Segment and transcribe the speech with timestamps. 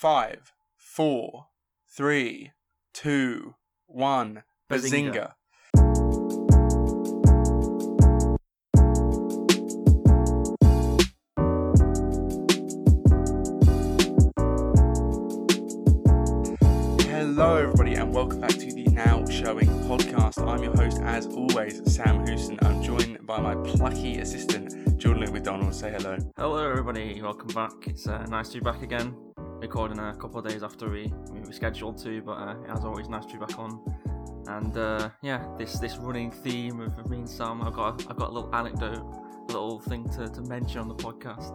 [0.00, 1.46] five, four,
[1.88, 2.52] three,
[2.94, 3.56] two,
[3.88, 4.44] one.
[4.70, 5.32] Bazinga.
[17.08, 20.46] Hello, everybody, and welcome back to the Now Showing podcast.
[20.46, 22.56] I'm your host, as always, Sam Houston.
[22.62, 25.74] I'm joined by my plucky assistant, Jordan McDonald.
[25.74, 26.18] Say hello.
[26.36, 27.20] Hello, everybody.
[27.20, 27.72] Welcome back.
[27.88, 29.27] It's uh, nice to be back again.
[29.60, 33.08] Recording a couple of days after we we were scheduled to, but uh, as always,
[33.08, 33.80] nice to be back on.
[34.46, 38.16] And uh, yeah, this this running theme of, of me and Sam, I've got I've
[38.16, 39.02] got a little anecdote,
[39.48, 41.50] a little thing to, to mention on the podcast.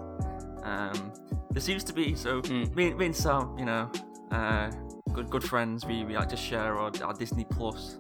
[0.66, 1.14] Um,
[1.52, 2.76] there seems to be so Mm.
[2.76, 3.90] me, me and Sam, you know,
[4.32, 4.70] uh,
[5.14, 5.86] good good friends.
[5.86, 8.00] We, we like to share our, our Disney Plus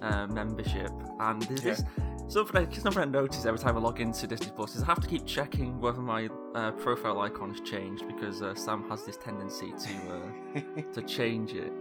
[0.00, 1.70] uh, membership, and there's Yeah.
[1.74, 1.84] this
[2.30, 5.00] something I, something I notice every time I log into Disney Plus is I have
[5.00, 9.16] to keep checking whether my uh, profile icon has changed because uh, Sam has this
[9.16, 11.72] tendency to uh, to change it,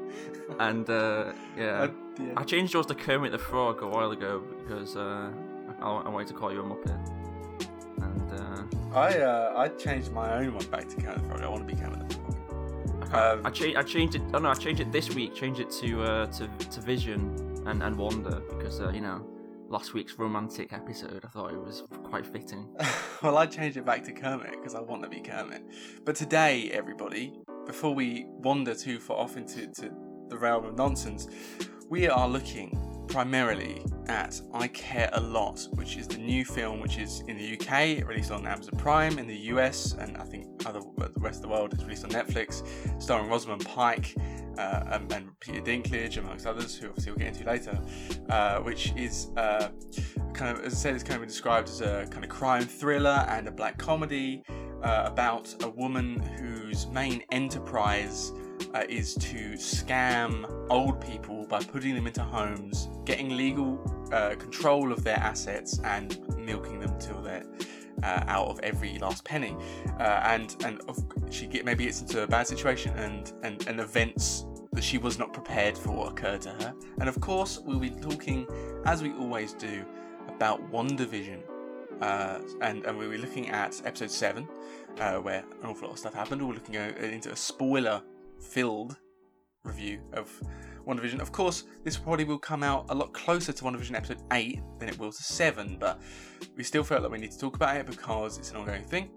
[0.59, 1.87] and uh, yeah.
[2.19, 2.33] Yeah.
[2.35, 5.31] I changed yours to Kermit the Frog a while ago because uh,
[5.81, 6.99] I, I wanted to call you a Muppet.
[8.01, 11.41] And uh, I uh, I changed my own one back to Kermit the Frog.
[11.41, 12.35] I want to be Kermit the Frog.
[13.11, 14.21] Um, I, cha- I changed it.
[14.33, 15.33] Oh no, I changed it this week.
[15.33, 19.25] Changed it to uh, to to Vision and and Wanda because uh, you know
[19.69, 21.23] last week's romantic episode.
[21.23, 22.67] I thought it was quite fitting.
[23.23, 25.63] well, I changed it back to Kermit because I want to be Kermit.
[26.03, 27.33] But today, everybody,
[27.65, 29.91] before we wander too far off into to
[30.27, 31.27] the realm of nonsense,
[31.87, 36.97] we are looking primarily at I Care a Lot, which is the new film which
[36.97, 40.47] is in the UK, It released on Amazon Prime, in the US, and I think
[40.65, 42.63] other the rest of the world it's released on Netflix,
[43.01, 44.15] starring Rosamund Pike
[44.57, 47.79] uh, and, and Peter Dinklage, amongst others, who obviously we'll get into later,
[48.29, 49.69] uh, which is uh,
[50.33, 52.63] kind of, as I said, it's kind of been described as a kind of crime
[52.63, 54.43] thriller and a black comedy
[54.83, 58.31] uh, about a woman whose main enterprise
[58.73, 63.79] uh, is to scam old people by putting them into homes, getting legal
[64.11, 67.45] uh, control of their assets, and milking them till they're
[68.03, 69.55] uh, out of every last penny.
[69.99, 70.81] Uh, and and
[71.29, 75.17] she get maybe gets into a bad situation, and, and and events that she was
[75.17, 76.73] not prepared for occur to her.
[76.99, 78.47] And of course, we'll be talking,
[78.85, 79.83] as we always do,
[80.27, 81.41] about WandaVision.
[82.01, 84.47] Uh, and, and we'll be looking at episode 7,
[84.99, 86.41] uh, where an awful lot of stuff happened.
[86.41, 88.01] We're looking uh, into a spoiler
[88.41, 88.97] filled
[89.63, 90.31] review of
[90.87, 91.19] WandaVision.
[91.19, 94.89] Of course, this probably will come out a lot closer to WandaVision episode 8 than
[94.89, 96.01] it will to 7, but
[96.55, 99.09] we still felt that we need to talk about it because it's an ongoing thing.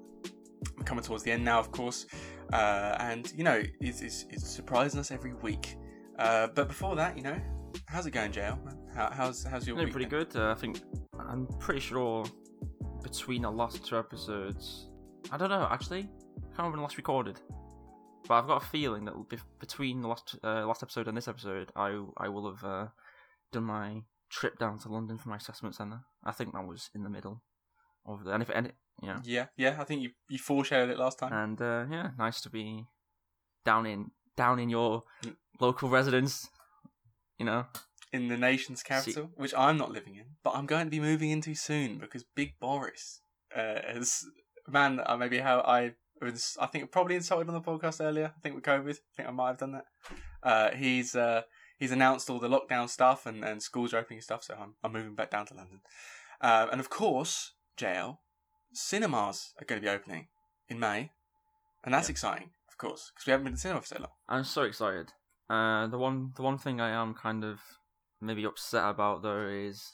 [0.77, 2.07] We're coming towards the end now, of course,
[2.53, 5.77] uh, and you know, it's, it's, it's surprising us every week.
[6.19, 7.37] Uh, but before that, you know,
[7.87, 8.59] how's it going, JL?
[8.95, 9.91] How, how's, how's your week?
[9.91, 10.35] pretty good.
[10.37, 10.81] Uh, I think
[11.19, 12.25] I'm pretty sure
[13.03, 14.89] between the last two episodes,
[15.31, 16.01] I don't know actually.
[16.01, 17.41] I can't remember when the last recorded,
[18.27, 19.15] but I've got a feeling that
[19.59, 22.87] between the last uh, last episode and this episode, I I will have uh,
[23.53, 26.01] done my trip down to London for my assessment centre.
[26.25, 27.43] I think that was in the middle
[28.07, 30.99] of the and if and it, yeah, Yeah, yeah, I think you, you foreshadowed it
[30.99, 31.33] last time.
[31.33, 32.87] and uh, yeah, nice to be
[33.65, 35.03] down in down in your
[35.61, 36.49] local residence.
[37.39, 37.67] You know,
[38.13, 41.31] in the nation's capital, which I'm not living in, but I'm going to be moving
[41.31, 43.21] into soon because Big Boris
[43.57, 44.25] uh, has
[44.69, 45.01] man.
[45.05, 48.33] Uh, maybe how I was, I think probably insulted on the podcast earlier.
[48.37, 49.87] I think with COVID, I think I might have done that.
[50.43, 51.43] Uh, he's uh,
[51.79, 54.75] he's announced all the lockdown stuff and, and schools are opening and stuff, so I'm
[54.83, 55.81] I'm moving back down to London.
[56.41, 58.19] Um, and of course, JL
[58.73, 60.29] cinemas are going to be opening
[60.69, 61.13] in May,
[61.85, 62.13] and that's Yeah.
[62.13, 64.11] exciting, of course, because we haven't been to cinema for so long.
[64.29, 65.13] I'm so excited.
[65.51, 67.61] Uh, the one the one thing I am kind of
[68.21, 69.93] maybe upset about though is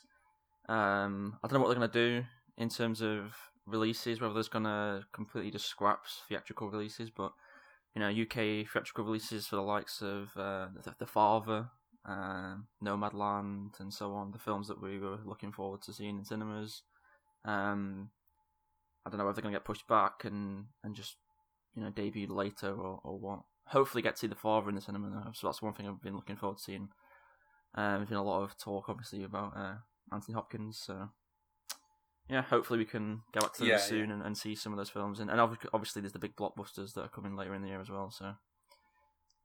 [0.68, 2.24] um, I don't know what they're gonna do
[2.56, 3.34] in terms of
[3.68, 4.20] releases.
[4.20, 7.32] Whether there's gonna completely just scrap theatrical releases, but
[7.94, 11.68] you know UK theatrical releases for the likes of uh, the, the Father,
[12.04, 14.32] um, Nomadland, and so on.
[14.32, 16.82] The films that we were looking forward to seeing in cinemas.
[17.44, 18.10] Um,
[19.06, 21.16] I don't know if they're gonna get pushed back and and just
[21.74, 23.40] you know debuted later or, or what.
[23.66, 25.10] Hopefully, get to see the father in the cinema.
[25.10, 26.88] Though, so that's one thing I've been looking forward to seeing.
[27.74, 29.74] Um, there's been a lot of talk, obviously, about uh,
[30.10, 30.80] Anthony Hopkins.
[30.84, 31.10] So
[32.28, 34.76] yeah, hopefully we can go back to Yeah, those soon and, and see some of
[34.78, 35.20] those films.
[35.20, 37.90] And, and obviously, there's the big blockbusters that are coming later in the year as
[37.90, 38.10] well.
[38.10, 38.34] So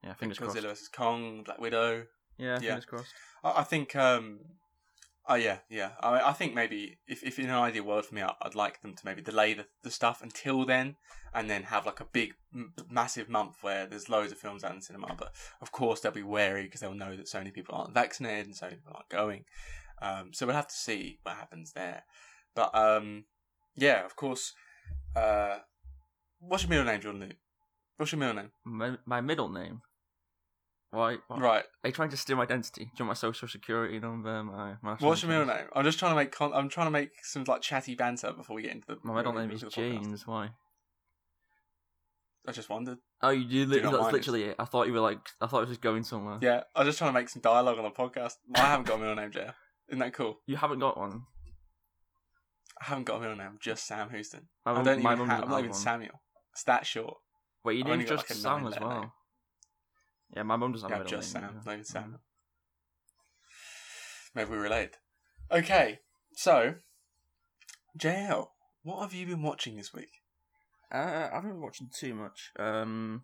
[0.02, 0.80] yeah, fingers Godzilla crossed.
[0.80, 2.06] vs Kong, Black Widow.
[2.36, 2.70] Yeah, Yeah.
[2.70, 3.12] fingers crossed.
[3.42, 3.94] I, I think.
[3.96, 4.40] Um,
[5.28, 5.92] oh yeah, yeah.
[6.00, 8.82] I, I think maybe if, if in an ideal world for me, I, I'd like
[8.82, 10.96] them to maybe delay the, the stuff until then,
[11.32, 14.72] and then have like a big, m- massive month where there's loads of films out
[14.72, 15.14] in the cinema.
[15.18, 15.32] But
[15.62, 18.54] of course, they'll be wary because they'll know that so many people aren't vaccinated and
[18.56, 19.44] so many people aren't going.
[20.02, 22.02] Um, so we'll have to see what happens there.
[22.54, 23.24] But um,
[23.76, 24.52] yeah, of course.
[25.16, 25.58] Uh,
[26.40, 27.20] what's your middle name, Jordan?
[27.22, 27.36] Luke?
[27.96, 28.50] What's your middle name?
[28.64, 29.82] My, my middle name.
[30.90, 31.16] Why?
[31.28, 31.64] why- Right.
[31.82, 32.84] Are you trying to steal my identity?
[32.84, 34.42] Do you want my social security number?
[34.44, 35.62] My, national What's your middle insurance?
[35.62, 35.70] name?
[35.74, 38.56] I'm just trying to make con- I'm trying to make some like chatty banter before
[38.56, 38.96] we get into the.
[39.02, 39.72] My middle name is podcast.
[39.72, 40.26] James.
[40.26, 40.50] Why?
[42.46, 42.98] I just wondered.
[43.22, 43.80] Oh, you do.
[43.80, 44.56] Do That's literally it.
[44.58, 45.18] I thought you were like.
[45.40, 46.38] I thought it was just going somewhere.
[46.42, 48.34] Yeah, I was just trying to make some dialogue on the podcast.
[48.54, 49.48] I haven't got a middle name, Jay.
[49.88, 50.38] Isn't that cool?
[50.46, 51.22] You haven't got one.
[52.80, 53.46] I haven't got a middle name.
[53.52, 54.48] I'm just Sam Houston.
[54.66, 55.44] My I don't my even have.
[55.44, 55.78] I'm not even one.
[55.78, 56.20] Samuel.
[56.52, 57.16] It's that short.
[57.64, 59.00] Wait, your I've only just like, Sam as well.
[59.00, 59.10] name.
[60.36, 61.44] Yeah, my mum doesn't Yeah, have a middle just name.
[61.44, 61.60] Sam.
[61.64, 61.84] Not even.
[61.84, 62.20] Samuel.
[64.34, 64.96] Maybe we're related.
[65.50, 66.00] Okay,
[66.34, 66.74] so
[67.98, 68.48] JL,
[68.82, 70.10] what have you been watching this week?
[70.92, 72.50] Uh, I haven't been watching too much.
[72.58, 73.22] Um,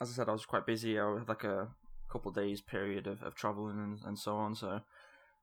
[0.00, 0.98] as I said, I was quite busy.
[0.98, 1.68] I had like a
[2.10, 4.54] couple days period of, of traveling and, and so on.
[4.54, 4.80] So,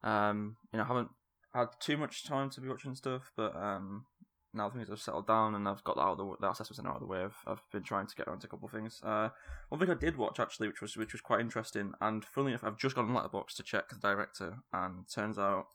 [0.03, 1.09] um, you know, I haven't
[1.53, 3.31] had too much time to be watching stuff.
[3.35, 4.05] But um,
[4.53, 6.89] now things have settled down and I've got that out of the that assessment center
[6.89, 7.23] out of the way.
[7.23, 8.99] I've, I've been trying to get around to a couple of things.
[9.03, 9.29] Uh,
[9.69, 12.63] one thing I did watch actually, which was which was quite interesting, and funnily enough,
[12.63, 15.67] I've just gone on Letterboxd to check the director, and turns out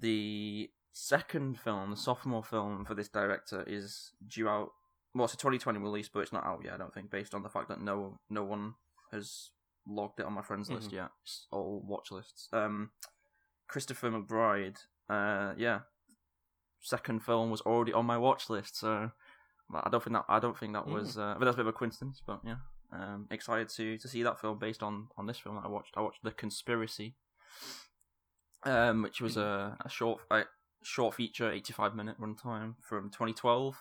[0.00, 4.72] the second film, the sophomore film for this director, is due out.
[5.14, 6.74] Well, it's a 2020 release, but it's not out yet.
[6.74, 8.74] I don't think, based on the fact that no no one
[9.12, 9.50] has
[9.86, 10.94] logged it on my friends list Mhm.
[10.94, 11.10] yet.
[11.22, 12.48] It's all watch lists.
[12.52, 12.90] Um,
[13.68, 14.78] Christopher McBride.
[15.08, 15.80] Uh, yeah,
[16.80, 19.10] second film was already on my watch list, so
[19.72, 21.16] I don't think that I don't think that was.
[21.16, 22.56] Uh, but that's a bit of a coincidence, but yeah.
[22.90, 25.94] Um, excited to to see that film based on on this film that I watched.
[25.94, 27.16] I watched The Conspiracy,
[28.64, 30.44] um, which was a, a short a
[30.82, 33.76] short feature, eighty five minute runtime from twenty twelve.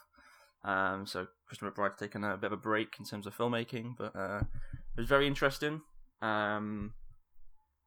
[0.65, 4.13] Um, so Christopher McBride's taken a bit of a break in terms of filmmaking, but
[4.13, 5.81] uh, it was very interesting.
[6.21, 6.93] Um,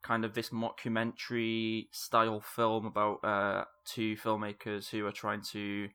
[0.03, 5.89] kind of this mockumentary style film about uh, two filmmakers who are trying to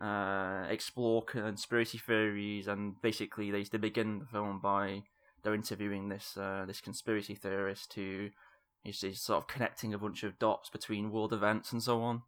[0.00, 5.02] uh, explore conspiracy theories, and basically they they begin the film by
[5.42, 8.30] they're interviewing this uh, this conspiracy theorist who
[8.84, 12.22] is is sort of connecting a bunch of dots between world events and so on.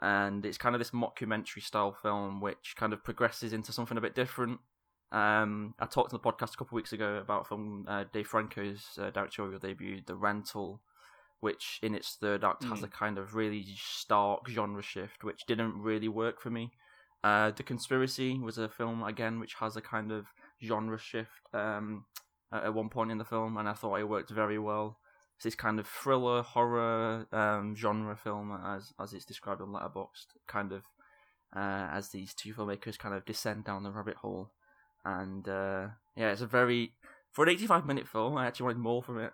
[0.00, 4.00] And it's kind of this mockumentary style film, which kind of progresses into something a
[4.00, 4.60] bit different.
[5.10, 8.26] Um, I talked on the podcast a couple of weeks ago about film uh, Dave
[8.26, 10.80] Franco's uh, directorial debut, The Rental,
[11.40, 12.84] which in its third act has Mm.
[12.84, 16.72] a kind of really stark genre shift, which didn't really work for me.
[17.24, 20.26] Uh, the Conspiracy was a film again which has a kind of
[20.62, 22.04] genre shift um,
[22.52, 24.98] at at one point in the film, and I thought it worked very well.
[25.36, 30.26] It's this kind of thriller horror um, genre film, as as it's described on Letterboxd,
[30.46, 30.82] kind of
[31.56, 34.50] uh, as these two filmmakers kind of descend down the rabbit hole,
[35.20, 36.92] and uh, yeah, it's a very
[37.32, 38.36] for an eighty-five minute film.
[38.36, 39.32] I actually wanted more from it.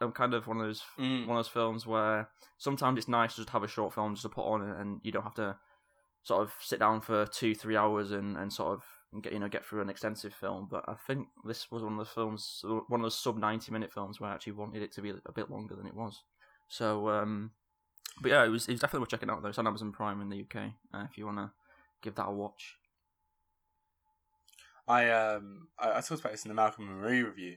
[0.00, 1.26] I'm kind of one of those Mm.
[1.26, 4.22] one of those films where sometimes it's nice to just have a short film just
[4.22, 5.56] to put on and you don't have to
[6.22, 9.48] sort of sit down for two three hours and, and sort of get you know
[9.48, 13.00] get through an extensive film but i think this was one of those films one
[13.00, 15.50] of those sub 90 minute films where i actually wanted it to be a bit
[15.50, 16.22] longer than it was
[16.68, 17.50] so um
[18.20, 20.20] but yeah it was, it was definitely worth checking out though it's on amazon prime
[20.20, 20.56] in the uk
[20.94, 21.50] uh, if you want to
[22.02, 22.76] give that a watch
[24.88, 27.56] I um I, I talked about this in the Malcolm and Marie review,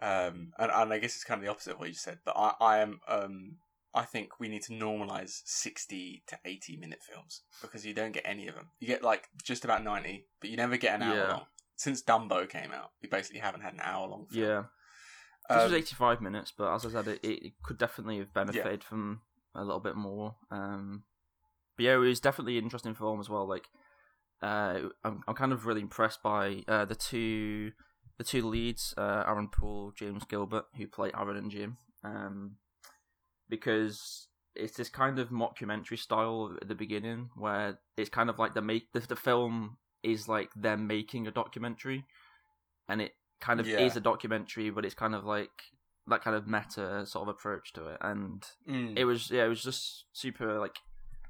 [0.00, 2.34] um and, and I guess it's kind of the opposite of what you said, but
[2.36, 3.56] I I am um
[3.94, 8.22] I think we need to normalize sixty to eighty minute films because you don't get
[8.26, 8.70] any of them.
[8.80, 11.28] You get like just about ninety, but you never get an hour Yeah.
[11.28, 11.46] long.
[11.76, 14.26] Since Dumbo came out, we basically haven't had an hour long.
[14.30, 14.42] Film.
[14.44, 14.62] yeah
[15.48, 18.84] this was Um, 85 minutes but as i said it, it could definitely have benefited
[18.84, 19.20] from
[19.56, 21.02] a little bit more um
[21.76, 23.68] but yeah it was definitely an interesting film as well like
[24.42, 27.72] uh i'm, I'm kind of really impressed by uh the two
[28.18, 32.56] the two leads uh aaron poole james gilbert who play aaron and jim um
[33.48, 38.54] because it's this kind of mockumentary style at the beginning where it's kind of like
[38.54, 42.04] the make the, the film is like them making a documentary
[42.88, 43.78] and it kind of Yeah.
[43.80, 45.50] is a documentary but it's kind of like
[46.08, 49.48] that kind of meta sort of approach to it and mm, it was yeah it
[49.48, 50.76] was just super like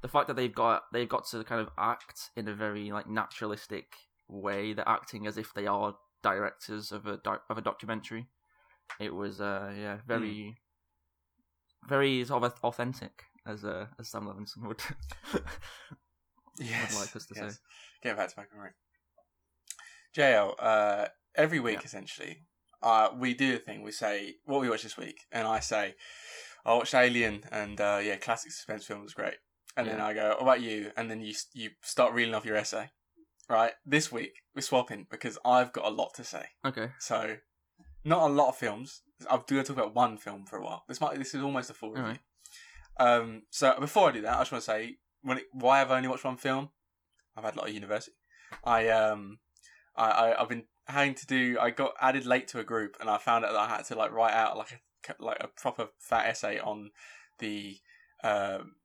[0.03, 3.09] the fact that they've got they've got to kind of act in a very like
[3.09, 3.87] naturalistic
[4.27, 8.27] way they're acting as if they are directors of a doc- of a documentary
[8.99, 10.55] it was uh yeah very
[11.89, 14.81] very sort of authentic as uh, as Sam Levinson would
[16.59, 17.41] yes, like us to say.
[17.43, 17.59] yes.
[18.01, 18.69] Get back to and Marie.
[20.17, 21.85] JL, uh, every week Yeah.
[21.85, 22.45] essentially,
[22.81, 23.81] uh, we do a thing.
[23.81, 25.95] We say what we watched this week, and I say
[26.65, 29.35] I watched Alien, and uh, yeah, classic suspense film was great.
[29.75, 32.55] And then I go, "What about you?" And then you you start reeling off your
[32.55, 32.91] essay.
[33.49, 36.45] Right, this week we're swapping because I've got a lot to say.
[36.65, 37.37] okay So,
[38.03, 39.01] not a lot of films.
[39.29, 40.83] I'm going to talk about one film for a while.
[40.87, 42.03] This might this is almost a full review.
[42.03, 42.19] Alright.
[42.99, 45.91] Um, so before I do that, I just want to say when it, why I've
[45.91, 46.69] only watched one film.
[47.35, 48.15] I've had a lot of university.
[48.63, 49.39] I um
[49.95, 51.57] I, I I've been having to do.
[51.59, 53.95] I got added late to a group, and I found out that I had to
[53.95, 54.71] like write out like
[55.09, 56.91] a like a proper fat essay on
[57.39, 57.77] the
[58.23, 58.75] um,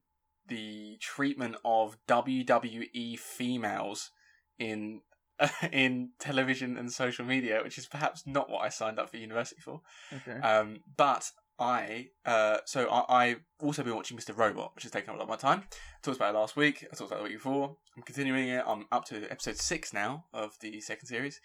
[0.49, 4.11] the treatment of WWE females
[4.59, 5.01] in
[5.73, 9.61] in television and social media, which is perhaps not what I signed up for university
[9.61, 9.83] for.
[10.13, 10.41] Okay.
[10.41, 14.37] Um, but I, uh, so I, I've also been watching Mr.
[14.37, 15.65] Robot, which has taken up a lot of my time.
[15.71, 16.85] I talked about it last week.
[16.91, 17.77] I talked about it the week before.
[17.97, 18.65] I'm continuing it.
[18.67, 21.41] I'm up to episode six now of the second series,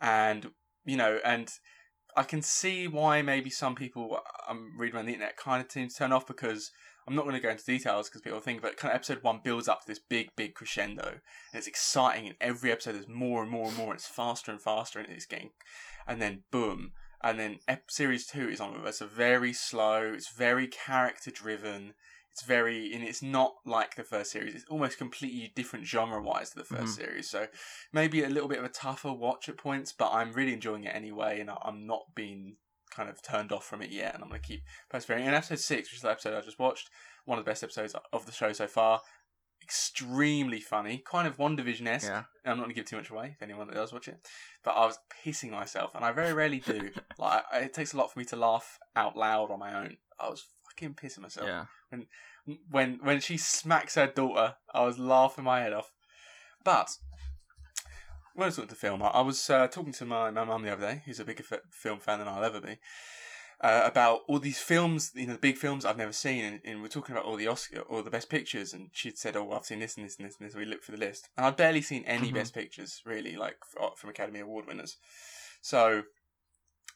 [0.00, 0.50] and
[0.84, 1.50] you know, and
[2.16, 5.88] I can see why maybe some people I'm reading on the internet kind of seem
[5.88, 6.70] to turn off because
[7.08, 9.40] I'm not going to go into details because people think, but kind of episode one
[9.42, 11.20] builds up to this big, big crescendo, and
[11.54, 12.26] it's exciting.
[12.26, 13.86] And every episode there's more and more and more.
[13.88, 15.50] And it's faster and faster, and it's getting,
[16.06, 18.78] and then boom, and then ep- series two is on.
[18.84, 20.12] It's very slow.
[20.14, 21.94] It's very character driven.
[22.30, 24.54] It's very, and it's not like the first series.
[24.54, 26.96] It's almost completely different genre wise to the 1st Mhm.
[26.96, 27.30] series.
[27.30, 27.48] So
[27.92, 30.94] maybe a little bit of a tougher watch at points, but I'm really enjoying it
[30.94, 32.58] anyway, and I'm not being
[32.98, 35.24] kind of turned off from it yet, and I'm going to keep persevering.
[35.24, 36.90] And episode six, which is the episode I just watched,
[37.26, 39.00] one of the best episodes of the show so far.
[39.62, 42.08] Extremely funny, kind of WandaVision esque.
[42.08, 42.24] Yeah.
[42.44, 44.16] I'm not going to give too much away if anyone that does watch it,
[44.64, 46.90] but I was pissing myself, and I very rarely do.
[47.18, 49.96] like it takes a lot for me to laugh out loud on my own.
[50.18, 51.66] I was fucking pissing myself Yeah.
[52.70, 54.54] when when she smacks her daughter.
[54.72, 55.92] I was laughing my head off.
[56.64, 56.90] But
[58.38, 60.62] when I was talking to film, I, I was uh, talking to my my mum
[60.62, 62.78] the other day, who's a bigger f- film fan than I'll ever be,
[63.60, 66.80] uh, about all these films, you know, the big films I've never seen, and, and
[66.80, 69.64] we're talking about all the Oscar or the best pictures, and she'd said, "Oh, I've
[69.64, 71.56] seen this and this and this and this." We looked for the list, and I'd
[71.56, 72.34] barely seen any Mhm.
[72.34, 74.96] best pictures really, like f- from Academy Award winners.
[75.60, 76.02] So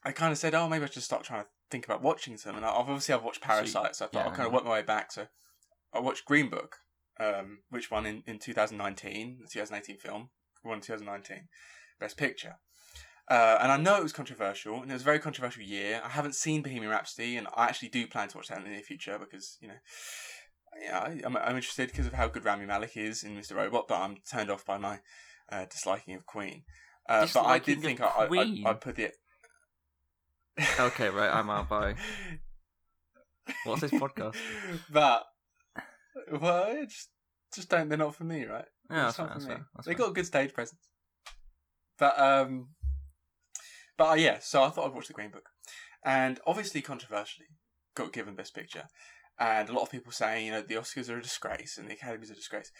[0.04, 2.56] I kind of said, "Oh, maybe I should start trying to think about watching some."
[2.56, 4.70] And I- obviously I've watched Parasite, so I thought yeah, I'll kind of work my
[4.70, 5.11] way back.
[5.11, 5.26] So
[5.92, 6.76] I watched Green Book,
[7.18, 10.30] um, which won in, in 2019, the 2018 film,
[10.64, 11.49] won 2019,
[12.00, 12.57] Best Picture.
[13.28, 16.00] Uh, and I know it was controversial, and it was a very controversial year.
[16.04, 18.71] I haven't seen Bohemian Rhapsody, and I actually do plan to watch that in the
[18.71, 19.75] near future because, you know,
[20.83, 23.54] yeah, I, I'm, I'm interested because of how good Rami Malek is in Mr.
[23.54, 25.00] Robot, but I'm turned off by my
[25.50, 26.64] uh, disliking of Queen.
[27.09, 29.16] Uh, but I did think I, I, I, I'd put it.
[30.78, 31.95] Okay, right, I'm out, bye.
[33.64, 34.37] What's this podcast?
[34.90, 35.25] But
[36.31, 37.09] well, it just
[37.54, 37.88] just don't.
[37.88, 38.66] They're not for me, right?
[38.90, 39.66] Yeah, that's for That's fair.
[39.74, 39.98] That's they fair.
[39.98, 40.80] got a good stage presence.
[41.98, 42.68] But um,
[43.96, 44.38] but uh, yeah.
[44.40, 45.48] So I thought I'd watch the Green Book,
[46.04, 47.46] and obviously controversially
[47.94, 48.84] got given Best Picture,
[49.38, 51.94] and a lot of people saying you know the Oscars are a disgrace and the
[51.94, 52.70] Academy's a disgrace.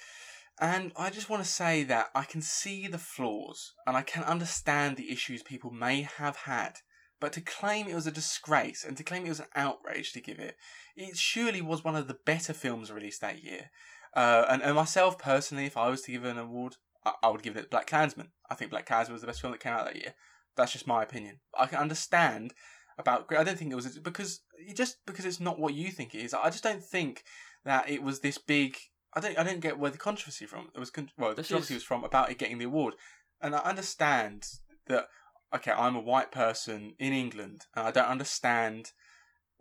[0.61, 4.23] And I just want to say that I can see the flaws and I can
[4.23, 6.75] understand the issues people may have had.
[7.21, 10.21] But to claim it was a disgrace and to claim it was an outrage to
[10.21, 10.57] give it,
[10.97, 13.71] it surely was one of the better films released that year.
[14.15, 17.43] Uh, and, and myself personally, if I was to give an award, I, I would
[17.43, 18.29] give it to BlacKkKlansman.
[18.51, 20.15] I think BlacKkKlansman was the best film that came out that year.
[20.57, 21.41] That's just my opinion.
[21.59, 22.53] I can understand
[22.99, 23.27] about.
[23.35, 24.41] I don't think it was because
[24.75, 26.35] just because it's not what you think it is.
[26.35, 27.25] I just don't think
[27.65, 28.77] that it was this big.
[29.15, 29.39] I don't.
[29.39, 30.69] I didn't get where the controversy from.
[30.75, 32.95] It was con- well, the controversy is- was from about it getting the award,
[33.41, 34.47] and I understand
[34.89, 35.07] that.
[35.55, 38.93] Okay, I'm a white person in England, and I don't understand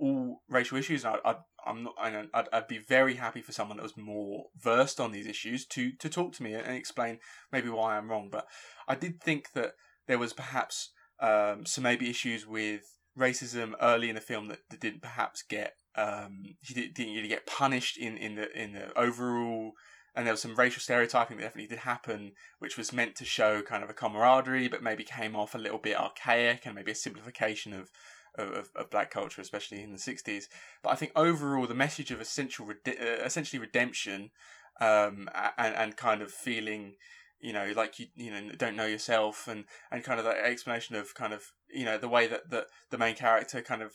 [0.02, 1.06] all racial issues.
[1.06, 1.94] I, I, I'm not.
[1.98, 5.66] I, I'd, I'd be very happy for someone that was more versed on these issues
[5.68, 7.20] to to talk to me and explain
[7.52, 8.30] maybe why I'm wrong.
[8.32, 8.48] But
[8.88, 9.74] I did think that
[10.08, 10.92] there was perhaps
[11.22, 12.82] um, some maybe issues with
[13.18, 17.28] racism early in the film that, that didn't perhaps get um, he did, didn't really
[17.28, 19.74] get punished in, in the in the overall.
[20.14, 23.62] And there was some racial stereotyping that definitely did happen, which was meant to show
[23.62, 26.96] kind of a camaraderie, but maybe came off a little bit archaic and maybe a
[26.96, 27.90] simplification of
[28.36, 30.46] of, of black culture, especially in the '60s.
[30.84, 32.92] But I think overall, the message of essential, uh,
[33.24, 34.32] essentially redemption,
[34.80, 36.96] um, and and kind of feeling,
[37.40, 40.96] you know, like you you know don't know yourself, and and kind of that explanation
[40.96, 43.94] of kind of you know the way that that the main character kind of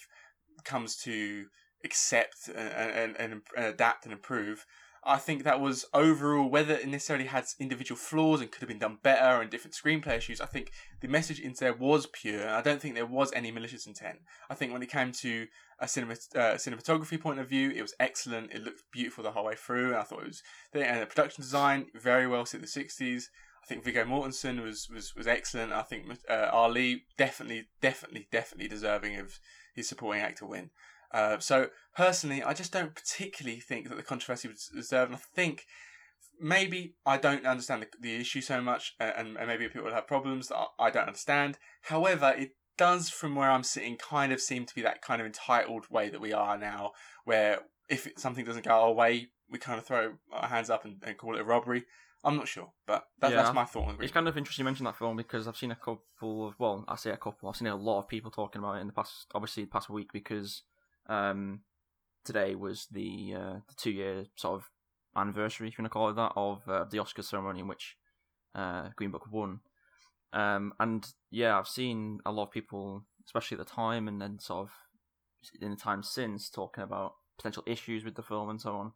[0.64, 1.46] comes to
[1.84, 4.66] accept and, and, and adapt and improve.
[5.06, 8.80] I think that was overall, whether it necessarily had individual flaws and could have been
[8.80, 12.48] done better and different screenplay issues, I think the message in there was pure.
[12.48, 14.18] I don't think there was any malicious intent.
[14.50, 15.46] I think when it came to
[15.78, 18.52] a cinema, uh, cinematography point of view, it was excellent.
[18.52, 20.42] It looked beautiful the whole way through, and I thought it was.
[20.74, 23.30] And the production design very well set the sixties.
[23.62, 25.72] I think Viggo Mortensen was was was excellent.
[25.72, 29.38] I think uh, Ali definitely, definitely, definitely deserving of
[29.74, 30.70] his supporting actor win.
[31.16, 35.12] Uh, so personally, I just don't particularly think that the controversy was deserved.
[35.12, 35.64] And I think
[36.38, 40.48] maybe I don't understand the, the issue so much, and, and maybe people have problems
[40.48, 41.56] that I, don't understand.
[41.84, 45.26] However, it does, from where I'm sitting, kind of seem to be that kind of
[45.26, 46.92] entitled way that we are now,
[47.24, 51.02] where if something doesn't go our way, we kind of throw our hands up and,
[51.02, 51.86] and call it a robbery.
[52.24, 54.84] I'm not sure, but that, Yeah, that's my thought It's kind of interesting you mention
[54.84, 57.48] that film because I've seen a couple of well, I say a couple.
[57.48, 59.88] I've seen a lot of people talking about it in the past, obviously the past
[59.88, 60.62] week because
[61.08, 61.60] um,
[62.24, 64.70] today was the uh, the two year sort of
[65.16, 67.96] anniversary, if you want to call it that, of uh, the Oscar ceremony in which
[68.54, 69.60] uh, Green Book won.
[70.32, 74.38] Um, and yeah, I've seen a lot of people, especially at the time, and then
[74.38, 74.70] sort of
[75.60, 78.92] in the time since, talking about potential issues with the film and so on.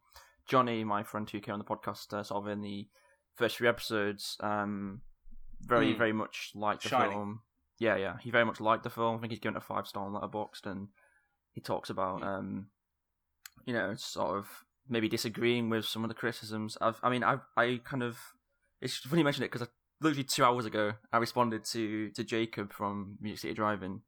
[0.46, 2.88] Johnny, my friend who came on the podcast, uh, sort of in the
[3.36, 5.02] first few episodes, um,
[5.62, 5.98] very Mm.
[5.98, 7.12] very much liked the Shining.
[7.12, 7.42] film.
[7.78, 9.16] Yeah, yeah, he very much liked the film.
[9.16, 10.88] I think he's given it a five star on Letterboxd, and
[11.52, 12.66] he talks about, um,
[13.64, 16.76] you know, sort of maybe disagreeing with some of the criticisms.
[16.80, 18.18] I've, I mean, I, I kind of,
[18.80, 19.68] it's funny you mention it because
[20.00, 24.02] literally two hours ago I responded to to Jacob from Music City Driving,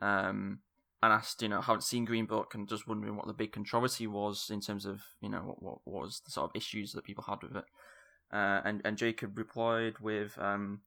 [0.00, 0.60] um,
[1.02, 4.06] and asked, you know, haven't seen Green Book and just wondering what the big controversy
[4.06, 7.04] was in terms of, you know, what what, what was the sort of issues that
[7.04, 7.64] people had with it.
[8.32, 10.80] Uh, and and Jacob replied with, um,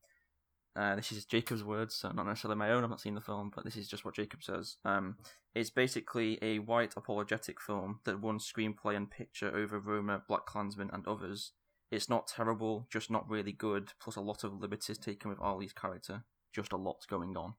[0.76, 2.84] uh, this is Jacob's words, so not necessarily my own.
[2.84, 4.78] I've not seen the film, but this is just what Jacob says.
[4.84, 5.18] Um,
[5.54, 11.08] it's basically a white apologetic film that won screenplay and picture over Roma, BlacKkKlansman, and
[11.08, 11.52] others.
[11.92, 13.94] It's not terrible, just not really good.
[14.02, 16.24] Plus a lot of liberties taken with Ali's character.
[16.52, 17.54] Just a lot going on.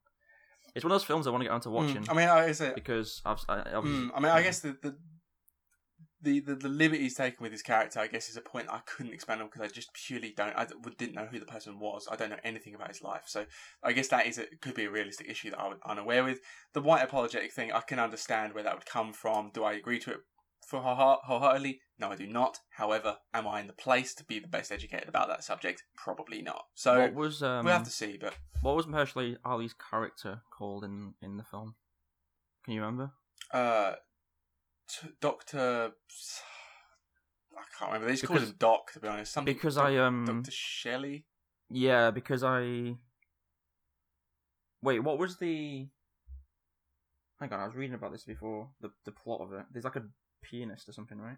[0.75, 2.27] It's one of those films I want to get around to watching Mm, I mean,
[2.27, 4.95] I, is it, because I've, I, obviously, Mm, I mean, I guess the, the
[6.21, 9.13] the the the liberties taken with his character, I guess, is a point I couldn't
[9.13, 10.55] expand on because I just purely don't.
[10.55, 10.65] I
[10.97, 12.07] didn't know who the person was.
[12.11, 13.45] I don't know anything about his life, so
[13.83, 16.39] I guess that is a, could be a realistic issue that I was unaware with.
[16.73, 19.51] The white apologetic thing, I can understand where that would come from.
[19.53, 20.17] Do I agree to it
[20.67, 21.81] for whole- wholeheartedly?
[21.99, 22.59] No, I do not.
[22.77, 25.83] However, am I in the place to be the best educated about that subject?
[25.95, 26.63] Probably not.
[26.73, 28.17] So what was um, we'll have to see.
[28.19, 31.75] But what was Mahershala Ali's character called in in the film?
[32.65, 33.11] Can you remember?
[33.53, 33.93] uh,
[35.21, 35.91] Doctor.
[37.57, 38.07] I can't remember.
[38.07, 39.33] They just called Because- him Doc, to be honest.
[39.33, 41.25] Something, Because Doc- I um Doctor Shelley.
[41.69, 42.95] Yeah, because I.
[44.81, 45.87] Wait, what was the?
[47.39, 48.69] Hang on, I was reading about this before.
[48.81, 49.65] The the plot of it.
[49.71, 50.05] There's like a
[50.43, 51.37] pianist or something, right?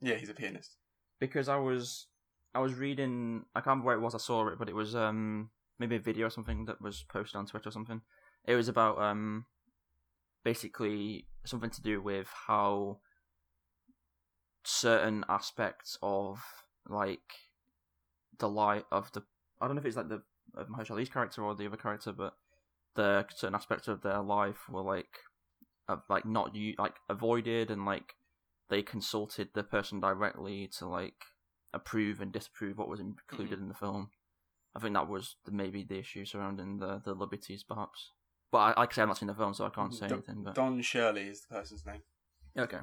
[0.00, 0.76] Yeah, he's a pianist.
[1.20, 2.06] Because I was,
[2.54, 3.44] I was reading.
[3.54, 4.14] I can't remember where it was.
[4.14, 7.36] I saw it, but it was um maybe a video or something that was posted
[7.36, 8.00] on Twitter or something.
[8.44, 9.46] It was about um
[10.48, 12.98] basically something to do with how
[14.64, 16.42] certain aspects of
[16.88, 17.28] like
[18.38, 19.22] the light of the
[19.60, 20.22] I don't know if it's like the
[20.56, 22.32] of Mahershala character or the other character, but
[22.94, 25.14] the certain aspects of their life were like
[25.86, 28.14] uh, like not you like avoided and like
[28.70, 31.20] they consulted the person directly to like
[31.74, 34.08] approve and disapprove what was included in the film.
[34.74, 38.12] I think that was the, maybe the issue surrounding the the liberties, perhaps.
[38.50, 40.18] But I, like I say, I've not seen the film, so I can't say Don-
[40.18, 40.42] anything.
[40.44, 42.02] But Don Shirley is the person's name.
[42.58, 42.78] okay,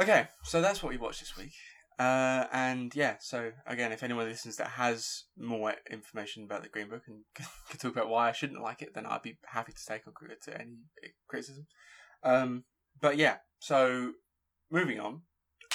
[0.00, 1.52] Okay, so that's what we watched this week.
[1.98, 6.88] Uh, and yeah, so again, if anyone listens that has more information about the Green
[6.88, 7.20] Book and
[7.68, 10.12] can talk about why I shouldn't like it, then I'd be happy to take on
[10.44, 10.78] to any
[11.28, 11.66] criticism.
[12.24, 12.64] Um,
[13.00, 14.12] but yeah, so
[14.70, 15.22] moving on,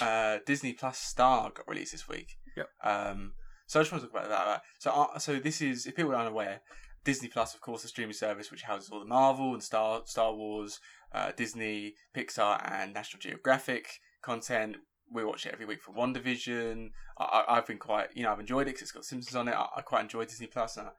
[0.02, 2.36] uh, Disney Plus Star got released this week.
[2.58, 2.68] Yep.
[2.84, 3.34] Um,
[3.68, 4.62] so I just want to talk about that.
[4.80, 6.62] So, uh, so this is if people are unaware,
[7.10, 10.32] Disney Plus, of course, the streaming service which houses all the Marvel and Star Star
[10.32, 10.80] Wars,
[11.12, 13.88] uh, Disney, Pixar, and National Geographic
[14.22, 14.78] content.
[15.12, 16.90] We watch it every week for WandaVision.
[17.18, 19.48] I, I, I've been quite, you know, I've enjoyed it because it's got Simpsons on
[19.48, 19.56] it.
[19.56, 20.90] I, I quite enjoy Disney Plus, and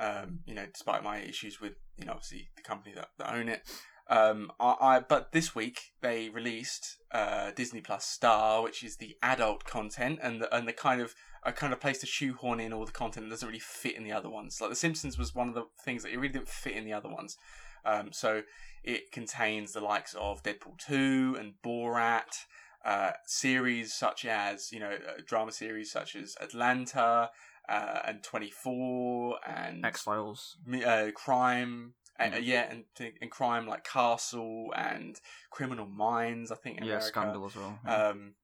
[0.00, 3.50] um, you know, despite my issues with, you know, obviously the company that, that own
[3.50, 3.60] it.
[4.08, 9.14] Um, I, I but this week they released uh, Disney Plus Star, which is the
[9.22, 12.72] adult content and the and the kind of a kind of place to shoehorn in
[12.72, 14.60] all the content that doesn't really fit in the other ones.
[14.60, 16.92] Like The Simpsons was one of the things that it really didn't fit in the
[16.92, 17.36] other ones.
[17.84, 18.42] Um, so
[18.84, 22.44] it contains the likes of Deadpool 2 and Borat,
[22.84, 27.30] uh, series such as, you know, uh, drama series such as Atlanta
[27.68, 30.56] uh, and 24 and X Files.
[30.84, 31.94] uh, crime.
[32.18, 32.44] And, uh, Mm.
[32.46, 32.84] yeah, and,
[33.22, 35.18] and crime like Castle and
[35.50, 36.76] Criminal Minds, I think.
[36.78, 37.06] In Yeah, America.
[37.08, 37.78] Scandal as well.
[37.86, 38.08] yeah.
[38.08, 38.34] Um,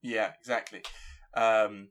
[0.00, 0.82] yeah, exactly.
[1.36, 1.88] Um,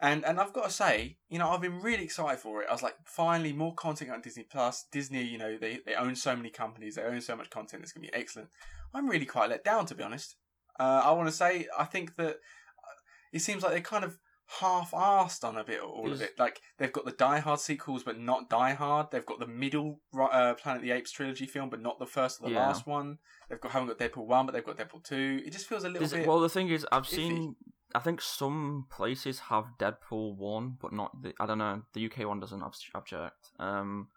[0.00, 2.68] and and I've got to say, you know, I've been really excited for it.
[2.68, 4.84] I was like, finally, more content on Disney Plus.
[4.92, 7.82] Disney, you know, they they own so many companies, they own so much content.
[7.82, 8.48] It's gonna be excellent.
[8.94, 10.36] I'm really quite let down, to be honest.
[10.78, 12.96] Uh, I want to say, I think that uh,
[13.32, 14.18] it seems like they're kind of
[14.60, 16.32] half-assed on a bit all of it.
[16.38, 19.08] Like they've got the Die Hard sequels, but not Die Hard.
[19.10, 22.40] They've got the middle uh, Planet of the Apes trilogy film, but not the first
[22.40, 22.66] or the Yeah.
[22.66, 23.18] last one.
[23.48, 25.42] They've got haven't got Deadpool one, but they've got Deadpool two.
[25.44, 26.26] It just feels a little it- bit.
[26.28, 27.14] well, the thing is, I've iffy.
[27.16, 27.56] seen.
[27.94, 31.22] I think some places have Deadpool one, but not.
[31.22, 31.82] The, I don't know.
[31.94, 32.62] The UK one doesn't.
[32.62, 33.30] I've.
[33.58, 34.08] Um,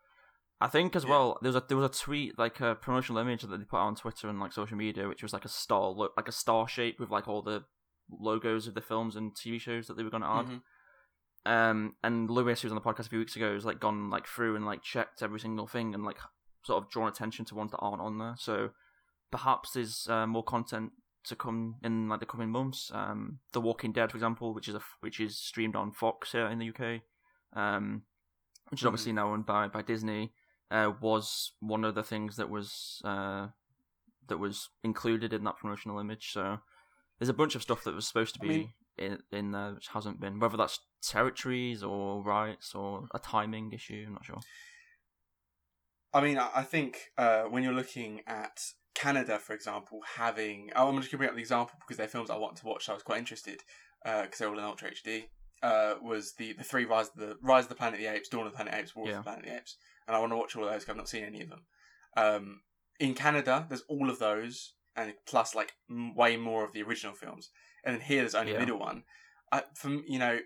[0.62, 1.12] I think as Yeah.
[1.12, 1.38] well.
[1.41, 3.88] There was a there was a tweet like a promotional image that they put out
[3.88, 6.67] on Twitter and like social media, which was like a star look, like a star
[6.67, 7.63] shape with like all the
[8.10, 10.45] logos of the films and TV shows that they were going to add.
[10.47, 10.62] Mhm.
[11.45, 14.10] Um, and Lewis, who was on the podcast a few weeks ago, has like gone
[14.10, 16.17] like through and like checked every single thing and like
[16.65, 18.36] sort of drawn attention to ones that aren't on there.
[18.38, 18.71] So
[19.32, 20.91] perhaps there's uh, more content
[21.25, 22.91] to come in like the coming months.
[22.93, 26.47] Um, The Walking Dead, for example, which is a which is streamed on Fox here
[26.47, 27.01] in the UK,
[27.53, 28.03] um,
[28.69, 28.88] which is Mhm.
[28.88, 30.34] obviously now owned by by Disney,
[30.71, 33.49] uh, was one of the things that was uh,
[34.27, 36.32] that was included in that promotional image.
[36.32, 36.60] So
[37.17, 39.73] there's a bunch of stuff that was supposed to I be mean- in in there
[39.73, 40.39] which hasn't been.
[40.39, 44.39] Whether that's territories or rights or a timing issue, I'm not sure.
[46.13, 50.89] I mean, I I think uh, when you're looking at Canada, for example, having oh,
[50.89, 52.86] I'm just going to bring up the example because they're films I want to watch.
[52.86, 53.62] So I was quite interested
[54.04, 55.25] because they're all in Ultra HD.
[55.62, 58.30] Uh, was the the three Rise of the Rise of the Planet of the Apes,
[58.30, 59.12] Dawn of the Planet of the Apes, War Yeah.
[59.12, 60.91] of the Planet of the Apes, and I want to watch all of those because
[60.93, 61.65] I've not seen any of them.
[62.17, 62.62] Um,
[62.99, 67.13] in Canada, there's all of those, and plus like m- way more of the original
[67.13, 67.49] films,
[67.84, 68.60] and then here there's only Yeah.
[68.60, 69.04] middle one.
[69.52, 70.39] I, from you know,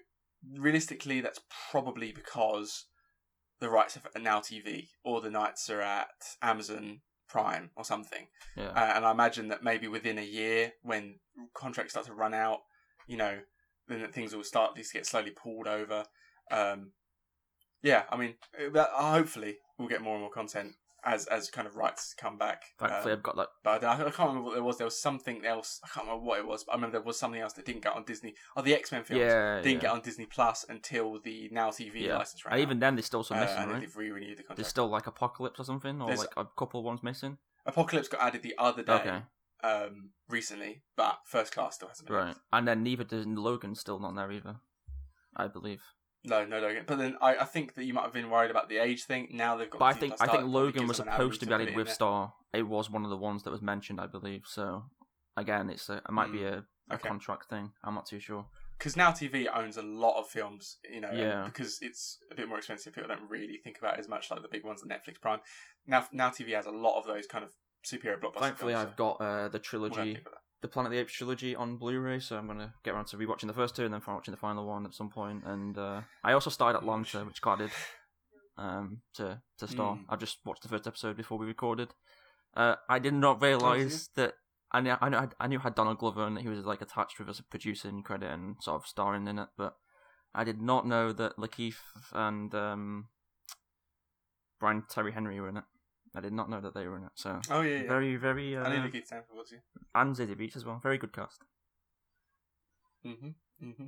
[0.58, 2.86] realistically, that's probably because
[3.60, 6.10] the rights are now TV or the nights are at
[6.41, 8.27] Amazon Prime or something.
[8.55, 8.69] Yeah.
[8.69, 11.15] Uh, and I imagine that maybe within a year, when
[11.53, 12.59] contracts start to run out,
[13.07, 13.39] you know,
[13.88, 16.05] then things will start to get slowly pulled over.
[16.51, 16.91] Um,
[17.81, 20.73] yeah, I mean, uh, hopefully we'll get more and more content
[21.06, 22.62] as as kind of rights come back.
[22.80, 23.48] Thankfully, Um, I've got that.
[23.63, 24.78] but I, I can't remember what there was.
[24.78, 25.80] There was something else.
[25.84, 26.63] I can't remember what it was.
[26.63, 28.36] But I remember there was something else that didn't get on Disney.
[28.56, 29.80] Oh, the X Men films Yeah, didn't yeah.
[29.82, 32.18] get on Disney Plus until the Now TV Yeah.
[32.18, 33.80] license ran And even then, there's still some Uh, missing, and right?
[33.82, 34.58] they've re-renewed the contract.
[34.58, 37.38] There's still like Apocalypse or something, or There's- like a couple of ones missing.
[37.66, 39.22] Apocalypse got added the other day, Okay,
[39.63, 42.16] um, recently, but First Class still hasn't been.
[42.18, 42.30] right.
[42.32, 42.42] added.
[42.52, 44.58] And then neither does Logan's still not there either,
[45.36, 45.82] I believe.
[46.25, 46.83] No, no Logan.
[46.88, 49.29] But then I, I think that you might have been worried about the age thing.
[49.31, 49.79] Now they've got.
[49.79, 52.33] But I think I think Logan was supposed to be added with Star.
[52.53, 54.43] It was one of the ones that was mentioned, I believe.
[54.45, 54.86] So
[55.36, 56.93] again, it's a, it might be a, a Hmm.
[56.95, 57.07] Okay.
[57.07, 57.71] contract thing.
[57.83, 58.45] I'm not too sure.
[58.77, 61.43] because Now TV owns a lot of films, you know, Yeah.
[61.45, 64.41] because it's a bit more expensive, people don't really think about it as much like
[64.41, 65.39] the big ones on Netflix Prime.
[65.88, 67.51] Now, Now TV has a lot of those kind of
[67.86, 68.39] superhero blockbusters.
[68.41, 68.88] Thankfully, films.
[68.89, 70.17] I've got uh, the so we'll have to trilogy,
[70.63, 73.47] the Planet of the Apes trilogy on Blu-ray, so I'm gonna get around to rewatching
[73.47, 75.43] the first two and then watching the final one at some point.
[75.45, 77.71] And uh, I also started Atlanta, which God did
[78.58, 79.99] um, to to start.
[79.99, 80.06] Mm.
[80.10, 81.89] I just watched the first episode before we recorded.
[82.56, 84.36] Uh, I did not realize that.
[84.71, 86.82] I knew, I knew I knew it had Donald Glover and that he was like
[86.82, 89.76] attached with a producing credit and sort of starring in it, but
[90.34, 91.76] I did not know that Lakeith
[92.12, 93.10] and um,
[94.60, 95.63] Brian Tyree Henry were in it.
[96.15, 97.12] I did not know that they were in it.
[97.15, 97.39] So.
[97.49, 97.88] Oh yeah, yeah.
[97.88, 99.60] very very uh, I knew Keith Stanfield was you.
[99.95, 100.80] and Zazie Beetz as well.
[100.82, 101.43] Very good cast.
[103.06, 103.67] Mm-hmm.
[103.67, 103.86] Mm-hmm.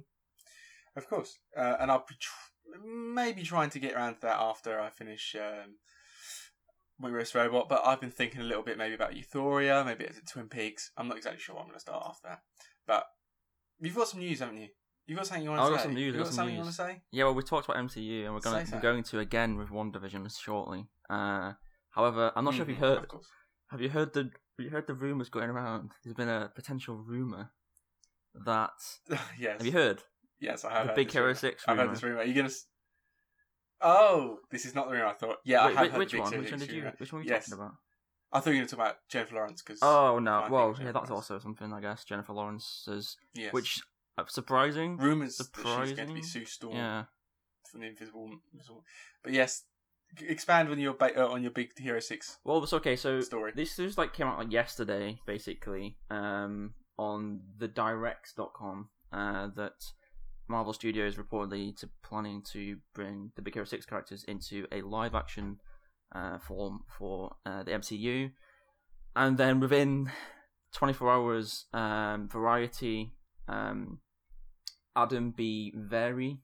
[0.95, 1.39] Of course.
[1.55, 5.35] Uh, and I'll be tr- maybe trying to get around to that after I finish
[5.35, 5.75] um,
[7.01, 10.47] Wingwrist Robot, but I've been thinking a little bit maybe about Euphoria, maybe it's Twin
[10.47, 10.91] Peaks.
[10.97, 12.39] I'm not exactly sure what I'm going to start after that.
[12.87, 13.05] But
[13.79, 14.67] you've got some news, haven't you?
[15.07, 15.71] You've got something you want to say?
[15.71, 17.01] I've got some news, You've got got some something you want to say?
[17.11, 20.39] Yeah, well, we talked about MCU, and we're gonna, we're going to again with WandaVision
[20.39, 20.87] shortly.
[21.09, 21.53] Uh,
[21.95, 23.07] however, I'm not sure if you Mhm, heard.
[23.71, 24.23] Have you heard the
[24.57, 25.91] have you heard the rumors going around?
[26.03, 27.51] There's been a potential rumor
[28.45, 28.71] that
[29.39, 29.57] yes.
[29.57, 30.03] have you heard
[30.39, 30.87] Yes, I have.
[30.87, 31.35] the Big Hero rumor.
[31.35, 32.19] Six I've heard this rumor.
[32.19, 32.55] Are you going to.
[33.81, 35.37] Oh, this is not the rumor I thought.
[35.43, 36.37] Yeah, Wait, I have wait, heard which one?
[36.41, 36.81] Which one did you?
[36.81, 36.93] rumor.
[36.97, 37.49] Which one were you Yes.
[37.49, 37.75] talking about?
[38.31, 39.79] I thought you were going to talk about Jennifer Lawrence because.
[39.81, 40.47] Oh no!
[40.49, 41.11] Well, yeah, that's Lawrence.
[41.11, 42.03] also something I guess.
[42.03, 43.53] Jennifer Lawrence's, yes.
[43.53, 43.81] which
[44.17, 44.97] uh, surprising.
[44.97, 46.23] rumors that she's going to be surprising.
[46.23, 47.05] Sue Storm Yeah.
[47.69, 48.29] from the Invisible.
[48.53, 48.83] Invisible-
[49.23, 49.63] But yes,
[50.27, 52.95] expand on your ba- uh, on your Big Hero Six Well, it's okay.
[52.95, 53.51] So story.
[53.55, 59.83] this just like came out like yesterday, basically, um, on the direct.com, uh, that
[60.47, 65.15] Marvel Studios reportedly to planning to bring the Big Hero Six characters into a live
[65.15, 65.57] action
[66.13, 68.31] uh, form for uh, the MCU,
[69.15, 70.11] and then within
[70.73, 73.13] 24 hours, um, Variety,
[73.47, 73.99] um,
[74.95, 75.73] Adam B.
[75.75, 76.39] Vary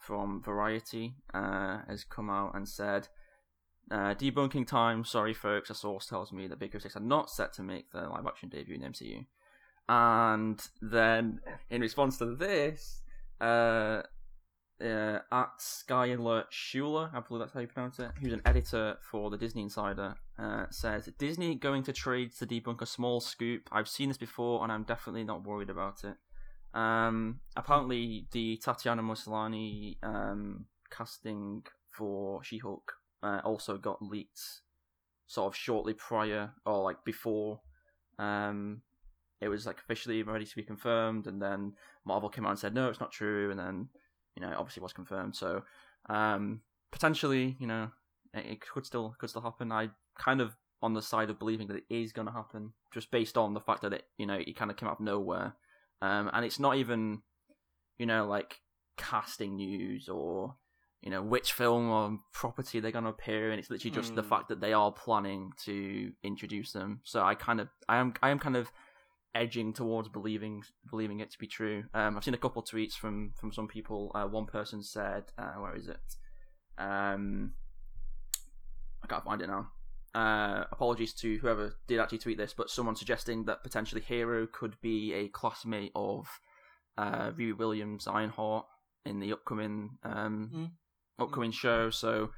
[0.00, 3.08] from Variety uh, has come out and said.
[3.90, 5.04] Uh, debunking time.
[5.04, 5.68] Sorry, folks.
[5.68, 8.24] A source tells me that Big Hero Six are not set to make their live
[8.24, 9.26] action debut in MCU.
[9.88, 13.02] And then, in response to this,
[13.40, 14.02] uh,
[14.80, 19.30] uh, at Skyler Shuler, I believe that's how you pronounce it, who's an editor for
[19.30, 23.68] the Disney Insider, uh, says Disney going to trades to debunk a small scoop.
[23.72, 26.14] I've seen this before, and I'm definitely not worried about it.
[26.74, 34.40] Um, apparently, the Tatiana Maslany um, casting for She-Hulk uh, also got leaked,
[35.26, 37.60] sort of shortly prior or like before.
[38.18, 38.82] Um,
[39.40, 42.74] it was like officially ready to be confirmed, and then Marvel came out and said
[42.74, 43.88] no, it's not true, and then
[44.36, 45.34] you know it obviously was confirmed.
[45.34, 45.62] So
[46.08, 46.60] um,
[46.92, 47.90] potentially, you know,
[48.34, 49.72] it, it could still could still happen.
[49.72, 53.10] I kind of on the side of believing that it is going to happen, just
[53.10, 55.54] based on the fact that it you know it kind of came out of nowhere,
[56.02, 57.22] um, and it's not even,
[57.98, 58.60] you know, like
[58.96, 60.56] casting news or
[61.00, 63.58] you know which film or property they're going to appear in.
[63.58, 64.28] It's literally just the Mm.
[64.28, 67.00] fact that they are planning to introduce them.
[67.04, 68.70] So I kind of, I am, I am kind of
[69.34, 71.84] edging towards believing believing it to be true.
[71.94, 74.12] Um, I've seen a couple tweets from from some people.
[74.14, 76.00] Uh, one person said, uh, "Where is it?"
[76.76, 77.54] Um,
[79.02, 79.68] I can't find it now.
[80.12, 84.74] Uh, apologies to whoever did actually tweet this, but someone suggesting that potentially Hero could
[84.80, 86.26] be a classmate of
[86.98, 88.66] uh, Riri Williams Ironheart
[89.04, 90.70] in the upcoming um, Mm.
[91.24, 91.90] upcoming show.
[91.90, 92.30] So,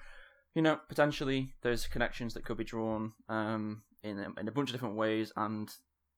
[0.54, 4.68] you know, potentially there's connections that could be drawn um, in a, in a bunch
[4.68, 5.32] of different ways.
[5.36, 5.72] And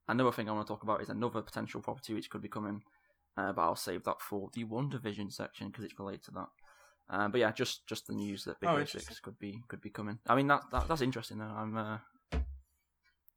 [0.09, 2.83] another thing I want to talk about is another potential property which could be coming,
[3.37, 6.49] uh, but I'll save that for the WandaVision section because it's related to that.
[7.11, 8.85] Um, but yeah, just just the news that Big Oh, Hero.
[8.87, 10.19] Six could be could be coming.
[10.27, 11.45] I mean that, that that's interesting though.
[11.45, 11.99] I'm uh,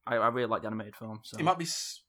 [0.05, 1.19] I I really like the animated film.
[1.23, 1.65] So It might be.
[1.65, 2.01] S-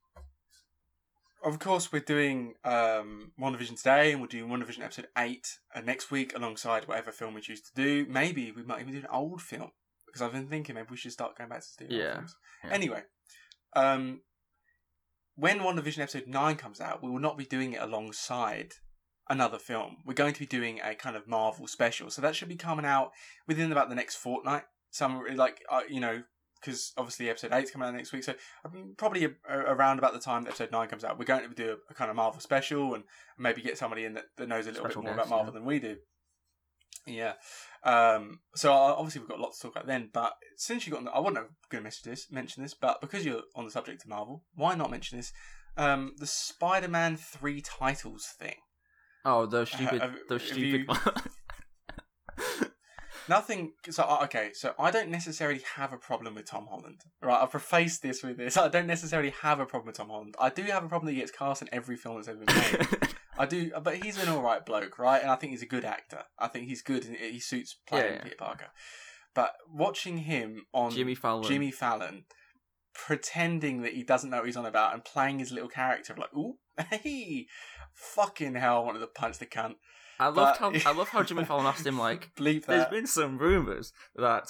[1.44, 6.11] of course, we're doing um, WandaVision today, and we're doing WandaVision episode eight uh, next
[6.11, 8.07] week, alongside whatever film we choose to do.
[8.11, 9.71] Maybe we might even do an old film
[10.07, 12.37] because I've been thinking maybe we should start going back to doing old Yeah, films.
[12.64, 12.71] yeah.
[12.73, 13.03] Anyway,
[13.77, 14.21] um,
[15.37, 18.73] when WandaVision episode nine comes out, we will not be doing it alongside
[19.30, 19.98] another film.
[20.04, 22.84] We're going to be doing a kind of Marvel special, so that should be coming
[22.84, 23.12] out
[23.46, 24.64] within about the next fortnight.
[24.90, 26.22] Some like uh, you know
[26.60, 28.34] because obviously episode eight's coming out next week, so
[28.96, 31.54] probably a, a, around about the time that episode nine comes out, we're going to
[31.54, 33.04] do a, a kind of Marvel special and
[33.38, 35.54] maybe get somebody in that, that knows a little Special bit more guest, about Marvel
[35.54, 35.58] yeah.
[35.58, 35.96] than we do.
[37.06, 37.34] Yeah.
[37.84, 40.98] Um, so uh, obviously we've got lots to talk about then, but since you got,
[40.98, 44.02] on the, I wasn't going to this, mention this, but because you're on the subject
[44.02, 45.32] of Marvel, why not mention this?
[45.76, 48.56] Um, the Spider-Man three titles thing.
[49.24, 50.88] Oh those stupid have- those stupid.
[53.28, 53.72] Nothing.
[53.90, 54.52] So uh, okay.
[54.54, 57.02] So I don't necessarily have a problem with Tom Holland.
[57.22, 57.35] Right.
[57.37, 58.57] I'll preface this with this.
[58.57, 60.35] I don't necessarily have a problem with Tom Holland.
[60.40, 62.57] I do have a problem that he gets cast in every film that's ever been
[62.57, 62.87] made.
[63.37, 65.20] I do, but he's an all right bloke, right?
[65.20, 66.22] And I think he's a good actor.
[66.38, 68.22] I think he's good and he suits playing Yeah, yeah.
[68.22, 68.66] Peter Parker.
[69.35, 71.44] But watching him on Jimmy Fallon.
[71.44, 72.24] Jimmy Fallon
[73.06, 76.34] pretending that he doesn't know what he's on about and playing his little character like,
[76.37, 76.56] ooh,
[76.90, 77.46] hey,
[77.94, 79.76] fucking hell, I wanted to punch the cunt.
[80.20, 82.90] I love how I love how Jimmy Fallon asked him like, Bleep There's that.
[82.90, 84.48] been some rumors that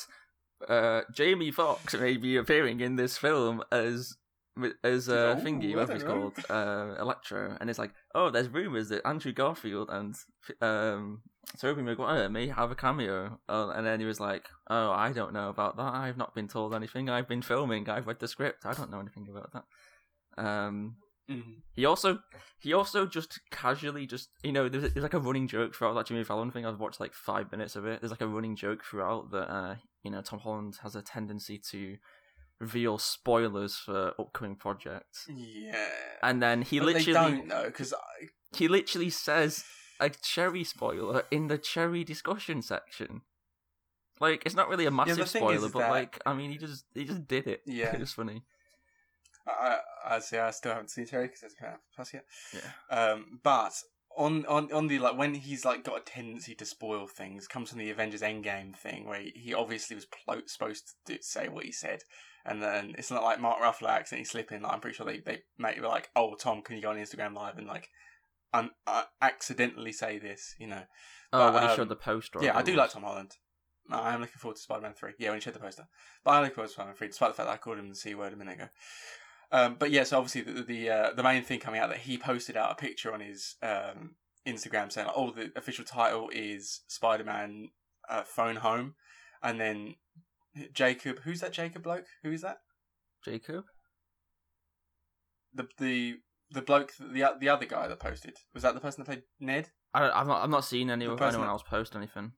[0.67, 4.17] uh, Jamie Foxx may be appearing in this film as
[4.83, 8.89] as uh, Oh, Thingy, whatever he's called, uh, Electro, and it's like, oh, there's rumors
[8.89, 10.17] that Andrew Garfield and
[10.61, 11.23] um,
[11.59, 15.33] Tobey Maguire may have a cameo, uh, and then he was like, oh, I don't
[15.33, 15.95] know about that.
[15.95, 17.09] I've not been told anything.
[17.09, 17.89] I've been filming.
[17.89, 18.67] I've read the script.
[18.67, 20.43] I don't know anything about that.
[20.45, 20.97] Um,
[21.29, 21.63] Mhm.
[21.75, 22.21] he also
[22.59, 26.07] he also just casually just you know there's, there's like a running joke throughout that
[26.07, 26.65] Jimmy Fallon thing.
[26.65, 28.01] I've watched like five minutes of it.
[28.01, 31.59] There's like a running joke throughout that uh you know Tom Holland has a tendency
[31.71, 31.99] to
[32.61, 35.91] reveal spoilers for upcoming projects, Yeah.
[36.23, 37.93] and then he But literally don't know because
[38.57, 39.65] he literally says
[40.01, 43.23] a cherry spoiler in the cherry discussion section.
[44.21, 46.85] Like it's not really a massive thing spoiler, but that- like I mean he just
[46.95, 47.63] he just did it.
[47.67, 47.95] Yeah.
[47.97, 48.43] it's funny.
[49.47, 50.37] I, I see.
[50.37, 52.25] I still haven't seen Cherry because it's kind of plus yet.
[52.53, 52.97] Yeah.
[52.97, 53.73] Um, but
[54.17, 57.71] on on on the like when he's like got a tendency to spoil things comes
[57.71, 61.49] from the Avengers Endgame thing where he, he obviously was plo- supposed to do, say
[61.49, 62.01] what he said,
[62.45, 64.63] and then it's not like Mark Ruffalo accidentally slipping.
[64.63, 67.35] Like, I'm pretty sure they they were like, oh Tom, can you go on Instagram
[67.35, 67.89] live and like
[68.53, 70.83] un- uh, accidentally say this, you know?
[71.33, 72.39] Oh, But, when he um, showed the poster.
[72.43, 73.37] Yeah, I do like Tom Holland.
[73.89, 75.13] No, I am looking forward to Spider Man 3.
[75.19, 75.87] Yeah, when he showed the poster.
[76.25, 77.89] But I'm looking forward to Spider Man 3, despite the fact that I called him
[77.89, 78.69] the C word a minute ago.
[79.51, 82.19] Um, but yeah, so obviously the the, uh, the main thing coming out that he
[82.19, 86.83] posted out a picture on his um, Instagram saying, like, oh, the official title is
[86.89, 87.71] Spider Man
[88.09, 88.95] uh, Phone Home.
[89.43, 89.95] And then
[90.73, 92.07] Jacob, who's that Jacob bloke?
[92.23, 92.59] Who is that?
[93.25, 93.65] Jacob.
[95.55, 96.17] The the
[96.51, 98.37] the bloke, the the other guy that posted.
[98.55, 99.69] Was that the person that played Ned?
[99.95, 102.33] I don't, I've not I've not seen any anyone that- else post anything.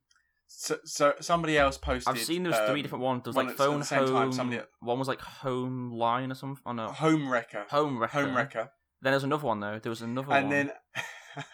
[0.52, 2.12] So, so somebody else posted.
[2.12, 3.22] I've seen three um, different ones.
[3.22, 4.32] There's one like phone time, home.
[4.32, 6.60] somebody- One was like home line or something.
[6.66, 7.66] Oh no, Home Wrecker.
[7.70, 8.20] home wrecker.
[8.20, 8.70] Home Wrecker.
[9.00, 9.78] Then there's another one though.
[9.80, 10.52] There was another and one.
[10.52, 10.76] And then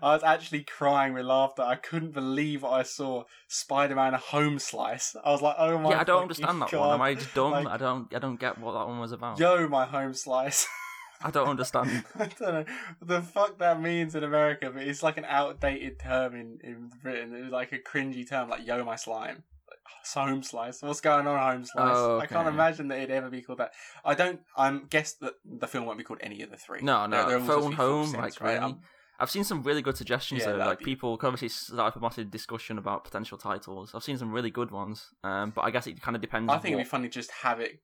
[0.00, 1.62] I was actually crying with laughter.
[1.62, 3.24] I couldn't believe I saw.
[3.48, 5.16] Spider-Man a home slice.
[5.24, 5.90] I was like, oh my.
[5.90, 6.80] yeah, I don't understand that God.
[6.80, 6.94] one.
[6.94, 7.50] Am I just dumb?
[7.50, 8.14] Like- I don't.
[8.14, 9.40] I don't get what that one was about.
[9.40, 10.68] Yo, my home slice.
[11.22, 12.04] I don't understand.
[12.18, 12.64] I don't know
[12.98, 16.90] what the fuck that means in America, but it's like an outdated term in, in
[17.02, 17.34] Britain.
[17.34, 19.78] It's like a cringy term, like "yo, my slime." Like,
[20.16, 20.82] "Oh, home slice.
[20.82, 21.96] What's going on, home slice?
[21.96, 23.72] Oh, I can't imagine that it'd ever be called that.
[24.04, 24.40] I don't.
[24.56, 26.80] I'm guess that the film won't be called any of the three.
[26.82, 28.60] No, no, They're- they're phone to home, sense, like, right?
[28.60, 28.72] really?
[28.72, 28.80] Um,
[29.18, 30.58] I've seen some really good suggestions Yeah, though.
[30.58, 33.92] Like be- people obviously started up a massive discussion about potential titles.
[33.94, 35.08] I've seen some really good ones.
[35.24, 36.52] Um, but I guess it kind of depends.
[36.52, 36.80] I think what...
[36.80, 37.80] it'd be funny just have it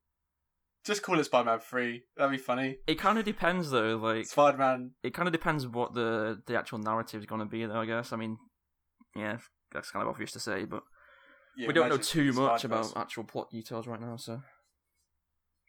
[0.85, 2.03] Just call it Spider-Man Three.
[2.16, 2.79] That'd be funny.
[2.87, 3.97] It kind of depends though.
[3.97, 4.92] Like Spider-Man.
[5.03, 7.81] it kind of depends what the the actual narrative is going to be though.
[7.81, 8.12] I guess.
[8.12, 8.38] I mean,
[9.14, 9.38] yeah,
[9.73, 10.83] that's kind of obvious to say, but
[11.57, 14.16] Yeah, we don't know too much about actual plot details right now.
[14.16, 14.42] So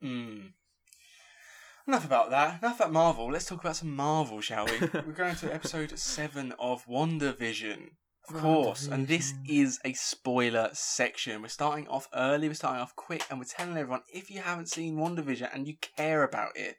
[0.04, 0.52] Mm.
[1.88, 2.62] Enough about that.
[2.62, 3.32] Enough about Marvel.
[3.32, 4.80] Let's talk about some Marvel, shall we?
[4.93, 7.89] We're going to episode seven of WandaVision.
[8.29, 11.41] Of course, and this is a spoiler section.
[11.41, 14.69] We're starting off early, we're starting off quick, and we're telling everyone if you haven't
[14.69, 16.77] seen WandaVision and you care about it,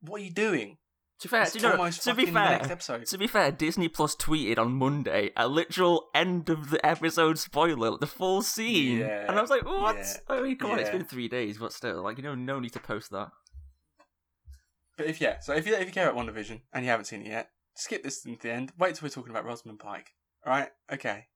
[0.00, 0.78] what are you doing?
[1.20, 2.58] to be fair, you know, to be fair,
[3.06, 7.96] to be fair, Disney Plus tweeted on Monday a literal end of the episode spoiler,
[7.96, 9.96] the full scene, Yeah, and I was like, what?
[9.96, 10.98] yeah, I mean, come on, it's yeah.
[10.98, 13.30] been three days, but still, like, you know, no need to post that.
[14.96, 17.22] But if yeah, so if you if you care about WandaVision and you haven't seen
[17.22, 18.72] it yet, skip this to the end.
[18.78, 20.10] Wait till we're talking about Rosamund Pike.
[20.46, 20.68] All right?
[20.92, 21.26] Okay.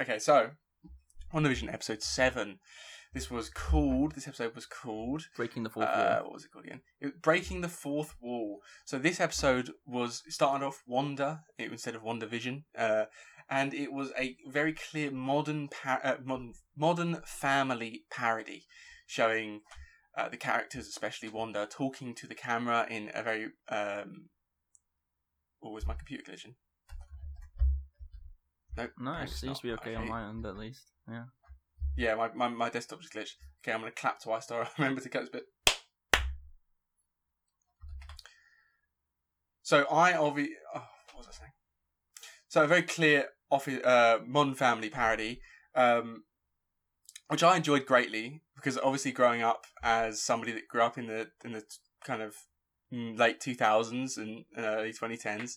[0.00, 0.18] Okay.
[0.18, 0.50] So,
[1.32, 2.58] WandaVision episode seven.
[3.14, 4.14] This was called.
[4.14, 5.22] This episode was called.
[5.36, 6.24] Breaking the fourth Uh, wall.
[6.24, 6.82] what was it called again?
[7.00, 8.60] It was Breaking the Fourth Wall.
[8.84, 13.06] So this episode was started off Wanda it, instead of WandaVision, uh,
[13.48, 18.66] and it was a very clear modern par- uh, modern modern family parody,
[19.06, 19.62] showing
[20.18, 24.28] uh, the characters, especially Wanda, talking to the camera in a very um.
[25.60, 26.54] What was my computer glitching?
[28.76, 28.90] Nope.
[28.98, 29.80] No, it seems to be not.
[29.80, 30.92] okay on my end at least.
[31.08, 31.24] Yeah.
[31.96, 33.36] Yeah, my, my, my desktop just glitched.
[33.62, 35.44] Okay, I'm going to clap twice so I remember to cut this bit.
[39.62, 40.54] So I obviously...
[40.74, 41.52] Oh, what was I saying?
[42.48, 45.40] So a very clear office, uh, modern family parody,
[45.74, 46.24] um,
[47.28, 51.28] which I enjoyed greatly because obviously growing up as somebody that grew up in the
[51.44, 51.62] in the
[52.04, 52.34] kind of
[52.92, 55.56] late 2000s and uh, early 2010s,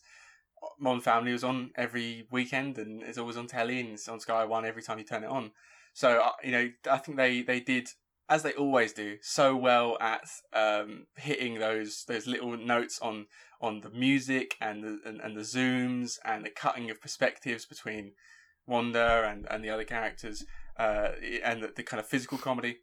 [0.79, 4.43] Modern Family was on every weekend and it's always on telly and it's on Sky
[4.45, 5.51] One every time you turn it on.
[5.93, 7.89] So uh, you know, I think they they did
[8.29, 13.25] as they always do so well at um, hitting those those little notes on
[13.61, 18.13] on the music and the and, and the zooms and the cutting of perspectives between
[18.67, 20.45] Wanda and, and the other characters
[20.77, 21.09] uh,
[21.43, 22.77] and the, the kind of physical comedy.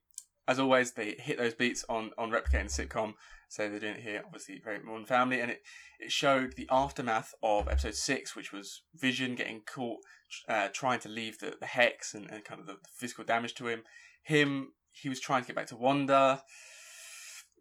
[0.49, 3.15] As always, they hit those beats on on replicating the sitcom.
[3.49, 5.63] So they're doing it here, obviously, very modern family, and it
[5.99, 10.01] it showed the aftermath of episode six, which was Vision getting caught
[10.49, 13.55] uh, trying to leave the, the hex and, and kind of the, the physical damage
[13.55, 13.83] to him.
[14.25, 16.43] Him, he was trying to get back to Wanda.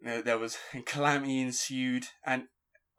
[0.02, 2.44] There was and calamity ensued, and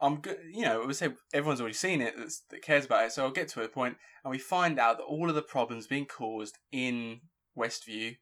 [0.02, 0.38] I'm good.
[0.52, 2.16] You know, I would say everyone's already seen it
[2.50, 3.12] that cares about it.
[3.12, 5.88] So I'll get to a point, and we find out that all of the problems
[5.88, 7.22] being caused in
[7.58, 8.18] Westview,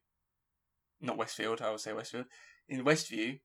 [1.00, 2.26] not Westfield, I will say Westfield,
[2.68, 3.40] in Westview,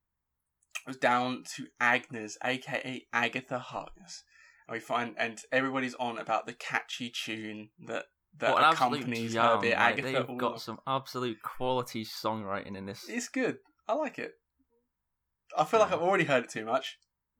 [0.87, 4.23] was down to Agnes, aka Agatha Harkness.
[4.67, 8.05] And we find, and everybody's on about the catchy tune that
[8.37, 9.73] that What accompanies jam, her bit.
[9.73, 13.05] Agatha, they've all got some absolute quality songwriting in this.
[13.09, 13.57] it's good.
[13.87, 14.33] I like it.
[15.57, 16.97] I feel like I've already heard it too much,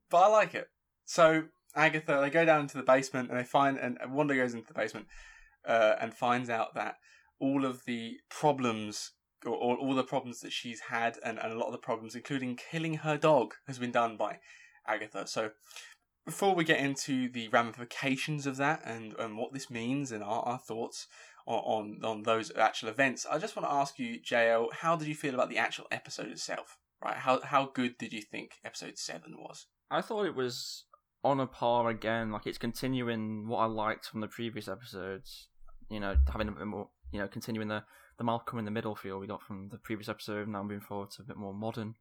[0.10, 0.68] but I like it.
[1.06, 4.54] So Agatha, they go down into the basement and they find, and and Wanda goes
[4.54, 5.08] into the basement
[5.66, 6.96] uh, and finds out that
[7.40, 9.14] all of the problems,
[9.46, 12.16] or, or all the problems that she's had, and, and a lot of the problems,
[12.16, 14.40] including killing her dog, has been done by
[14.88, 15.28] Agatha.
[15.28, 15.52] So
[16.26, 20.44] before we get into the ramifications of that and, and what this means and our,
[20.44, 21.08] our thoughts
[21.48, 25.08] on, on on those actual events, I just want to ask you, JL, how did
[25.08, 26.78] you feel about the actual episode itself?
[27.04, 29.66] Right, how how good did you think episode seven was?
[29.90, 30.86] I thought it was
[31.24, 32.32] on a par again.
[32.32, 35.48] Like it's continuing what I liked from the previous episodes.
[35.90, 36.90] You know, having a bit more.
[37.12, 37.84] You know, continuing the
[38.22, 40.48] the Malcolm in the middle feel we got from the previous episode.
[40.48, 41.96] Now moving forward to a bit more modern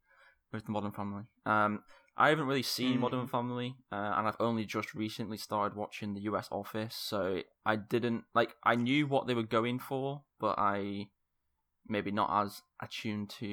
[0.52, 1.22] with the Modern Family.
[1.46, 1.83] Um,
[2.14, 3.00] I haven't really seen Mm.
[3.00, 6.46] Modern Family, uh, and I've only just recently started watching the U.S.
[6.52, 6.94] Office.
[6.94, 8.54] So I didn't like.
[8.62, 11.09] I knew what they were going for, but I
[11.88, 13.46] maybe not as attuned to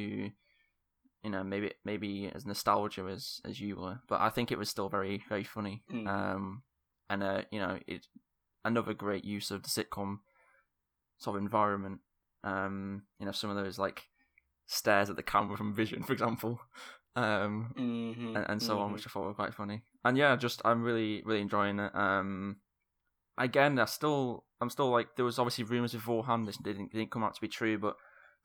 [1.23, 4.69] you know maybe maybe as nostalgia as as you were but i think it was
[4.69, 6.07] still very very funny Mm.
[6.07, 6.61] um
[7.09, 8.05] and uh you know it
[8.63, 10.19] another great use of the sitcom
[11.17, 12.01] sort of environment
[12.43, 14.03] um you know some of those like
[14.65, 16.59] stares at the camera from vision for example
[17.15, 18.35] um Mm-hmm.
[18.35, 21.21] and, and so on which i thought were quite funny and yeah just i'm really
[21.25, 22.57] really enjoying it um
[23.37, 27.23] again i still i'm still like there was obviously rumors beforehand this didn't, didn't come
[27.23, 27.95] out to be true but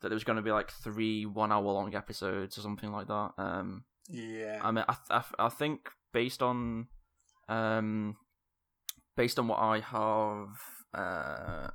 [0.01, 3.07] that there was going to be like three one hour long episodes or something like
[3.07, 4.59] that um Yeah.
[4.61, 6.87] I mean, I, th- I, I think based on,
[7.47, 8.17] um,
[9.15, 10.49] based on what I have,
[10.93, 11.69] uh,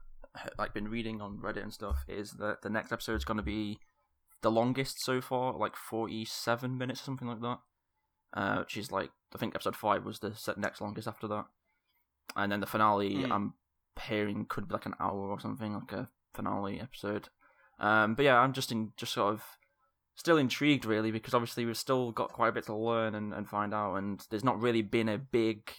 [0.58, 3.42] like been reading on Reddit and stuff, is that the next episode is going to
[3.42, 3.78] be
[4.42, 7.58] the longest so far, like forty-seven minutes, or something like that.
[8.34, 11.46] Uh, which is like I think episode five was the next longest after that,
[12.36, 13.32] and then the finale Hmm.
[13.32, 13.54] I'm
[14.00, 17.30] hearing could be like an hour or something, like a finale episode.
[17.80, 19.42] Um, but yeah, I'm just in just sort of
[20.14, 23.48] still intrigued really because obviously we've still got quite a bit to learn and, and
[23.48, 25.72] find out, and there's not really been a big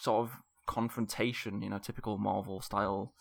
[0.00, 3.14] sort of confrontation, you know, typical Marvel style.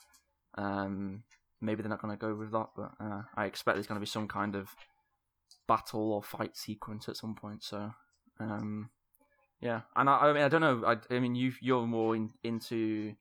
[0.58, 1.24] Um,
[1.62, 4.06] maybe they're not going to go with that, but uh, I expect there's going to
[4.06, 4.70] be some kind of
[5.68, 7.64] battle or fight sequence at some point.
[7.64, 7.92] So,
[8.40, 8.90] um,
[9.62, 10.84] yeah, and I, I mean, I don't know.
[10.86, 13.16] I, I mean, you you're more in, into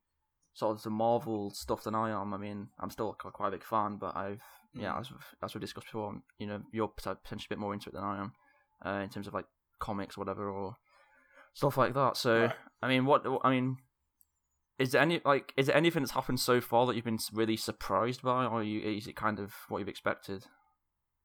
[0.52, 2.32] sort of the Marvel stuff than I am.
[2.34, 4.42] I mean, I'm still quite a big fan, but I've
[4.74, 5.00] yeah, Mm.
[5.00, 5.10] as
[5.42, 8.20] as we discussed before, you know, you're potentially a bit more into it than I
[8.20, 8.32] am,
[8.84, 9.46] uh, in terms of like
[9.78, 10.76] comics, or whatever, or
[11.54, 12.16] stuff like that.
[12.16, 12.52] So, Right.
[12.82, 13.76] I mean, what I mean,
[14.78, 17.56] is there any like is there anything that's happened so far that you've been really
[17.56, 20.44] surprised by, or you, is it kind of what you've expected?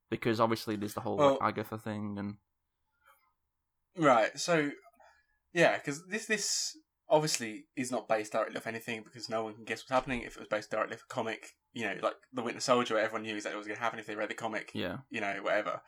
[0.09, 2.35] Because obviously there's the whole like, Agatha thing, and
[3.97, 4.37] Right.
[4.39, 4.71] So,
[5.53, 6.77] yeah, because this this
[7.09, 10.21] obviously is not based directly off anything because no one can guess what's happening.
[10.21, 13.03] If it was based directly off a comic, you know, like the Winter Soldier, where
[13.03, 14.71] everyone knew exactly what was going to happen if they read the comic.
[14.73, 15.81] yeah, You know, whatever.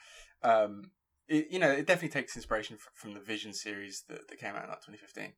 [0.44, 0.92] Um,
[1.28, 4.56] it, you know, it definitely takes inspiration f- from the Vision series that, that came
[4.56, 5.34] out in like 2015.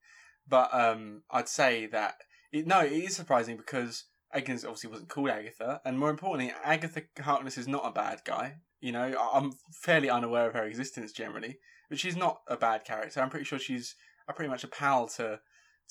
[0.48, 2.16] But um, I'd say that
[2.52, 7.04] it, no, it is surprising because Agnes obviously wasn't called Agatha, and more importantly, Agatha
[7.22, 8.58] Harkness is not a bad guy.
[8.82, 12.84] You know, I- I'm fairly unaware of her existence generally, but she's not a bad
[12.84, 13.22] character.
[13.22, 13.96] I'm pretty sure she's
[14.28, 15.40] a pretty much a pal to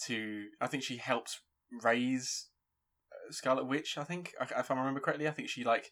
[0.06, 0.44] to.
[0.60, 1.40] I think she helps
[1.82, 2.48] raise
[3.10, 3.96] uh, Scarlet Witch.
[3.96, 5.90] I think if I remember correctly, I think she like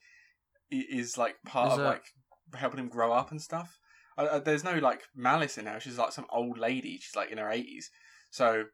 [0.71, 2.05] is like part Is of like
[2.55, 3.79] helping him grow up and stuff.
[4.19, 5.81] Uh, uh, there's no like malice in her.
[5.81, 6.99] She's like some old lady.
[7.01, 7.91] She's like in her eighties.
[8.31, 8.65] So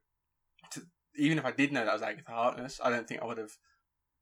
[0.73, 0.83] to,
[1.17, 3.53] even if I did know that was Agatha Harkness, I don't think I would have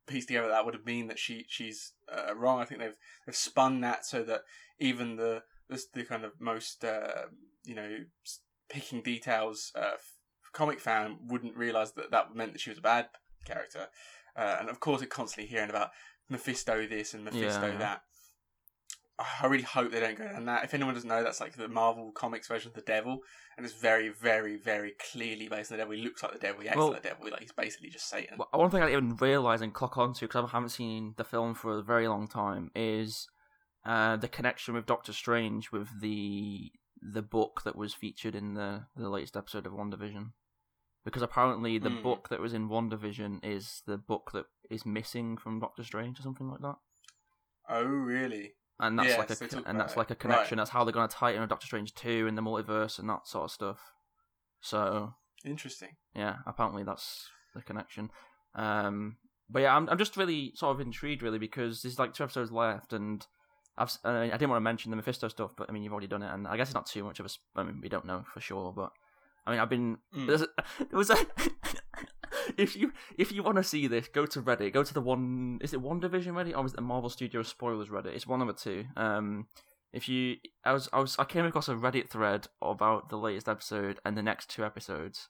[0.07, 2.61] pieced together that would have mean that she she's uh, wrong.
[2.61, 4.43] I think they've they've spun that so that
[4.79, 7.27] even the the, the kind of most uh,
[7.65, 7.99] you know
[8.69, 9.97] picking details uh,
[10.53, 13.09] comic fan wouldn't realize that that meant that she was a bad
[13.45, 13.89] character.
[14.37, 15.91] Uh, and of course, we're constantly hearing about
[16.29, 17.79] Mephisto this and Mephisto yeah.
[17.79, 18.03] that.
[19.19, 20.65] I really hope they don't go down that.
[20.65, 23.21] If anyone doesn't know, that's like the Marvel Comics version of the devil,
[23.57, 25.95] and it's very, very, very clearly based on the devil.
[25.97, 26.63] He looks like the devil.
[26.63, 27.31] He acts Well- like the devil.
[27.31, 28.39] Like he's basically just Satan.
[28.39, 31.23] Well, one thing I didn't even realize and clock onto because I haven't seen the
[31.25, 33.29] film for a very long time is
[33.85, 38.87] uh, the connection with Doctor Strange with the the book that was featured in the
[38.97, 40.33] the latest episode of WandaVision.
[41.05, 42.03] Because apparently the Hmm.
[42.03, 46.23] book that was in WandaVision is the book that is missing from Doctor Strange or
[46.23, 46.77] something like that.
[47.69, 48.55] Oh, really?
[48.81, 50.19] And that's like a and that's like a Right.
[50.21, 50.59] connection.
[50.59, 52.99] That's how they're going to tie it in with Doctor Strange two and the multiverse
[52.99, 53.79] and that sort of stuff.
[54.61, 55.15] So
[55.45, 55.91] Interesting.
[56.15, 58.11] yeah, apparently that's the connection.
[58.55, 59.17] Um,
[59.49, 62.51] but yeah, I'm I'm just really sort of intrigued, really, because there's like two episodes
[62.51, 63.25] left, and
[63.79, 66.07] I've uh, I didn't want to mention the Mephisto stuff, but I mean you've already
[66.09, 67.29] done it, and I guess it's not too much of a.
[67.31, 68.91] sp- I mean we don't know for sure, but
[69.47, 70.27] I mean I've been Mm.
[70.91, 71.17] there was a
[72.57, 75.59] if you if you want to see this, go to Reddit, go to the one
[75.63, 78.15] is it WandaVision Reddit or is it Marvel Studios spoilers Reddit?
[78.15, 78.85] It's one of the two.
[78.97, 79.47] Um,
[79.93, 83.49] if you I was I was I came across a Reddit thread about the latest
[83.49, 85.29] episode and the next two episodes.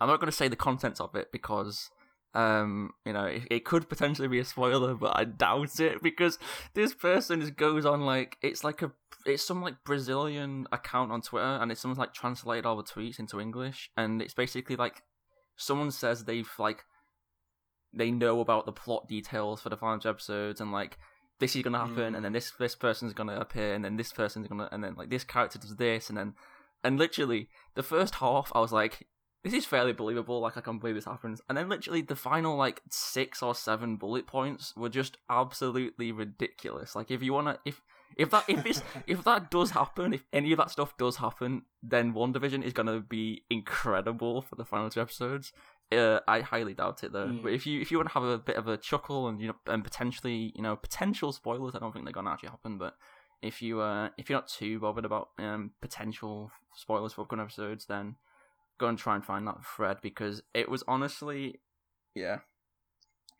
[0.00, 1.90] I'm not going to say the contents of it because
[2.34, 6.38] um you know it, it could potentially be a spoiler but i doubt it because
[6.74, 8.90] this person just goes on like it's like a
[9.26, 13.18] it's some like brazilian account on twitter and it's someone's like translated all the tweets
[13.18, 15.02] into english and it's basically like
[15.62, 16.84] someone says they've like
[17.92, 20.98] they know about the plot details for the final two episodes and like
[21.40, 22.16] this is gonna happen Mm.
[22.16, 25.10] and then this this person's gonna appear and then this person's gonna and then like
[25.10, 26.34] this character does this and then
[26.84, 29.06] and literally the first half i was like
[29.44, 30.40] this is fairly believable.
[30.40, 33.96] Like I can't believe this happens, and then literally the final like six or seven
[33.96, 36.94] bullet points were just absolutely ridiculous.
[36.94, 37.80] Like if you wanna, if
[38.16, 41.62] if that if this if that does happen, if any of that stuff does happen,
[41.82, 45.52] then WandaVision is gonna be incredible for the final two episodes.
[45.90, 47.26] Uh, I highly doubt it though.
[47.26, 47.42] Mm.
[47.42, 49.48] But if you if you want to have a bit of a chuckle and you
[49.48, 52.78] know and potentially you know potential spoilers, I don't think they're gonna actually happen.
[52.78, 52.96] But
[53.42, 57.86] if you uh if you're not too bothered about um potential spoilers for upcoming episodes,
[57.86, 58.16] then
[58.78, 61.60] go and try and find that thread because it was honestly,
[62.14, 62.38] yeah,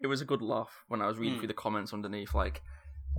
[0.00, 1.40] it was a good laugh when I was reading Hmm.
[1.40, 2.34] through the comments underneath.
[2.34, 2.62] Like,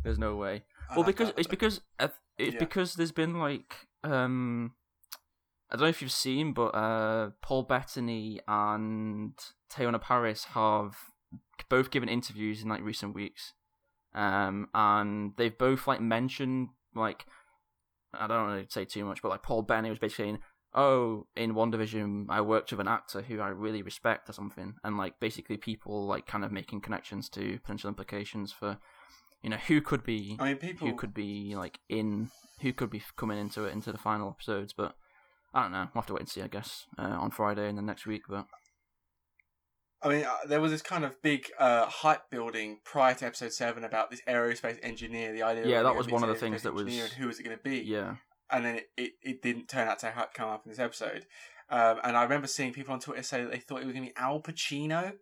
[0.04, 0.64] there's no way.
[0.96, 2.60] Well, because it's because it's Yeah.
[2.60, 4.74] because there's been like um,
[5.70, 9.34] I don't know if you've seen, but uh, Paul Bettany and
[9.72, 10.98] Teyonah Parris have
[11.70, 13.54] both given interviews in like recent weeks,
[14.14, 17.26] um, and they've both like mentioned like
[18.14, 20.40] I don't want to say too much, but like Paul Bettany was basically saying,
[20.74, 24.98] "Oh, in WandaVision, I worked with an actor who I really respect or something," and
[24.98, 28.78] like basically people like kind of making connections to potential implications for
[29.44, 30.88] you know who could be I mean, people.
[30.88, 32.30] who could be like in
[32.62, 34.96] who could be coming into it into the final episodes but
[35.54, 37.78] i don't know we'll have to wait and see i guess uh, on friday and
[37.78, 38.46] then next week but
[40.02, 43.54] I mean, uh, there was this kind of big uh, hype building prior to episode
[43.54, 45.32] seven about this aerospace engineer.
[45.32, 47.56] The idea, Yeah, that was one of the things that was- who was it going
[47.58, 47.78] to be?
[47.80, 48.16] Yeah.
[48.50, 51.26] and then it, it, it didn't turn out to ha- come up in this episode.
[51.70, 54.06] Um, and I remember seeing people on Twitter say that they thought it was going
[54.06, 55.14] to be Al Pacino.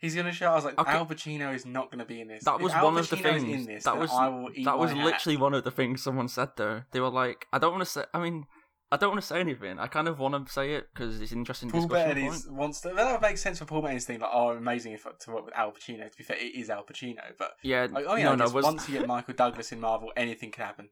[0.00, 0.50] He's going to show.
[0.50, 0.92] I was like, Okay.
[0.92, 2.44] Al Pacino is not going to be in this.
[2.44, 4.92] That was one of the things- In this, that was- I will eat That was
[4.92, 5.04] my hat.
[5.04, 6.82] literally one of the things someone said though.
[6.92, 8.04] They were like, I don't want to say.
[8.14, 8.46] I mean,
[8.92, 9.78] I don't want to say anything.
[9.78, 12.88] I kind of want to say it because it's an interesting Paul Bettany's wants to.
[12.88, 14.20] That would make sense for Paul Bettany's thing.
[14.20, 16.10] Like, oh, amazing if to work with Al Pacino.
[16.10, 17.86] To be fair, it is Al Pacino, but Yeah.
[17.90, 18.44] like, oh yeah, no, I no.
[18.50, 20.88] Was, once you get Michael Douglas in Marvel, anything can happen.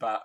[0.00, 0.22] But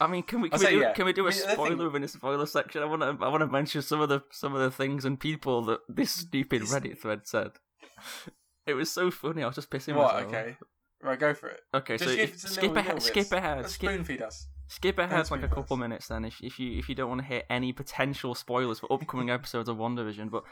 [0.00, 0.92] I mean, can we can we say do yeah.
[0.92, 2.82] can we do a I mean, the thing- spoiler within a spoiler section?
[2.82, 5.18] I want to I want to mention some of the some of the things and
[5.18, 7.52] people that this stupid It's- Reddit thread said.
[8.66, 9.44] It was so funny.
[9.44, 10.12] I was just pissing what?
[10.12, 10.32] myself.
[10.34, 10.56] Okay,
[11.00, 11.60] right, go for it.
[11.72, 11.98] Okay.
[11.98, 13.00] Just so if, skip little- ahead.
[13.00, 13.68] Skip ahead.
[13.68, 14.48] Skip Spoon feed us.
[14.66, 15.80] skip ahead like a couple us.
[15.80, 18.92] minutes then if if you if you don't want to hear any potential spoilers for
[18.92, 20.30] upcoming episodes of WandaVision.
[20.32, 20.42] But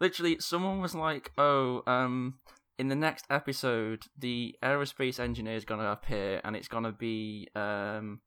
[0.00, 2.38] literally, someone was like, "Oh, um."
[2.76, 8.20] In the next episode, the aerospace engineer is gonna appear, and it's gonna be um,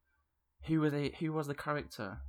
[0.68, 1.14] who were they?
[1.20, 2.20] Who was the character?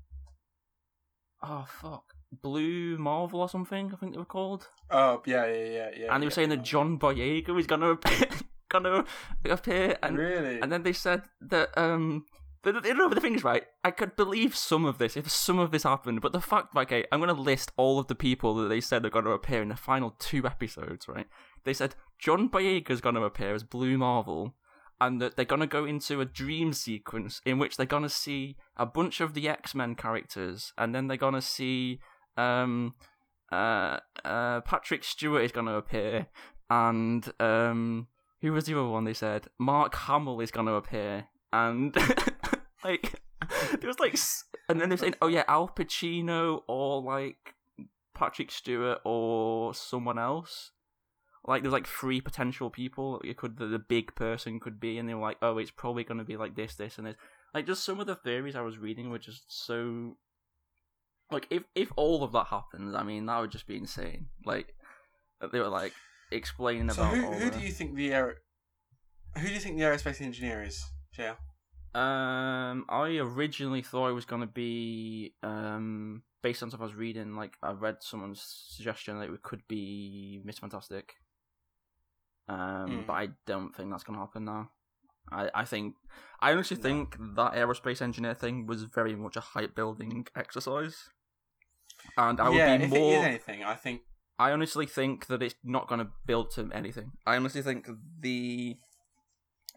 [1.43, 2.05] Oh fuck,
[2.43, 3.91] Blue Marvel or something.
[3.93, 4.69] I think they were called.
[4.91, 6.15] Oh yeah, yeah, yeah, yeah.
[6.15, 6.57] and he was yeah, saying yeah.
[6.57, 8.29] that John Boyega is gonna appear,
[8.69, 9.05] gonna
[9.49, 12.25] appear, and really, and then they said that um.
[12.67, 13.63] You know if the thing is, right?
[13.83, 16.89] I could believe some of this if some of this happened, but the fact, like,
[16.89, 19.31] okay, I'm going to list all of the people that they said are going to
[19.31, 21.29] appear in the final two episodes, right?
[21.65, 24.55] They said John Boyega's going to appear as Blue Marvel,
[25.01, 28.09] and that they're going to go into a dream sequence in which they're going to
[28.09, 32.01] see a bunch of the X Men characters, and then they're going to see
[32.37, 32.95] um,
[33.53, 36.27] uh, uh, Patrick Stewart is going to appear,
[36.71, 38.09] and um,
[38.41, 39.05] who was the other one?
[39.05, 41.97] They said Mark Hamill is going to appear, and
[42.85, 43.21] like
[43.81, 44.19] there was like,
[44.69, 47.55] and then they're saying, oh yeah, Al Pacino or like
[48.15, 50.73] Patrick Stewart or someone else.
[51.47, 55.09] Like there's like three potential people it could the, the big person could be, and
[55.09, 57.17] they were like, oh, it's probably going to be like this, this, and this.
[57.55, 60.17] Like just some of the theories I was reading were just so.
[61.31, 64.27] Like if if all of that happens, I mean that would just be insane.
[64.45, 64.75] Like
[65.53, 65.93] they were like
[66.31, 67.59] explaining so about who, who the...
[67.59, 68.39] do you think the aer-
[69.37, 70.83] who do you think the aerospace engineer is?
[71.19, 71.35] Yeah.
[71.95, 76.95] Um, I originally thought it was going to be um based on stuff I was
[76.95, 77.37] reading.
[77.37, 80.61] Like I read someone's suggestion that it could be Mr.
[80.61, 81.15] Fantastic.
[82.49, 83.07] Um, Mm.
[83.07, 84.71] but I don't think that's going to happen now.
[85.31, 85.95] I I think
[86.41, 86.83] I honestly No.
[86.83, 91.11] think that aerospace engineer thing was very much a hype building exercise,
[92.17, 92.99] and I would yeah, be if more.
[92.99, 94.03] it is anything, I think
[94.39, 97.13] I honestly think that it's not going to build to anything.
[97.27, 97.89] I honestly think
[98.21, 98.77] the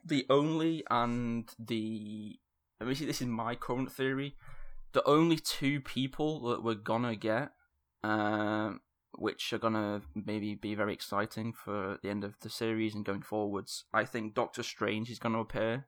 [0.05, 2.39] the only and the
[2.79, 4.35] I mean, see, this is my current theory.
[4.93, 7.51] The only two people that we're gonna get,
[8.03, 8.81] um,
[9.21, 13.21] which are gonna maybe be very exciting for the end of the series and going
[13.21, 13.85] forwards.
[13.93, 15.85] I think Doctor Strange is gonna appear,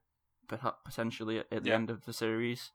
[0.48, 1.76] potentially at, the Yeah.
[1.76, 2.72] end of the series,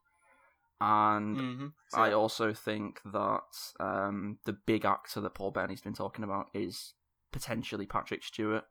[0.81, 1.73] and Mhm.
[1.95, 6.95] I also think that um, the big actor that Paul Bettany's been talking about is
[7.31, 8.65] potentially Patrick Stewart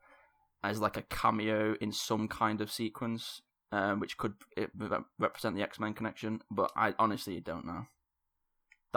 [0.64, 5.56] as like a cameo in some kind of sequence, um, which could it, re- represent
[5.56, 6.42] the X Men connection.
[6.52, 7.88] But I honestly don't know.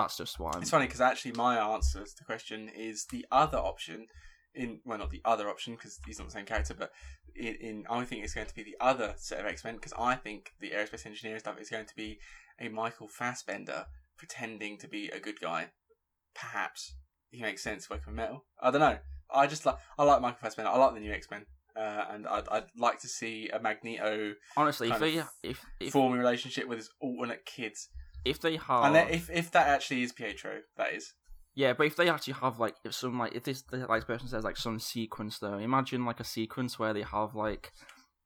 [0.02, 0.52] That's just why.
[0.54, 0.62] I'm...
[0.62, 4.06] It's funny because actually my answer to the question is the other option.
[4.52, 6.90] In well, not the other option because he's not the same character, but
[7.36, 9.92] in, in I think it's going to be the other set of X Men because
[9.96, 12.18] I think the aerospace engineer stuff is going to be
[12.60, 13.86] a Michael Fassbender
[14.18, 15.68] pretending to be a good guy.
[16.34, 16.96] Perhaps
[17.30, 18.44] he makes sense working with metal.
[18.60, 18.98] I don't know.
[19.32, 20.70] I just like I like Michael Fassbender.
[20.70, 21.46] I like the new X Men,
[21.76, 26.18] uh, and I'd, I'd like to see a Magneto Honestly, if of if if, forming
[26.18, 27.88] relationship with his alternate kids,
[28.24, 31.14] if they have and then if if that actually is Pietro, that is.
[31.54, 34.44] Yeah, but if they actually have like if some like if this like person says
[34.44, 37.72] like some sequence though, imagine like a sequence where they have like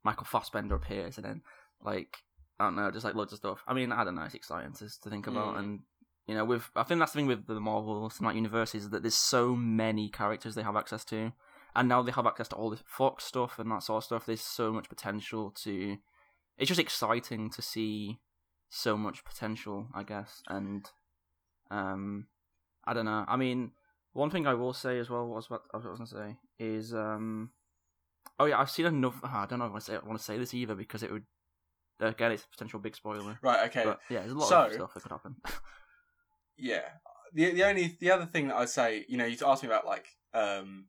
[0.04, 1.42] Michael Fassbender appears and then
[1.82, 2.18] like
[2.58, 3.64] I don't know, just like loads of stuff.
[3.66, 5.58] I mean, I don't know, it's exciting to, to think about Mm.
[5.58, 5.80] and
[6.26, 9.02] you know, with I think that's the thing with the Marvel Cinematic Universe is that
[9.02, 11.32] there's so many characters they have access to,
[11.76, 14.26] and now they have access to all the Fox stuff and that sort of stuff.
[14.26, 15.96] There's so much potential to.
[16.56, 18.20] It's just exciting to see
[18.68, 20.88] so much potential, I guess, and
[21.70, 22.26] um,
[22.84, 23.24] I don't know.
[23.26, 23.72] I mean,
[24.12, 26.94] one thing I will say as well was what I was going to say is
[26.94, 27.50] um,
[28.38, 29.20] oh yeah, I've seen enough.
[29.22, 31.02] I don't know if I want to say, I want to say this either because
[31.02, 31.24] it would
[32.00, 33.38] again it's a potential big spoiler.
[33.42, 33.66] Right.
[33.68, 33.84] Okay.
[33.84, 35.36] But yeah, there's a lot So- of stuff that could happen.
[36.56, 36.82] Yeah.
[37.32, 39.86] The the only the other thing that I'd say, you know, you asked me about
[39.86, 40.86] like um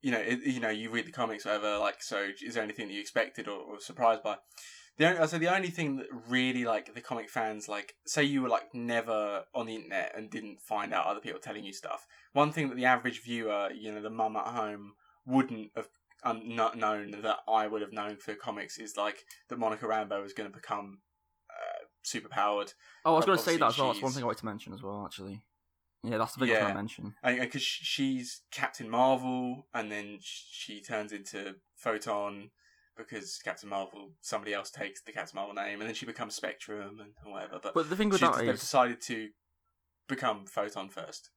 [0.00, 1.78] you know, it, you know, you read the comics, whatever.
[1.78, 4.36] Like, so is there anything that you expected or, or surprised by?
[4.98, 8.42] The only, so the only thing that really like the comic fans like, say you
[8.42, 12.06] were like never on the internet and didn't find out other people telling you stuff.
[12.32, 14.94] One thing that the average viewer, you know, the mum at home
[15.26, 15.88] wouldn't have
[16.24, 20.22] um, not known that I would have known for comics is like that Monica Rambeau
[20.22, 20.98] was going to become
[21.50, 22.72] uh, super powered
[23.04, 23.88] Oh, I was going to say that as well.
[23.88, 25.04] That's one thing I wanted to mention as well.
[25.04, 25.42] Actually,
[26.02, 27.44] yeah, that's the biggest thing I was going to mention.
[27.44, 32.50] because she's Captain Marvel, and then she turns into Photon
[32.96, 37.00] because Captain Marvel, somebody else takes the Captain Marvel name, and then she becomes Spectrum
[37.00, 37.60] and whatever.
[37.62, 39.28] But, But the thing with she's- that they've is, decided to
[40.08, 41.30] become Photon first.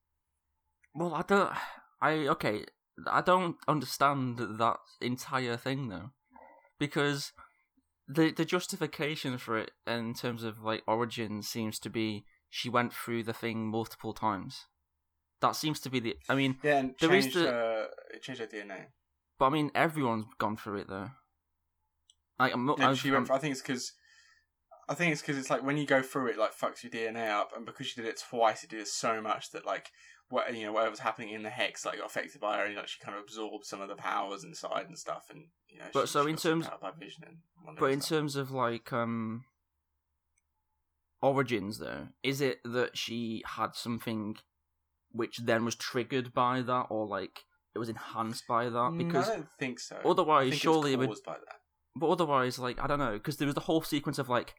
[0.94, 1.52] well, I don't.
[2.02, 2.66] I okay.
[3.08, 6.12] I don't understand that entire thing though,
[6.80, 7.32] because
[8.08, 12.94] the the justification for it in terms of like origin seems to be she went
[12.94, 14.66] through the thing multiple times.
[15.42, 16.18] That seems to be the.
[16.28, 18.88] I mean, Yeah, and There is changed, the- her, it changed her DNA.
[19.38, 21.12] but I mean, everyone's gone through it though.
[22.40, 23.28] I'm, Yeah, I've- she went.
[23.28, 23.94] For, I think it's because.
[24.88, 27.30] I think it's because it's like when you go through it, like fucks your DNA
[27.30, 29.90] up, and because she did it twice, it did so much that like
[30.30, 32.76] what you know whatever was happening in the hex like got affected by her, and
[32.76, 35.86] like she kind of absorbed some of the powers inside and stuff, and you know.
[35.94, 37.24] But she, so she in terms- by Vision
[37.80, 38.10] But in stuff.
[38.10, 39.44] terms of like um
[41.22, 44.38] origins though, is it that she had something
[45.12, 47.42] which then was triggered by that or like
[47.76, 48.72] it was enhanced by that?
[48.92, 49.98] Mm, Because I don't think so.
[50.06, 51.59] otherwise I think surely it would by that.
[52.00, 54.56] But otherwise like I don't know, because there was the whole sequence of like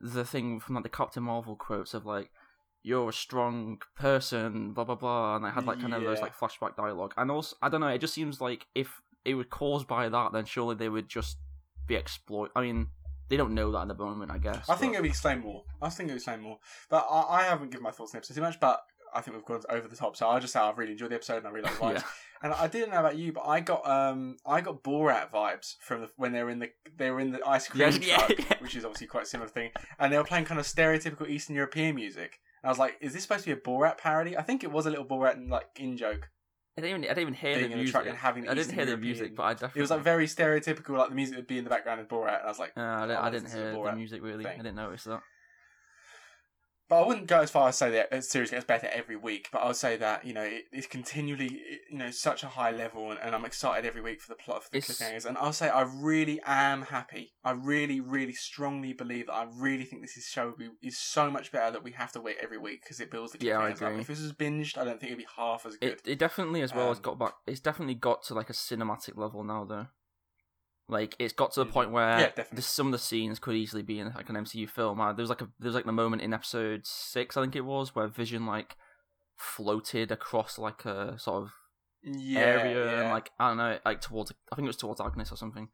[0.00, 2.30] the thing from like the Captain Marvel quotes of like
[2.82, 6.36] you're a strong person, blah blah blah, and I had like kind of those like
[6.36, 7.14] flashback dialogue.
[7.16, 10.32] And also, I don't know, it just seems like if it was caused by that,
[10.32, 11.38] then surely they would just
[11.86, 12.50] be exploit.
[12.56, 12.88] I mean,
[13.28, 14.68] they don't know that at the moment, I guess.
[14.68, 15.62] I think it'll be explained more.
[15.80, 16.58] I think it'll be explained more.
[16.90, 18.82] But I, I haven't given my thoughts on the episode too much, but
[19.14, 20.16] I think we've gone over the top.
[20.16, 21.94] So I'll just say I've really enjoyed the episode and I really like the vibes.
[21.94, 22.02] yeah.
[22.44, 26.00] And I didn't know about you, but I got um I got Borat vibes from
[26.02, 28.56] the, when they were in the they were in the ice cream yeah, truck, yeah.
[28.58, 31.54] which is obviously quite a similar thing, and they were playing kind of stereotypical Eastern
[31.56, 32.40] European music.
[32.62, 34.36] And I was like, is this supposed to be a Borat parody?
[34.36, 36.30] I think it was a little Borat like in joke.
[36.76, 37.92] I didn't even I didn't even hear the music.
[37.92, 39.90] truck and having I didn't Eastern hear the European- music, but I definitely It was
[39.90, 42.38] like very stereotypical, like the music would be in the background of Borat.
[42.38, 44.42] And I was like, Uh, I, didn't, Oh, I didn't hear the music really.
[44.42, 44.54] thing.
[44.54, 45.20] I didn't notice that.
[46.92, 49.48] But I wouldn't go as far as say that the series gets better every week.
[49.50, 51.58] But I would say that you know it, it's continually
[51.90, 54.62] you know such a high level, and, and I'm excited every week for the plot
[54.64, 55.24] for the It's- cliffhangers.
[55.24, 57.32] And I'll say I really am happy.
[57.42, 61.30] I really, really strongly believe that I really think this is show be, is so
[61.30, 63.58] much better that we have to wait every week because it builds the cliffhangers Yeah,
[63.58, 63.76] I up.
[63.76, 64.00] agree.
[64.02, 65.92] If this was binged, I don't think it'd be half as good.
[65.92, 67.32] It it definitely as well has Um, got back.
[67.46, 69.86] It's definitely got to like a cinematic level now though.
[70.92, 71.72] Like it's got to the Mhm.
[71.72, 74.68] point where Yeah, the- some of the scenes could easily be in like an MCU
[74.68, 75.00] film.
[75.00, 77.56] Uh, there was like a there was like the moment in episode six, I think
[77.56, 78.76] it was, where Vision like
[79.36, 81.52] floated across like a sort of
[82.02, 83.00] yeah, area yeah.
[83.02, 85.68] and like I don't know, like towards I think it was towards Agnes or something.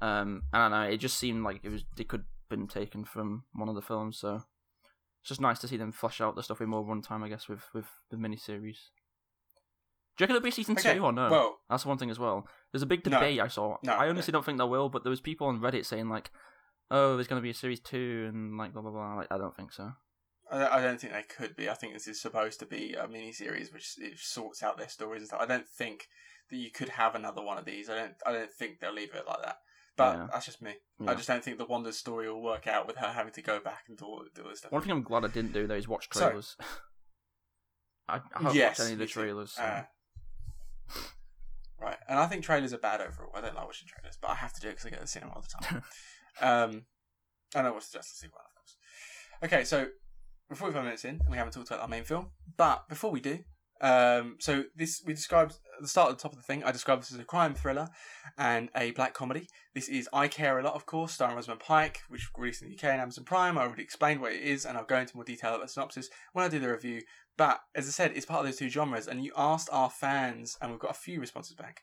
[0.00, 0.82] Um, I don't know.
[0.82, 3.82] It just seemed like it was it could have been taken from one of the
[3.82, 4.18] films.
[4.18, 4.36] So
[5.20, 7.48] it's just nice to see them flesh out the stuff with more runtime, I guess,
[7.48, 8.78] with with the miniseries.
[10.16, 11.28] Do you reckon it'll be season okay, two or no?
[11.30, 12.46] Well, That's one thing as well.
[12.72, 13.18] There's a big No.
[13.18, 13.76] debate I saw.
[13.82, 14.10] No, I no.
[14.10, 16.30] honestly don't think there will, but there was people on Reddit saying like,
[16.90, 19.38] "Oh, there's going to be a series two and like blah blah blah." Like, I
[19.38, 19.92] don't think so.
[20.50, 21.68] I don't- think they could be.
[21.68, 24.88] I think this is supposed to be a mini series which it sorts out their
[24.88, 25.40] stories and stuff.
[25.40, 26.06] I don't think
[26.50, 27.88] that you could have another one of these.
[27.90, 28.14] I don't.
[28.24, 29.56] I don't think they'll leave it like that.
[29.96, 30.26] But Yeah.
[30.32, 30.74] that's just me.
[31.00, 31.10] Yeah.
[31.10, 33.58] I just don't think the Wanda's story will work out with her having to go
[33.60, 34.70] back and do all, do all this stuff.
[34.72, 36.56] One thing I'm glad I didn't do though is watch So- trailers.
[38.08, 39.52] I, I haven't yes, watched any of the trailers.
[39.52, 39.62] So.
[39.62, 39.82] Uh,
[41.80, 43.30] right, and I think trailers are bad overall.
[43.34, 45.02] I don't like watching trailers, but I have to do it because I get to
[45.02, 45.82] the cinema all the time.
[46.40, 46.82] um,
[47.54, 48.76] I don't watch the Justice League one, of course.
[49.52, 49.88] Okay, so
[50.48, 52.30] we're 45 minutes in, and we haven't talked about our main film.
[52.56, 53.38] But before we do,
[53.80, 56.62] um, so this we described at the start at the top of the thing.
[56.64, 57.88] I described this as a crime thriller
[58.38, 59.48] and a black comedy.
[59.74, 62.74] This is I Care a Lot, of course, starring Rosamund Pike, which released in the
[62.76, 63.58] UK and Amazon Prime.
[63.58, 66.08] I already explained what it is, and I'll go into more detail about the synopsis
[66.32, 67.02] when I do the review.
[67.36, 70.56] But as I said, it's part of those two genres, and you asked our fans,
[70.60, 71.82] and we've got a few responses back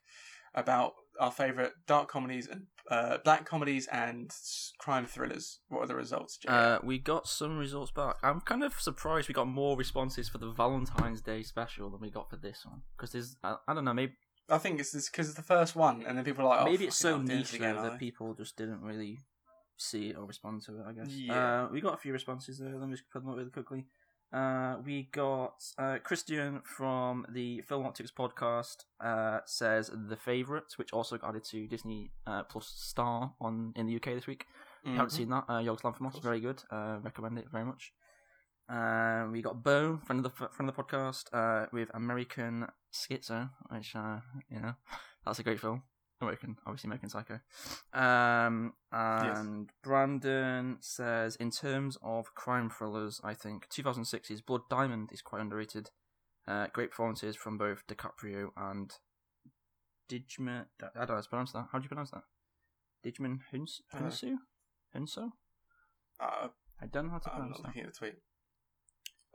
[0.54, 4.32] about our favourite dark comedies and uh, black comedies and
[4.80, 5.60] crime thrillers.
[5.70, 6.49] What are the results, Jay?
[6.49, 8.16] Uh, we got some results back.
[8.24, 12.10] I'm kind of surprised we got more responses for the Valentine's Day special than we
[12.10, 12.82] got for this one.
[12.97, 14.14] Because there's, I, I don't know, maybe
[14.49, 16.86] I think it's because it's the first one, and then people are like, oh, maybe
[16.86, 19.20] it's so niche again, though, that people just didn't really
[19.78, 20.86] see it or respond to it.
[20.86, 21.08] I guess.
[21.10, 21.64] Yeah.
[21.64, 22.76] Uh, we got a few responses there.
[22.78, 23.86] Let me just put them up really quickly.
[24.34, 30.94] Uh, we got uh, Christian from the Film Optics podcast uh, says the favorite, which
[30.94, 34.46] also got added to Disney uh, Plus Star on in the UK this week.
[34.86, 36.64] You haven't seen that, uh, Yorgos Lanthimos, very good.
[36.72, 37.94] Uh, recommend it very much.
[38.70, 43.50] Uh, we got Bo, friend of the friend of the podcast, uh, with American Schizo,
[43.70, 44.20] which uh,
[44.50, 44.74] you know,
[45.26, 45.84] That's a great film.
[46.22, 47.39] American, obviously American Psycho.
[47.93, 55.22] Um, and Brandon says, in terms of crime thrillers, I think 2006's Blood Diamond is
[55.22, 55.89] quite underrated.
[56.47, 58.91] Uh, great performances from both DiCaprio and
[60.09, 60.65] Dijman.
[60.82, 61.67] I don't know how to pronounce that.
[61.72, 62.24] How do you pronounce that?
[63.05, 64.36] Dijman Huns- Uh, Hunsu?
[64.95, 65.32] Hunso?
[66.19, 66.49] Uh,
[66.82, 67.67] I don't know how to pronounce I'm not that.
[67.67, 68.15] looking at the tweet.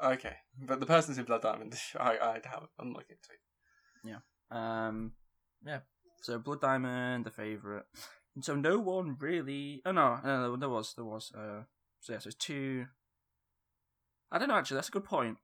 [0.02, 1.74] Okay, but the person's in Blood Diamond.
[1.98, 2.64] I, I have.
[2.78, 3.40] I'm looking at the tweet.
[4.04, 4.18] Yeah.
[4.50, 5.12] Um,
[5.64, 5.80] yeah.
[6.26, 7.84] So Blood Diamond, the favorite.
[8.34, 9.80] And so no one really.
[9.86, 11.30] Oh no, no, there was, there was.
[11.32, 11.62] Uh,
[12.00, 12.86] so yeah, so it's two.
[14.32, 14.56] I don't know.
[14.56, 15.38] Actually, that's a good point.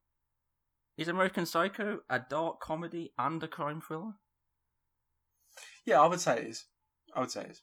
[0.99, 4.15] Is American Psycho a dark comedy and a crime thriller?
[5.87, 6.65] Yeah, I would say it is.
[7.15, 7.63] I would say it is.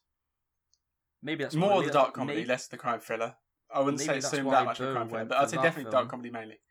[1.22, 3.36] Maybe that's More of the dark comedy, may- less the crime thriller.
[3.70, 6.30] I wouldn't say assume that much of crime thriller, but I'd say definitely dark comedy
[6.30, 6.62] mainly.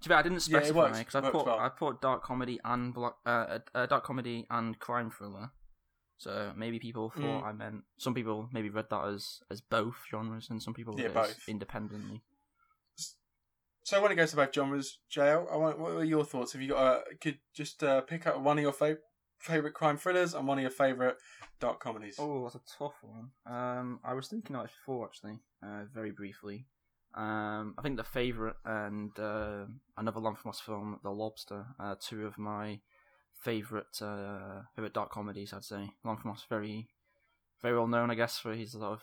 [0.00, 1.58] To be I didn't specify because I put well.
[1.58, 5.50] I put dark comedy and black, uh, uh, dark comedy and crime thriller.
[6.22, 7.44] So maybe people thought Mm.
[7.44, 11.06] I meant some people maybe read that as as both genres, and some people Yeah,
[11.08, 11.48] read it as both.
[11.48, 12.22] independently.
[13.84, 16.52] So when it goes to both genres, JL, I want, what are your thoughts?
[16.52, 18.98] Have you got a, could just uh, pick up one of your fav-
[19.40, 21.16] favorite crime thrillers and one of your favorite
[21.58, 22.14] dark comedies?
[22.20, 23.30] Oh, that's a tough one.
[23.44, 26.66] Um, I was thinking about it before actually, uh, very briefly.
[27.14, 29.64] Um, I think the favorite and uh,
[29.96, 32.78] another Lanthimos film, The Lobster, uh, two of my
[33.42, 35.52] favorite uh, favorite dark comedies.
[35.52, 36.88] I'd say Lanthimos very,
[37.60, 39.02] very well known, I guess, for his sort of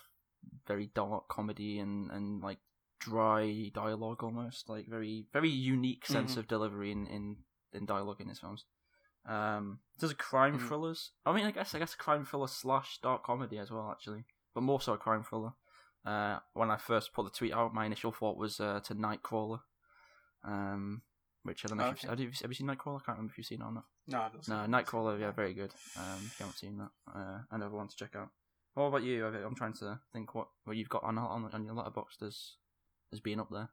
[0.68, 2.60] very dark comedy and and like
[3.00, 6.38] dry dialogue almost, like very very unique sense Mhm.
[6.38, 7.38] of delivery in in
[7.74, 8.66] in dialogue in his films.
[9.26, 10.68] Um, there's a crime Mhm.
[10.68, 11.12] thrillers.
[11.26, 14.62] I mean, I guess I guess crime thriller slash dark comedy as well, actually, but
[14.62, 15.54] more so a crime thriller.
[16.06, 19.62] Uh, when I first put the tweet out, my initial thought was uh, to Nightcrawler,
[20.44, 21.02] um,
[21.44, 21.86] which I don't know.
[21.86, 22.00] If Okay.
[22.04, 22.98] you've, have, you, have you seen Nightcrawler?
[23.02, 23.86] I can't remember if you've seen it or not.
[24.08, 24.70] no, I've not seen No, it.
[24.70, 25.72] Nightcrawler, yeah, very good.
[25.98, 28.30] Um, if you haven't seen that, uh, another one to check out.
[28.76, 29.26] What about you?
[29.26, 32.54] I'm trying to think what what you've got on on, on your letterbox as
[33.12, 33.70] as being up there.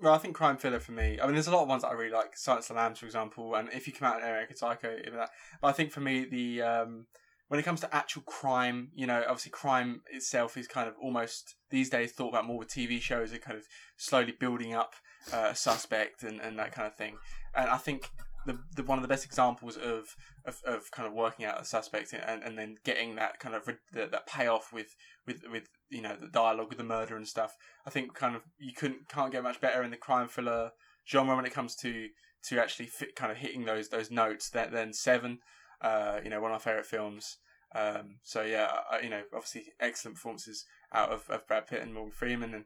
[0.00, 1.18] Well, I think crime thriller for me.
[1.20, 2.36] I mean, there's a lot of ones that I really like.
[2.36, 5.18] Silence of the Lambs, for example, and if you come out in American Psycho, even
[5.18, 5.30] that.
[5.60, 7.06] But I think for me, the um,
[7.48, 11.56] when it comes to actual crime, you know, obviously crime itself is kind of almost
[11.70, 13.64] these days thought about more with TV shows and kind of
[13.96, 14.94] slowly building up
[15.32, 17.16] uh, a suspect and, and that kind of thing.
[17.54, 18.10] And I think
[18.46, 21.64] the, the one of the best examples of, of, of kind of working out a
[21.64, 24.94] suspect and, and then getting that kind of re- the, that payoff with,
[25.26, 27.54] with with you know the dialogue with the murder and stuff.
[27.86, 30.70] I think kind of you couldn't can't get much better in the crime thriller
[31.08, 32.08] genre when it comes to
[32.48, 34.50] to actually fit, kind of hitting those those notes.
[34.50, 35.38] That then Seven,
[35.80, 37.38] uh, you know, one of my favorite films.
[37.74, 41.92] Um, so yeah, I, you know, obviously excellent performances out of, of Brad Pitt and
[41.94, 42.64] Morgan Freeman, and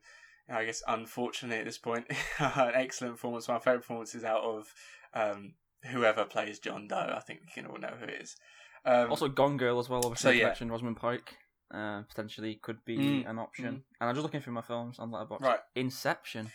[0.49, 2.07] you know, I guess unfortunately at this point,
[2.39, 3.49] an excellent performance.
[3.49, 4.73] My favorite performances out of
[5.15, 5.55] um,
[5.91, 7.13] whoever plays John Doe.
[7.17, 8.37] I think we can all know who it is.
[8.85, 10.01] Um, Also, Gone Girl as well.
[10.05, 10.47] Obviously, so, yeah.
[10.47, 11.37] mentioned Rosamund Pike.
[11.73, 13.65] Uh, potentially could be Mm, an option.
[13.65, 13.69] mm.
[14.01, 15.41] And I'm just looking through my films on Letterboxd.
[15.41, 15.61] right.
[15.75, 16.51] Inception.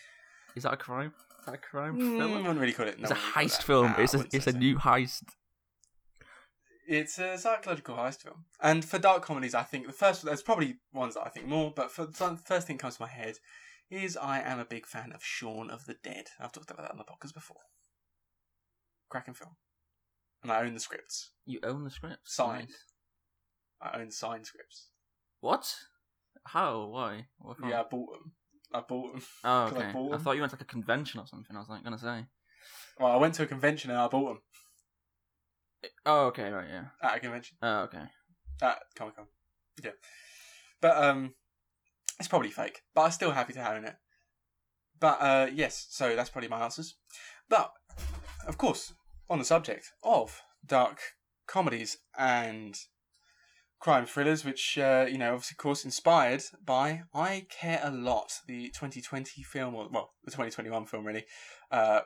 [0.55, 1.11] Is that a crime?
[1.39, 2.97] Is that a crime Mm, I wouldn't really call it.
[2.99, 3.85] It's no, a I wouldn't heist film.
[3.87, 5.23] Nah, it's a it's a new heist.
[6.89, 10.77] It's a psychological heist film, and for dark comedies, I think the first there's probably
[10.93, 12.13] ones that I think more, but for the
[12.45, 13.35] first thing that comes to my head
[13.89, 16.27] is I am a big fan of Shaun of the Dead.
[16.39, 17.57] I've talked about that on the podcast before.
[19.09, 19.57] Cracking film,
[20.43, 21.31] and I own the scripts.
[21.45, 22.33] You own the scripts.
[22.33, 22.69] Signed.
[23.81, 23.93] Nice.
[23.93, 24.87] I own signed scripts.
[25.41, 25.75] What?
[26.45, 26.85] How?
[26.85, 27.25] Why?
[27.39, 27.57] What?
[27.67, 28.31] Yeah, I bought them.
[28.73, 29.21] I bought them.
[29.43, 29.97] Oh, 'cause I okay.
[29.99, 30.19] I, 'em.
[30.21, 31.53] thought you went to like a convention or something.
[31.53, 32.25] I was like gonna say.
[32.97, 34.41] Well, I went to a convention and I bought them
[36.05, 36.85] Oh, okay, right, yeah.
[37.01, 38.03] at a convention Oh, okay.
[38.61, 39.25] at Comic Con.
[39.83, 39.91] Yeah,
[40.81, 41.33] but um,
[42.19, 43.95] it's probably fake, but I'm still happy to have it.
[44.99, 46.95] But uh, yes, so that's probably my answers.
[47.49, 47.71] But
[48.47, 48.93] of course,
[49.29, 50.99] on the subject of dark
[51.47, 52.75] comedies and
[53.79, 58.31] crime thrillers, which uh, you know, obviously, of course, inspired by I Care a Lot,
[58.47, 61.25] the 2020 film, or well, the 2021 film, really.
[61.71, 62.01] Uh,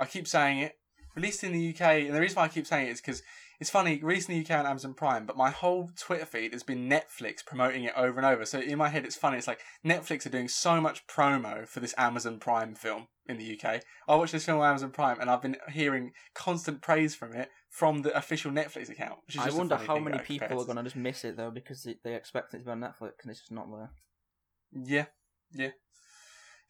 [0.00, 0.72] I keep saying it.
[1.14, 3.22] Released in the UK, and the reason why I keep saying it is because
[3.60, 4.00] it's funny.
[4.02, 7.44] Released in the UK on Amazon Prime, but my whole Twitter feed has been Netflix
[7.44, 8.44] promoting it over and over.
[8.44, 9.38] So in my head, it's funny.
[9.38, 13.58] It's like Netflix are doing so much promo for this Amazon Prime film in the
[13.58, 13.82] UK.
[14.08, 17.48] I watched this film on Amazon Prime, and I've been hearing constant praise from it
[17.70, 19.18] from the official Netflix account.
[19.38, 22.54] I just wonder how many people are gonna just miss it though because they expect
[22.54, 23.90] it to be on Netflix and it's just not there.
[24.72, 25.06] Yeah,
[25.52, 25.70] yeah.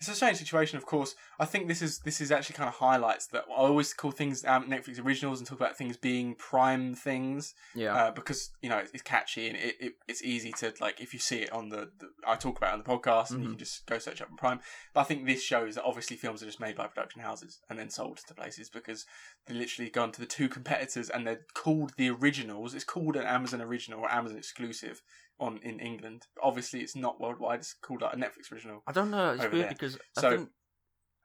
[0.09, 0.76] It's a strange situation.
[0.78, 3.92] Of course, I think this is this is actually kind of highlights that I always
[3.94, 7.94] call things um, Netflix originals and talk about things being prime things Yeah.
[7.94, 11.20] uh, because you know it's catchy and it, it, it's easy to like if you
[11.20, 13.52] see it on the, the I talk about it on the podcast and you Mhm.
[13.52, 14.61] can just go search up on Prime.
[14.92, 17.78] But I think this shows that obviously films are just made by production houses and
[17.78, 19.07] then sold to places because
[19.46, 22.74] they literally gone to the two competitors and they're called the originals.
[22.74, 25.02] It's called an Amazon original or Amazon exclusive
[25.41, 26.26] on in England.
[26.43, 27.61] Obviously, it's not worldwide.
[27.61, 28.82] It's called like a Netflix original.
[28.87, 29.32] I don't know.
[29.32, 29.68] It's weird there.
[29.70, 30.49] because So- I think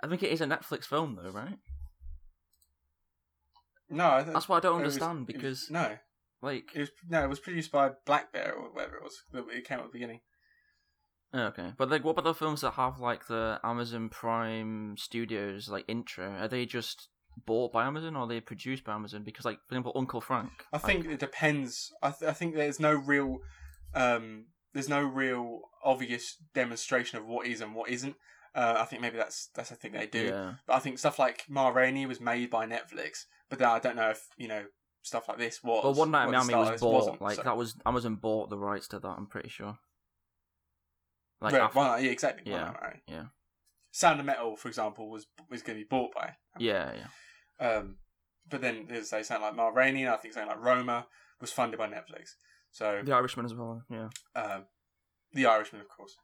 [0.02, 1.58] I think it is a Netflix film though, right?
[3.90, 5.98] No, I th- That's what I don't was- understand was- because no,
[6.42, 9.24] like it was no, it was produced by Black Bear or whatever it was.
[9.32, 10.22] that It came at the beginning.
[11.34, 15.70] Oh, okay, but like what about the films that have like the Amazon Prime Studios
[15.70, 16.32] like intro?
[16.32, 17.10] Are they just
[17.46, 19.24] bought by Amazon or are they produced by Amazon?
[19.24, 20.52] Because like for example, Uncle Frank.
[20.74, 21.92] I think it depends.
[22.02, 23.40] I, th- I think there's no real,
[23.94, 28.16] um, there's no real obvious demonstration of what is and what isn't.
[28.56, 30.26] Uh, I think maybe that's that's a thing they do.
[30.26, 30.54] Yeah.
[30.68, 33.96] But I think stuff like Ma Rainey was made by Netflix, but then I don't
[33.96, 34.66] know if you know
[35.04, 35.84] stuff like this was.
[35.84, 37.22] Well, One Night in what Miami was bought.
[37.22, 39.08] like so- that was Amazon bought the rights to that.
[39.08, 39.78] I'm pretty sure.
[41.42, 42.52] Like Right, after- Night- yeah, exactly.
[42.52, 43.26] Yeah, Night yeah.
[43.92, 46.36] Sound of Metal, for example, was was going to be bought by.
[46.58, 47.66] yeah, yeah.
[47.66, 47.98] Um,
[48.50, 51.08] but then there's they sound like Ma Rainey, and I think something like Roma
[51.40, 52.32] was funded by Netflix.
[52.72, 53.82] So The Irishman as well.
[53.90, 54.10] Yeah.
[54.36, 54.64] um,
[55.34, 56.16] the Irishman, of course.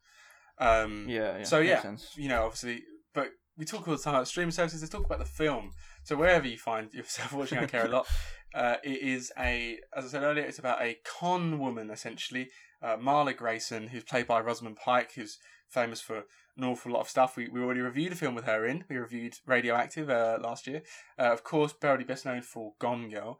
[0.59, 1.39] Um, Yeah.
[1.39, 1.43] yeah.
[1.43, 1.83] So yeah,
[2.15, 2.83] you know, obviously,
[3.13, 4.81] but we talk all the time about streaming services.
[4.81, 5.71] Let's talk about the film.
[6.03, 8.07] So wherever you find yourself watching, I care a lot.
[8.55, 12.47] Uh, it is a, as I said earlier, it's about a con woman essentially,
[12.81, 16.23] uh, Marla Grayson, who's played by Rosamund Pike, who's famous for
[16.55, 17.35] an awful lot of stuff.
[17.35, 18.85] We, we already reviewed a film with her in.
[18.89, 20.83] We reviewed Radioactive uh, last year.
[21.19, 23.39] Uh, of course, probably best known for Gone Girl,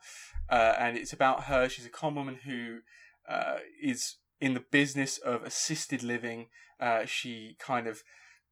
[0.49, 1.69] uh, and it's about her.
[1.69, 2.79] She's a con woman who
[3.29, 6.47] uh, is in the business of assisted living.
[7.05, 8.03] She kind of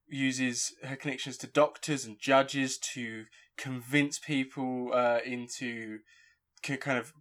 [0.07, 3.25] uses her connections to doctors and judges to
[3.57, 4.93] convince people
[5.25, 5.99] into
[6.63, 7.13] kind of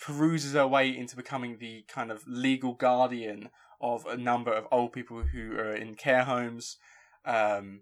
[0.00, 3.50] peruses her way into becoming the kind of legal guardian
[3.80, 6.78] of a number of old people who are in care homes
[7.24, 7.80] um,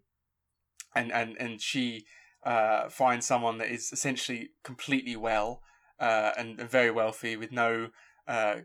[0.94, 2.04] and and and she
[2.44, 5.60] uh, finds someone that is essentially completely well
[6.00, 7.88] uh, and, and very wealthy with no
[8.26, 8.56] uh,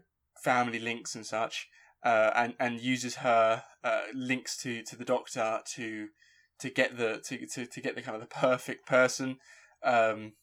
[0.42, 1.68] family links and such
[2.04, 6.08] uh, and and uses her uh, links to, to the doctor to
[6.60, 9.38] to get the to, to, to get the kind of the perfect person
[9.84, 10.34] um,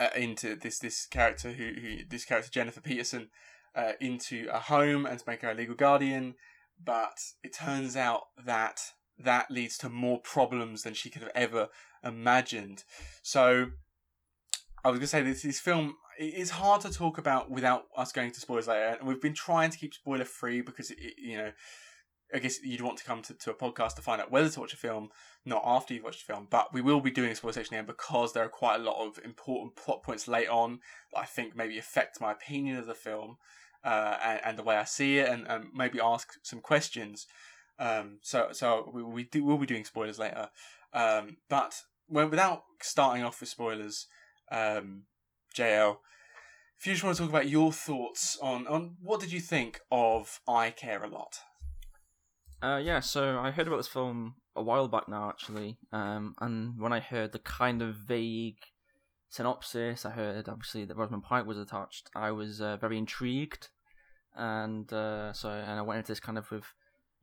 [0.00, 3.28] uh, into this this character who, who this character Jennifer Peterson
[3.74, 6.34] uh, into a home and to make her a legal guardian,
[6.82, 8.80] but it turns out that
[9.18, 11.68] that leads to more problems than she could have ever
[12.02, 12.84] imagined.
[13.22, 13.66] So
[14.84, 18.12] I was going to say this this film is hard to talk about without us
[18.12, 21.14] going to spoilers later, and we've been trying to keep spoiler free because it, it-
[21.18, 21.52] you know.
[22.34, 24.60] I guess you'd want to come to, to a podcast to find out whether to
[24.60, 25.10] watch a film,
[25.44, 26.48] not after you've watched the film.
[26.50, 29.06] But we will be doing a spoiler section here because there are quite a lot
[29.06, 30.80] of important plot points late on
[31.12, 33.36] that I think maybe affect my opinion of the film
[33.84, 37.26] uh, and, and the way I see it, and, and maybe ask some questions.
[37.78, 40.48] Um, so so we, we do we'll be doing spoilers later.
[40.92, 44.06] Um, but when without starting off with spoilers,
[44.50, 45.02] um,
[45.56, 45.98] JL,
[46.78, 49.80] if you just want to talk about your thoughts on on what did you think
[49.90, 51.38] of I Care a Lot?
[52.64, 55.76] Uh, yeah, so I heard about this film a while back now, actually.
[55.92, 58.56] Um, and when I heard the kind of vague
[59.28, 62.08] synopsis, I heard obviously that Rosamund Pike was attached.
[62.16, 63.68] I was uh, very intrigued,
[64.34, 66.64] and uh, so and I went into this kind of with,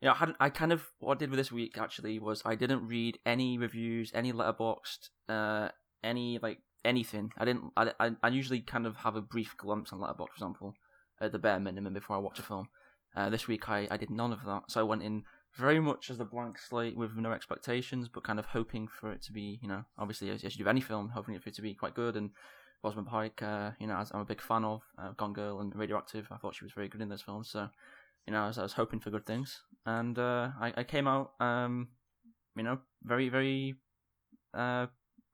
[0.00, 0.36] you know, I hadn't.
[0.38, 3.58] I kind of what I did with this week actually was I didn't read any
[3.58, 5.70] reviews, any Letterboxd, uh,
[6.04, 7.32] any like anything.
[7.36, 7.64] I didn't.
[7.76, 10.74] I, I I usually kind of have a brief glimpse on Letterboxd, for example,
[11.20, 12.68] at the bare minimum before I watch a film.
[13.14, 16.10] Uh, this week I, I did none of that, so I went in very much
[16.10, 19.58] as a blank slate with no expectations, but kind of hoping for it to be,
[19.62, 21.94] you know, obviously as, as you do any film, hoping for it to be quite
[21.94, 22.16] good.
[22.16, 22.30] And
[22.82, 25.74] Rosamund Pike, uh, you know, as I'm a big fan of uh, Gone Girl and
[25.76, 27.50] Radioactive, I thought she was very good in those films.
[27.50, 27.68] So,
[28.26, 31.06] you know, I was, I was hoping for good things, and uh, I, I came
[31.06, 31.88] out, um,
[32.56, 33.74] you know, very very
[34.54, 34.86] uh,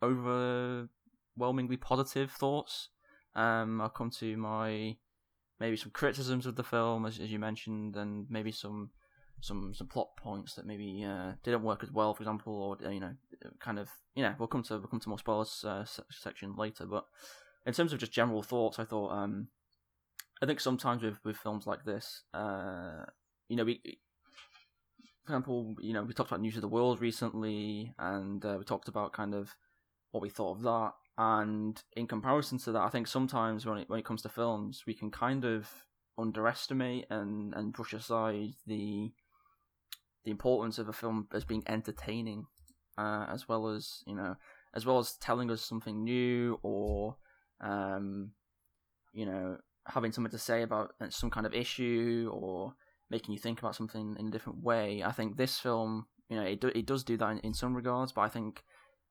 [0.02, 2.88] overwhelmingly positive thoughts.
[3.34, 4.96] Um, I'll come to my
[5.60, 8.90] maybe some criticisms of the film, as, as you mentioned, and maybe some
[9.40, 12.90] some some plot points that maybe uh, didn't work as well, for example, or uh,
[12.90, 13.14] you know,
[13.60, 16.54] kind of you know, we'll come to we'll come to more spoilers uh, se- section
[16.56, 16.86] later.
[16.86, 17.06] But
[17.66, 19.48] in terms of just general thoughts, I thought um,
[20.42, 23.04] I think sometimes with with films like this, uh,
[23.48, 23.80] you know, we.
[25.24, 28.64] For example, you know, we talked about News of the World recently, and uh, we
[28.64, 29.54] talked about kind of
[30.10, 30.92] what we thought of that.
[31.18, 34.84] And in comparison to that, I think sometimes when it when it comes to films,
[34.86, 35.68] we can kind of
[36.16, 39.12] underestimate and and brush aside the
[40.24, 42.46] the importance of a film as being entertaining,
[42.96, 44.36] uh, as well as you know,
[44.74, 47.16] as well as telling us something new or
[47.60, 48.30] um,
[49.12, 52.74] you know, having something to say about uh, some kind of issue or
[53.10, 55.02] making you think about something in a different way.
[55.02, 57.74] I think this film, you know, it do, it does do that in, in some
[57.74, 58.62] regards, but I think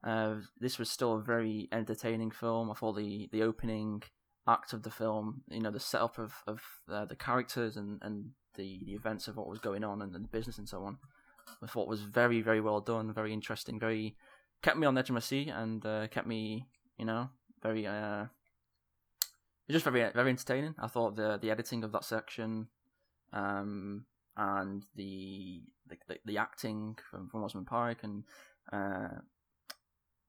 [0.07, 2.71] uh, this was still a very entertaining film.
[2.71, 4.03] I thought the the opening
[4.47, 8.31] act of the film, you know, the setup of of uh, the characters and and
[8.55, 10.97] the, the events of what was going on and, the business and so on,
[11.61, 14.15] I thought was very very well done, very interesting, very
[14.61, 17.29] kept me on the edge of my seat and uh, kept me, you know,
[17.61, 18.27] very uh,
[19.69, 20.73] just very very entertaining.
[20.79, 22.69] I thought the the editing of that section,
[23.33, 24.05] um,
[24.37, 28.23] and the the, the, acting from from Rosamund Pike and
[28.71, 29.19] uh,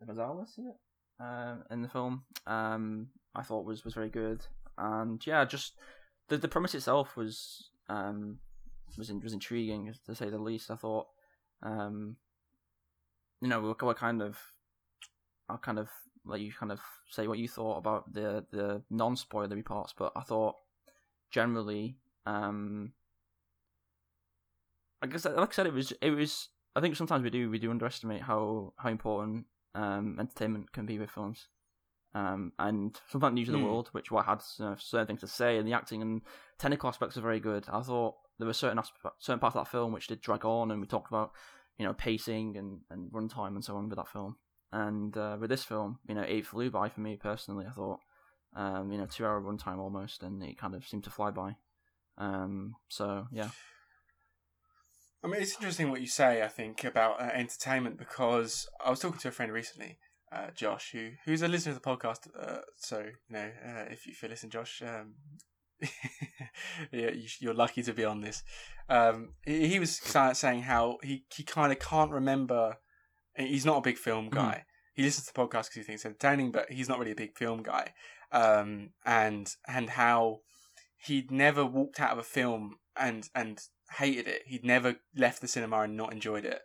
[0.07, 0.77] Gonzalez, is it?
[1.21, 4.47] Uh, in the film, um, I thought was was very good,
[4.77, 5.75] and yeah, just
[6.29, 8.39] the the premise itself was um
[8.97, 10.71] was in, was intriguing to say the least.
[10.71, 11.07] I thought,
[11.63, 12.17] um,
[13.41, 14.39] you know, we're kind of,
[15.49, 15.89] I kind of
[16.25, 16.81] let you kind of
[17.11, 20.55] say what you thought about the the non spoilery parts, but I thought
[21.31, 21.97] generally,
[22.27, 22.93] um,
[25.03, 26.49] I guess like I said, it was it was.
[26.77, 29.47] I think sometimes we do we do underestimate how how important
[29.79, 31.49] um, entertainment can be with films.
[32.15, 33.65] Um, and something News of the Mm.
[33.65, 36.23] World, which I had uh, certain things to say, and the acting and
[36.59, 37.69] technical aspects are very good.
[37.71, 40.71] I thought there were certain aspe- certain parts of that film which did drag on,
[40.71, 41.33] and we talked about
[41.79, 44.37] you know pacing and and runtime and so on with that film.
[44.73, 47.67] And uh, with this film, you know, it flew by for me personally.
[47.67, 48.01] I thought,
[48.57, 51.57] um, you know, two hour runtime almost, and it kind of seemed to fly by.
[52.17, 53.51] Um, so yeah,
[55.23, 56.43] I mean, it's interesting what you say.
[56.43, 59.99] I think about uh, entertainment because I was talking to a friend recently,
[60.31, 62.29] uh, Josh, who who's a listener to the podcast.
[62.39, 65.15] Uh, so you know, uh, if you if you listen, Josh, um,
[66.93, 68.45] yeah, you, you're lucky to be on this.
[68.89, 72.77] Um, he, he was saying how he he kind of can't remember.
[73.37, 74.65] He's not a big film guy.
[74.95, 77.17] He listens to the podcast because he thinks it's entertaining, but he's not really a
[77.17, 77.93] big film guy.
[78.33, 80.41] Um, and and how
[81.07, 83.61] he'd never walked out of a film and and
[83.97, 84.43] hated it.
[84.47, 86.61] He'd never left the cinema and not enjoyed it.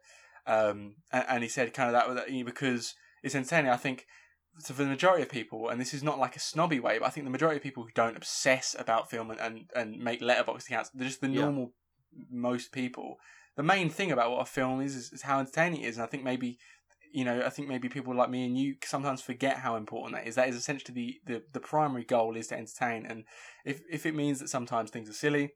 [0.46, 3.72] Um, and, and he said kind of that because it's entertaining.
[3.72, 4.06] I think
[4.60, 7.08] so for the majority of people, and this is not like a snobby way, but
[7.08, 10.22] I think the majority of people who don't obsess about film and, and, and make
[10.22, 11.46] Letterboxd accounts, they're just the Yeah.
[11.46, 11.74] normal
[12.30, 13.18] most people.
[13.56, 16.04] The main thing about what a film is, is is how entertaining it is, and
[16.04, 16.58] I think maybe
[17.14, 20.28] you know, I think maybe people like me and you sometimes forget how important that
[20.28, 20.34] is.
[20.34, 23.06] That is essentially the, the, the primary goal is to entertain.
[23.06, 23.26] And
[23.64, 25.54] if, if it means that sometimes things are silly,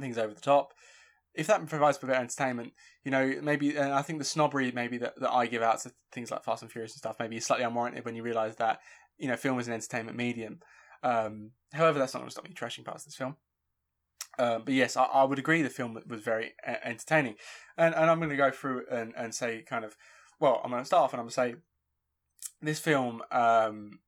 [0.00, 0.72] things over the top,
[1.34, 2.72] if that provides for better entertainment,
[3.04, 5.92] you know, maybe, and I think the snobbery maybe that, that I give out to
[6.12, 8.80] things like Fast and Furious and stuff maybe is slightly unwarranted when you realise that,
[9.18, 10.60] you know, film is an entertainment medium.
[11.02, 13.36] Um, however, that's not going to stop me trashing parts of this film.
[14.38, 17.36] Um, but yes, I, I would agree the film was very uh, entertaining.
[17.76, 19.96] And, and I'm going to go through and, and say kind of,
[20.40, 21.54] well, I'm going to start off and I'm going to say
[22.60, 23.22] this film.
[23.30, 24.00] Um,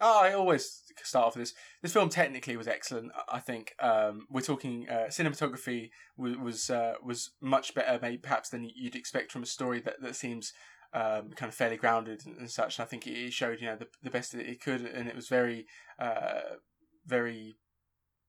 [0.00, 1.54] oh, I always start off with this.
[1.82, 3.12] This film technically was excellent.
[3.28, 8.50] I- think um, we're talking uh, cinematography was was, uh, was much better, maybe perhaps
[8.50, 10.52] than you'd expect from a story that that seems
[10.92, 12.80] um, kind of fairly grounded and, and such.
[12.80, 15.16] I think it, it showed you know the the best that it could, and it
[15.16, 15.66] was very
[15.98, 16.56] uh,
[17.06, 17.56] very.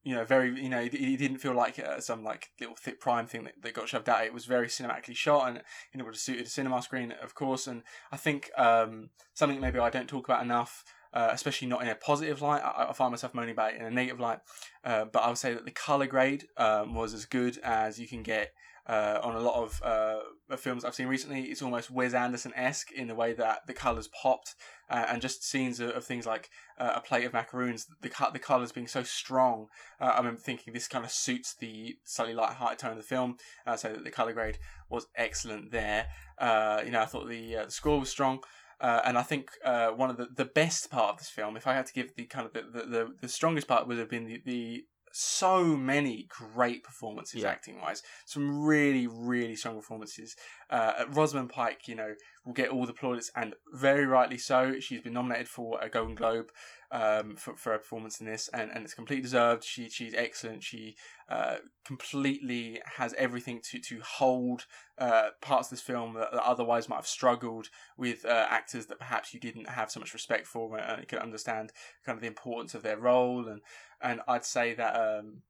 [0.04, 0.60] You know, very.
[0.60, 3.62] You know, it, it didn't feel like uh, some like little thick prime thing that,
[3.62, 4.24] that got shoved out.
[4.24, 5.62] It was very cinematically shot, and
[5.94, 7.68] know, would have suited a cinema screen, of course.
[7.68, 11.88] And I think um, something maybe I don't talk about enough, uh, especially not in
[11.88, 12.62] a positive light.
[12.62, 14.38] I, I find myself moaning about it in a negative light.
[14.84, 18.08] Uh, but I would say that the color grade um, was as good as you
[18.08, 18.52] can get
[18.86, 21.42] uh, on a lot of uh, films I've seen recently.
[21.42, 24.56] It's almost Wes Anderson esque in the way that the colors popped,
[24.90, 27.86] uh, and just scenes of, of things like uh, a plate of macaroons.
[28.00, 29.68] The the colors being so strong.
[30.00, 33.36] Uh, I am thinking this kind of suits the slightly light-hearted tone of the film.
[33.76, 34.58] So that the color grade
[34.90, 36.08] was excellent there.
[36.38, 38.40] Uh, you know, I thought the the score was strong.
[38.82, 41.66] Uh, and I think uh, one of the, the best part of this film, if
[41.66, 44.10] I had to give the kind of the, the, the, the strongest part, would have
[44.10, 47.50] been the, the so many great performances Yeah.
[47.50, 48.02] acting wise.
[48.26, 50.34] Some really, really strong performances.
[50.70, 52.14] Uh, Rosamund Pike, you know,
[52.44, 54.80] will get all the plaudits, and very rightly so.
[54.80, 56.46] She's been nominated for a Golden Globe
[56.92, 59.64] um, for, for her performance in this, and, and it's completely deserved.
[59.64, 60.62] She she's excellent.
[60.62, 60.96] She
[61.28, 64.66] uh, completely has everything to to hold
[64.98, 68.98] uh, parts of this film that, that otherwise might have struggled with uh, actors that
[68.98, 71.72] perhaps you didn't have so much respect for, and you could understand
[72.04, 73.48] kind of the importance of their role.
[73.48, 73.62] And
[74.00, 75.42] and I'd say that um,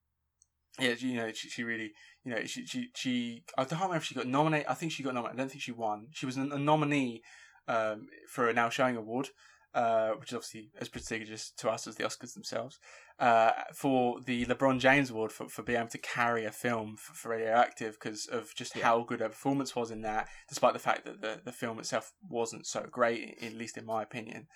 [0.79, 1.93] yeah, you know, she, she really,
[2.25, 4.69] you know, she, she, she, I don't remember if she got nominated.
[4.69, 5.39] I think she got nominated.
[5.39, 6.07] I don't think she won.
[6.13, 7.23] She was a, nominee
[7.69, 9.29] um, for a Now Showing Award,
[9.75, 12.79] uh, which is obviously as prestigious to us as the Oscars themselves.
[13.19, 17.13] uh, for the LeBron James Award for, for being able to carry a film for,
[17.15, 18.85] for Radioactive because of just Yeah.
[18.85, 22.13] how good her performance was in that, despite the fact that the, the film itself
[22.29, 24.47] wasn't so great, at least in my opinion.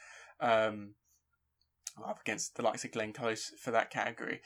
[0.41, 0.95] Um,
[2.05, 4.41] up against the likes of Glenn Close for that category.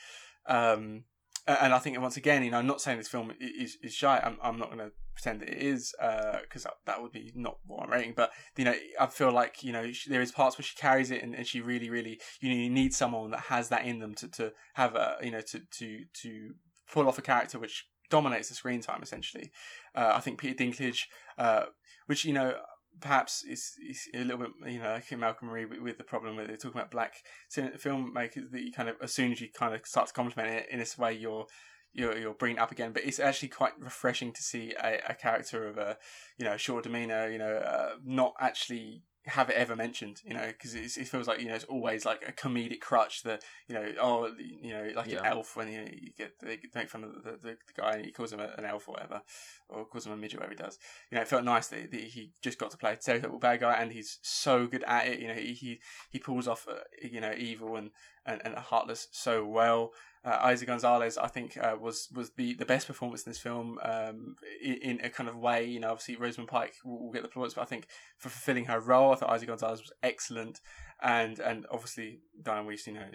[0.46, 1.04] Um,
[1.46, 4.20] and I think once again, you know, I'm not saying this film is, is shy.
[4.22, 5.94] I'm, I'm not going to pretend that it is
[6.42, 8.14] because that, that would be not what I'm rating.
[8.16, 11.10] But you know, I feel like you know she, there is parts where she carries
[11.10, 13.98] it, and, and she really, really, you know, you need someone that has that in
[13.98, 16.50] them to, to have a you know to to to
[16.92, 19.50] pull off a character which dominates the screen time essentially.
[19.94, 21.04] Uh, I think Peter Dinklage,
[21.38, 21.64] uh,
[22.06, 22.54] which you know.
[23.00, 26.36] Perhaps is is a little bit, you know, like Malcolm Marie with, with the problem
[26.36, 27.14] they're talking about black
[27.54, 30.66] filmmakers that you kind of as soon as you kind of start to compliment it
[30.70, 31.46] in this way, you're
[31.92, 32.92] you're you're bringing it up again.
[32.92, 35.98] But it's actually quite refreshing to see a, a character of a
[36.38, 40.46] you know short demeanor, you know, uh, not actually have it ever mentioned, you know,
[40.46, 43.92] because it feels like you know it's always like a comedic crutch that you know
[44.00, 45.20] oh you know like Yeah.
[45.20, 48.04] an elf when you, you get they make fun of the, the, the guy and
[48.04, 49.22] he calls him a, an elf or whatever
[49.68, 50.78] or calls him a midget whatever he does
[51.10, 53.60] you know it felt nice that, that he just got to play a stereotypical bad
[53.60, 56.74] guy and he's so good at it you know he he, he pulls off uh,
[57.02, 57.90] you know evil and,
[58.26, 59.92] and and heartless so well
[60.22, 63.78] uh, Eiza Gonzalez, I think, uh, was was the, the best performance in this film
[63.82, 65.64] um, in, in a kind of way.
[65.64, 67.86] You know, obviously Rosamund Pike will, will get the plaudits, but I think
[68.18, 70.60] for fulfilling her role, I thought Eiza Gonzalez was excellent,
[71.02, 73.06] and and obviously Dianne Wiest, you know,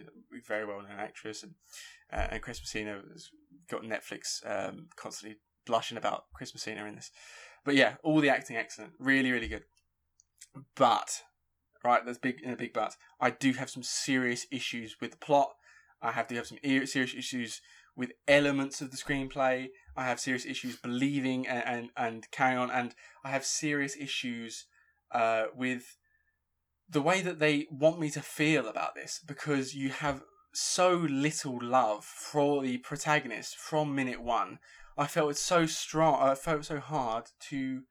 [0.48, 1.54] very well known actress, and
[2.12, 3.30] uh, and Chris Messina has
[3.70, 5.38] got Netflix um, constantly
[5.68, 7.12] blushing about Chris Messina in this.
[7.64, 9.66] But yeah, all the acting excellent, really really good.
[10.76, 11.22] But
[11.86, 12.96] right, there's big in a big but.
[13.20, 15.52] I do have some serious issues with the plot.
[16.02, 17.62] I have to have some serious issues
[17.96, 19.70] with elements of the screenplay.
[19.96, 24.66] I have serious issues believing and, and, and carrying on, and I have serious issues
[25.12, 25.98] uh, with
[26.90, 30.24] the way that they want me to feel about this because you have
[30.54, 34.60] so little love for the protagonist from minute one.
[34.98, 36.22] I felt it's so strong.
[36.22, 37.82] I felt so hard to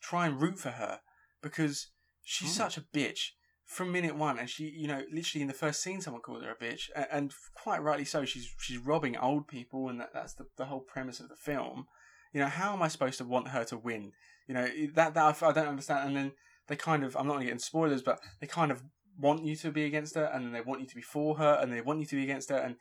[0.00, 1.00] try and root for her
[1.42, 1.88] because
[2.22, 2.62] she's Hmm.
[2.62, 3.30] such a bitch
[3.64, 6.50] from minute one, and she, you know, literally in the first scene, someone called her
[6.50, 8.24] a bitch, and, and quite rightly so.
[8.24, 11.86] She's she's robbing old people, and that, that's the the whole premise of the film.
[12.32, 14.12] You know, how am I supposed to want her to win?
[14.46, 16.08] You know, that that I, I don't understand.
[16.08, 16.32] And then
[16.68, 18.82] they kind of, I'm not going to get into spoilers, but they kind of
[19.18, 21.58] want you to be against her, and then they want you to be for her,
[21.60, 22.76] and they want you to be against her, and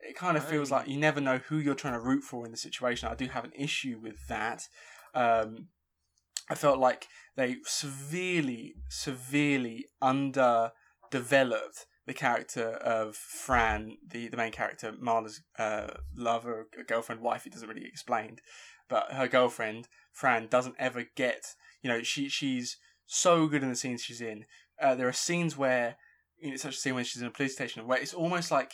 [0.00, 2.50] it kind of feels like you never know who you're trying to root for in
[2.50, 3.08] the situation.
[3.08, 4.68] I do have an issue with that.
[5.14, 5.68] Um,
[6.48, 14.92] I felt like they severely, severely underdeveloped the character of Fran, the, the main character,
[15.00, 17.46] Marla's uh, lover, girlfriend, wife.
[17.46, 18.42] It doesn't really explained,
[18.88, 21.54] but her girlfriend, Fran, doesn't ever get.
[21.82, 22.76] You know, she she's
[23.06, 24.44] so good in the scenes she's in.
[24.80, 25.96] Uh, there are scenes where,
[26.38, 28.72] you know, such a scene when she's in a police station, where it's almost like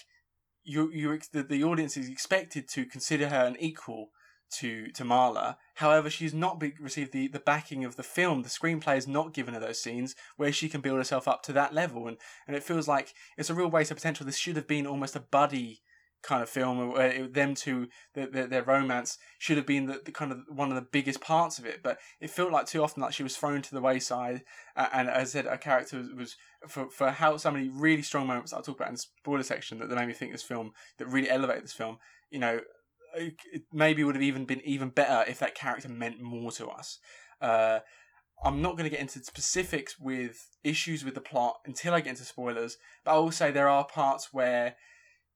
[0.65, 4.09] you you the, the audience is expected to consider her an equal
[4.51, 5.57] to to Marla.
[5.77, 8.43] However, she's not be, received the, the backing of the film.
[8.43, 11.53] The screenplay has not given her those scenes where she can build herself up to
[11.55, 14.27] that level, and and it feels like it's a real waste of potential.
[14.27, 15.83] This should have been almost a buddy
[16.23, 20.01] kind of film where it, them two their, their, their romance should have been the,
[20.05, 22.83] the kind of one of the biggest parts of it but it felt like too
[22.83, 24.43] often like she was thrown to the wayside
[24.77, 26.37] uh, and as i said her character was, was
[26.69, 29.79] for, for how so many really strong moments i'll talk about in the spoiler section
[29.79, 31.97] that, that made me think this film that really elevated this film
[32.31, 32.61] you know
[33.15, 36.99] it maybe would have even been even better if that character meant more to us.
[37.41, 37.81] Uh,
[38.43, 42.11] I'm not going to get into specifics with issues with the plot until I get
[42.11, 44.77] into spoilers, but I will say there are parts where,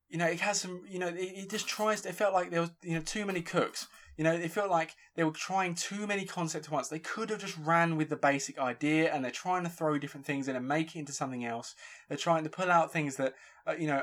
[0.09, 2.07] you know, it has some, you know, it, it just tries.
[2.07, 3.89] It felt like there was, you know, too many cooks.
[4.16, 6.89] You know, it felt like they were trying too many concepts at once.
[6.89, 10.25] They could have just ran with the basic idea, and they're trying to throw different
[10.25, 11.75] things in and make it into something else.
[12.09, 13.35] They're trying to pull out things that,
[13.66, 14.03] uh, you know,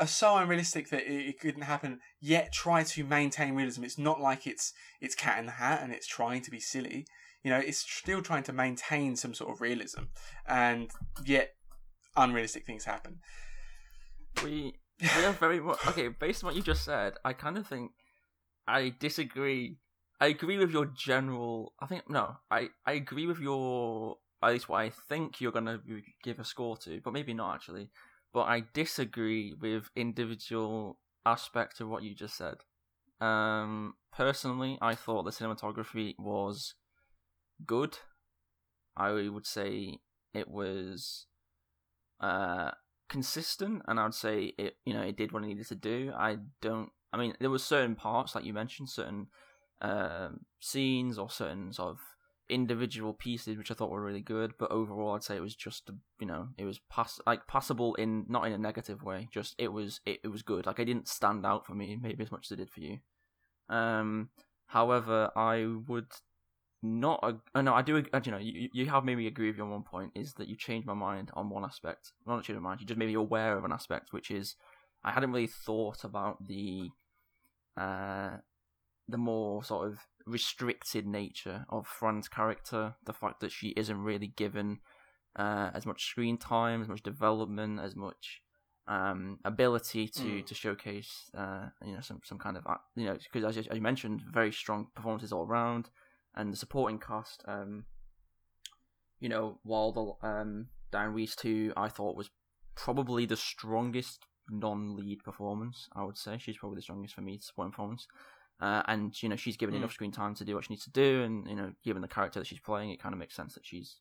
[0.00, 2.00] are so unrealistic that it, it couldn't happen.
[2.20, 3.84] Yet try to maintain realism.
[3.84, 7.06] It's not like it's it's Cat in the Hat and it's trying to be silly.
[7.44, 10.04] You know, it's still trying to maintain some sort of realism,
[10.46, 10.90] and
[11.24, 11.54] yet
[12.16, 13.20] unrealistic things happen.
[14.42, 16.08] We we are very much okay.
[16.08, 17.92] Based on what you just said, I kind of think
[18.66, 19.78] I disagree.
[20.20, 21.74] I agree with your general.
[21.80, 22.36] I think no.
[22.50, 25.80] I I agree with your at least what I think you're gonna
[26.22, 27.90] give a score to, but maybe not actually.
[28.38, 32.58] But I disagree with individual aspects of what you just said.
[33.20, 36.74] Um, personally, I thought the cinematography was
[37.66, 37.98] good.
[38.96, 39.98] I would say
[40.32, 41.26] it was
[42.20, 42.70] uh
[43.08, 46.12] consistent and I'd say it you know it did what it needed to do.
[46.16, 49.26] I don't I mean there were certain parts like you mentioned, certain
[49.80, 51.98] um scenes or certain sort of
[52.48, 55.90] individual pieces which I thought were really good, but overall I'd say it was just
[56.20, 59.28] you know it was pass like passable in not in a negative way.
[59.32, 60.66] Just it was it, it was good.
[60.66, 62.98] Like it didn't stand out for me maybe as much as it did for you.
[63.68, 64.30] Um,
[64.66, 66.12] however, I would
[66.82, 67.40] not.
[67.54, 68.04] Uh, no, I do.
[68.12, 70.48] Uh, you know, you you have maybe agree with you on one point is that
[70.48, 72.12] you changed my mind on one aspect.
[72.24, 72.80] Well, not changed my mind.
[72.80, 74.54] You just maybe aware of an aspect, which is
[75.04, 76.88] I hadn't really thought about the
[77.76, 78.38] uh
[79.08, 79.98] the more sort of
[80.28, 84.80] restricted nature of Fran's character, the fact that she isn't really given
[85.36, 88.42] uh, as much screen time, as much development, as much
[88.86, 90.46] um, ability to mm.
[90.46, 92.64] to showcase, uh, you know, some some kind of
[92.96, 95.90] you know, because as, as you mentioned, very strong performances all around,
[96.34, 97.84] and the supporting cast, um,
[99.20, 102.30] you know, while the um, Dianne Wiest too, I thought was
[102.74, 105.88] probably the strongest non-lead performance.
[105.94, 108.06] I would say she's probably the strongest for me supporting performance.
[108.60, 109.78] Uh, and you know she's given mm.
[109.78, 112.08] enough screen time to do what she needs to do, and you know given the
[112.08, 113.96] character that she's playing, it kind of makes sense that she's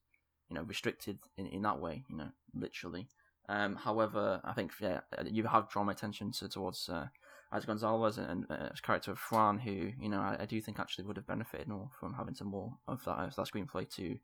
[0.50, 3.08] you know restricted in, in that way, you know, literally.
[3.50, 7.08] Um, however, I think yeah, you have drawn my attention to, towards uh,
[7.54, 10.80] Eiza Gonzalez and, and uh, character of Fran, who you know I, I, do think
[10.80, 14.18] actually would have benefited more from having some more of that of that screenplay to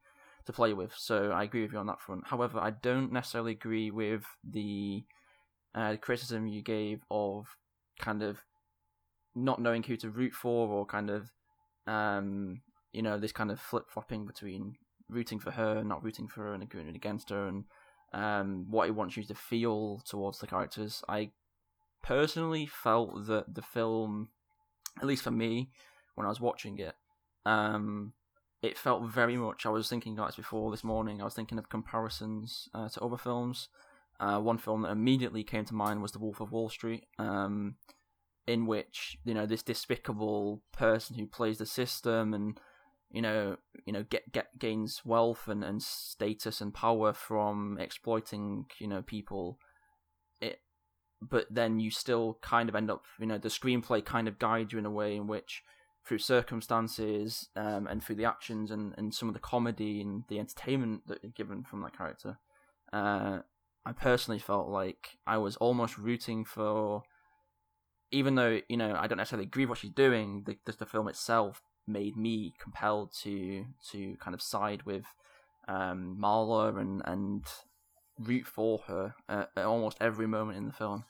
[0.45, 0.93] to play with.
[0.97, 2.27] So I agree with you on that front.
[2.27, 5.03] However, I don't necessarily agree with the
[5.73, 7.47] uh, criticism you gave of
[7.99, 8.43] kind of
[9.35, 11.31] not knowing who to root for or kind of
[11.87, 12.61] um
[12.91, 14.75] you know this kind of flip flopping between
[15.09, 17.65] rooting for her, not rooting for her, and agreeing against her, and
[18.13, 21.03] um, what he wants you to feel towards the characters.
[21.07, 21.31] I
[22.01, 24.29] personally felt that the film,
[24.99, 25.71] at least for me,
[26.15, 26.95] when I was watching it,
[27.45, 28.13] um,
[28.61, 29.65] it felt very much.
[29.65, 31.21] I was thinking about this before this morning.
[31.21, 33.69] I was thinking of comparisons uh, to other films.
[34.19, 37.05] Uh, one film that immediately came to mind was The Wolf of Wall Street.
[37.17, 37.75] Um,
[38.47, 42.59] in which you know this despicable person who plays the system and
[43.11, 48.65] you know you know get get gains wealth and, and status and power from exploiting
[48.79, 49.59] you know people.
[50.41, 50.59] It
[51.21, 54.73] but then you still kind of end up you know the screenplay kind of guides
[54.73, 55.63] you in a way in which
[56.05, 60.37] through circumstances um, and through the actions and, and some of the comedy and the
[60.37, 62.37] entertainment that you're given from that character
[62.91, 63.39] uh,
[63.85, 67.03] I personally felt like I was almost rooting for
[68.13, 70.85] even though you know I don't necessarily agree with what she's doing, the, the, the
[70.85, 75.05] film itself made me compelled to to kind of side with
[75.67, 77.43] um, Marla and and
[78.19, 81.03] root for her at, at, almost every moment in the film.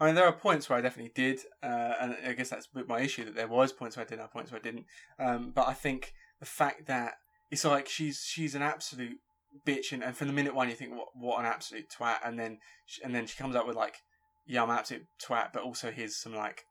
[0.00, 3.00] I mean, there are points where I definitely did, uh, and I guess that's my
[3.00, 4.86] issue that there was points where I did, have points where I didn't.
[5.18, 7.14] Um, but I think the fact that
[7.50, 9.18] it's like she's she's an absolute
[9.66, 12.38] bitch, and, and from the minute one you think what what an absolute twat, and
[12.38, 12.58] then
[13.04, 13.96] and then she comes up with like
[14.50, 16.64] yeah, I'm an absolute twat, but also here's some like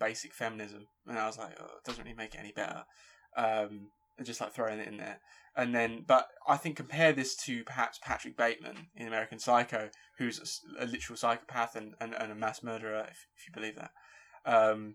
[0.00, 2.84] basic feminism, and I was like, oh, it doesn't really make it any better.
[3.36, 3.88] Um,
[4.24, 5.18] just like throwing it in there,
[5.54, 10.62] and then, but I think compare this to perhaps Patrick Bateman in American Psycho, who's
[10.80, 13.90] a, a literal psychopath and, and, and, a mass murderer, if, if you believe that,
[14.46, 14.94] um,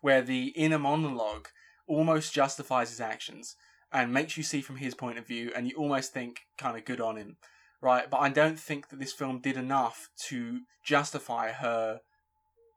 [0.00, 1.48] where the inner monologue
[1.86, 3.56] almost justifies his actions
[3.92, 6.86] and makes you see from his point of view, and you almost think kind of
[6.86, 7.36] good on him
[7.80, 8.08] right?
[8.10, 12.00] But I don't think that this film did enough to justify her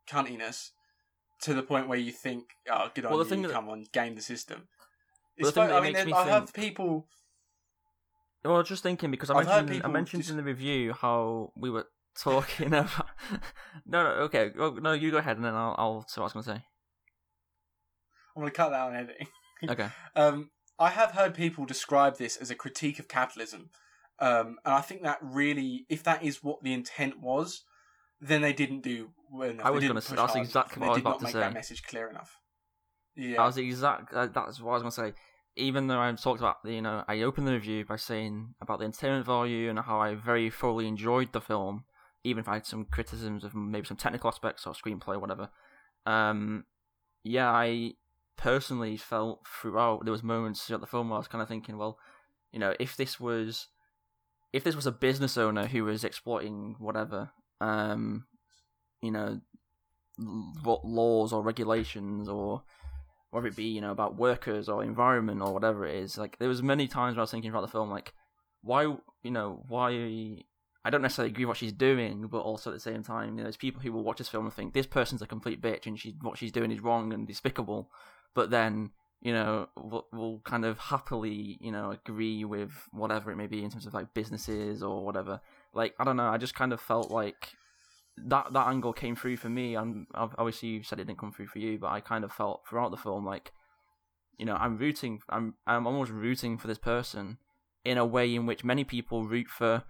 [0.10, 0.70] cuntiness
[1.42, 3.52] to the point where you think, oh, good well, on the you, thing that...
[3.52, 4.68] come on, game the system.
[5.40, 6.16] Well, the I mean, I think...
[6.16, 7.08] have people.
[8.44, 10.32] Well, I was just thinking because I I've mentioned I mentioned just...
[10.32, 12.90] in the review how we were talking about.
[13.86, 16.34] no, no, okay, no, you go ahead, and then I'll, I'll say what I was
[16.34, 16.66] going to say.
[18.36, 19.28] I'm going to cut that on editing.
[19.70, 19.90] okay.
[20.16, 23.70] Um, I have heard people describe this as a critique of capitalism,
[24.20, 27.64] um, and I think that really, if that is what the intent was,
[28.22, 29.66] then they didn't do well enough.
[29.66, 31.40] I was going to say that's exactly what I was about to say.
[31.40, 32.38] That message clear enough.
[33.16, 34.14] Yeah, that was exact.
[34.14, 35.22] Uh, that's what I was going to say.
[35.56, 38.86] Even though I talked about, you know, I opened the review by saying about the
[38.86, 41.84] entertainment value and how I very thoroughly enjoyed the film,
[42.24, 45.50] even if I had some criticisms of maybe some technical aspects or screenplay or whatever.
[46.06, 46.66] Um,
[47.24, 47.94] yeah, I
[48.38, 51.78] personally felt throughout there was moments throughout the film where I was kind of thinking,
[51.78, 51.98] well,
[52.54, 53.68] you know, if this was
[54.52, 57.32] if this was a business owner who was exploiting whatever,
[57.62, 58.26] um,
[59.02, 59.40] you know,
[60.64, 62.64] what laws or regulations or
[63.32, 66.50] whether it be you know about workers or environment or whatever it is, like there
[66.50, 68.14] was many times where I was thinking about the film, like
[68.62, 70.44] why you know why
[70.84, 73.36] I don't necessarily agree with what she's doing, but also at the same time, you
[73.38, 75.86] know, there's people who will watch this film and think this person's a complete bitch
[75.86, 77.92] and she what she's doing is wrong and despicable,
[78.34, 78.92] but then
[79.22, 83.64] you know, will, will kind of happily, you know, agree with whatever it may be
[83.64, 85.42] in terms of like businesses or whatever.
[85.74, 87.54] Like, I don't know, I just kind of felt like
[88.18, 89.76] that that angle came through for me.
[89.76, 92.64] And obviously, you said it didn't come through for you, but I kind of felt
[92.68, 93.52] throughout the film like
[94.40, 95.20] you know, I'm rooting.
[95.30, 97.38] I'm I'm almost rooting for this person
[97.84, 99.84] in a way in which many people root for,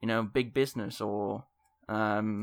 [0.00, 1.46] you know, big business or.
[1.88, 2.42] Um,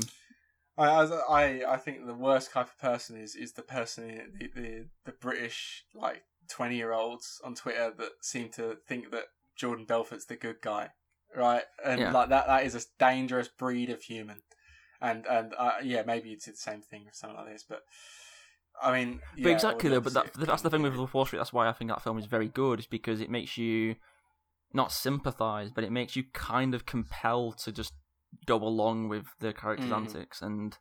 [0.76, 0.88] I,
[1.28, 5.12] I I think the worst type of person is is the person the the, the
[5.12, 9.24] British like twenty year olds on Twitter that seem to think that
[9.56, 10.90] Jordan Belfort's the good guy,
[11.34, 11.62] right?
[11.84, 12.12] And Yeah.
[12.12, 14.38] like that that is a dangerous breed of human.
[15.00, 17.82] And and uh, yeah, maybe you the same thing with something like this, but
[18.82, 20.00] I mean, But exactly though.
[20.00, 21.38] But that, that's the thing with can be Wolf Wall Street.
[21.38, 22.80] That's why I think that film is very good.
[22.80, 23.96] Is because it makes you
[24.72, 27.92] not sympathize, but it makes you kind of compelled to just
[28.46, 29.96] go along with the characters' Mhm.
[29.96, 30.42] antics.
[30.42, 30.76] And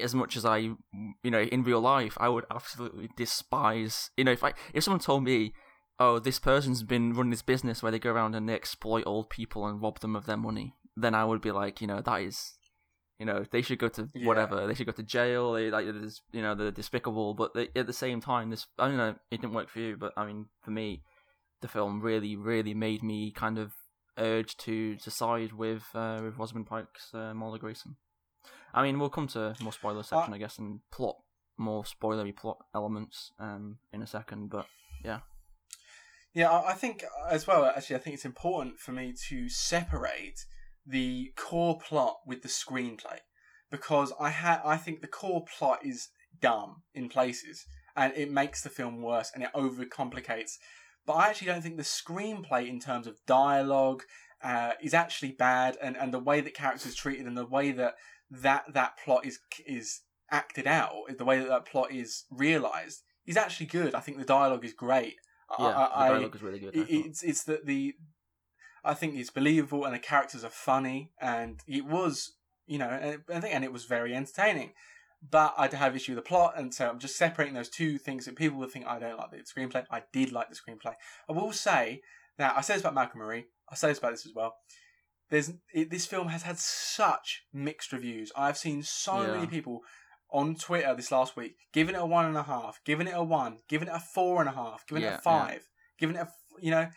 [0.00, 0.76] as much as I, you
[1.24, 4.10] know, in real life, I would absolutely despise.
[4.16, 5.52] You know, if I if someone told me,
[5.98, 9.28] "Oh, this person's been running this business where they go around and they exploit old
[9.28, 12.20] people and rob them of their money," then I would be like, you know, that
[12.22, 12.58] is.
[13.18, 14.26] You know, they should go to Yeah.
[14.26, 14.66] whatever.
[14.66, 15.52] They should go to jail.
[15.52, 17.34] They like, you know, they're despicable.
[17.34, 19.14] But they, at the same time, this I don't know.
[19.30, 21.04] It didn't work for you, but I mean, for me,
[21.60, 23.72] the film really, really made me kind of
[24.18, 27.96] urge to to side with uh, with Rosamund Pike's uh, Marla Grayson.
[28.74, 31.16] I mean, we'll come to more spoiler section, I guess, and plot
[31.58, 34.50] more spoilery plot elements um in a second.
[34.50, 34.66] But
[35.04, 35.20] Yeah,
[36.34, 37.64] yeah, I think as well.
[37.64, 40.46] Actually, I think it's important for me to separate
[40.86, 43.18] the core plot with the screenplay
[43.70, 46.08] because I ha- I think the core plot is
[46.40, 50.52] dumb in places and it makes the film worse and it overcomplicates.
[51.06, 54.04] But I actually don't think the screenplay in terms of dialogue
[54.42, 57.72] uh, is actually bad and, and the way that characters are treated and the way
[57.72, 57.94] that
[58.30, 60.00] that that plot is is
[60.30, 63.94] acted out, the way that that plot is realized is actually good.
[63.94, 65.16] I think the dialogue is great.
[65.50, 66.76] I- yeah, I, the I- dialogue is really good.
[66.76, 67.94] I it, it's it's that the
[68.84, 72.32] I think it's believable and the characters are funny and it was
[72.66, 74.72] you know I think and it was very entertaining.
[75.30, 78.24] But I have issue with the plot, and so I'm just separating those two things.
[78.24, 79.84] That people would think I don't like the screenplay.
[79.90, 80.94] I did like the screenplay.
[81.28, 82.00] I will say
[82.38, 83.44] that I said this about Malcolm Marie.
[83.70, 84.54] I say this about this as well.
[85.30, 88.32] There's it, this film has had such mixed reviews.
[88.36, 89.32] I've seen so Yeah.
[89.32, 89.80] many people
[90.30, 93.22] on Twitter this last week giving it a one and a half, giving it a
[93.22, 95.60] one, giving it a four and a half, giving it a five,
[95.98, 96.28] giving it a
[96.60, 96.88] you know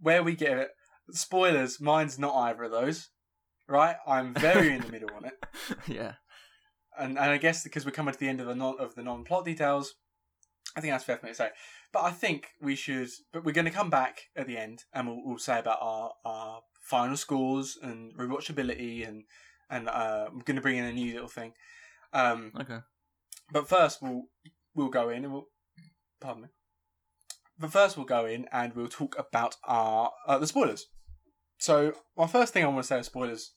[0.00, 0.70] where we give it.
[1.10, 3.10] Spoilers, mine's not either of those.
[3.68, 5.34] Right, I'm very in the middle on it,
[5.88, 6.12] yeah,
[6.98, 9.02] and and I guess because we're coming to the end of the non of the
[9.02, 9.94] non plot details,
[10.76, 11.50] I think that's fair for me to say.
[11.92, 13.08] But I think we should.
[13.32, 16.12] But we're going to come back at the end, and we'll, we'll say about our
[16.24, 19.24] our final scores and rewatchability, and
[19.70, 21.52] and uh, I'm going to bring in a new little thing.
[22.12, 22.78] Um, okay.
[23.52, 24.24] but first, we'll
[24.74, 25.48] we'll go in and we'll
[26.20, 26.48] pardon me.
[27.58, 30.86] But first, we'll go in and we'll talk about our uh, the spoilers.
[31.58, 33.52] So, my first thing I want to say is spoilers.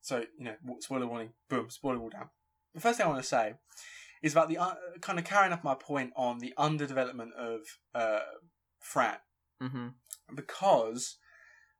[0.00, 2.28] So, you know, spoiler warning, boom, spoiler all down.
[2.74, 3.54] The first thing I want to say
[4.22, 7.60] is about the uh, kind of carrying up my point on the underdevelopment of
[7.94, 8.20] uh,
[8.80, 9.16] Fran.
[9.60, 9.88] Hmm
[10.34, 11.18] because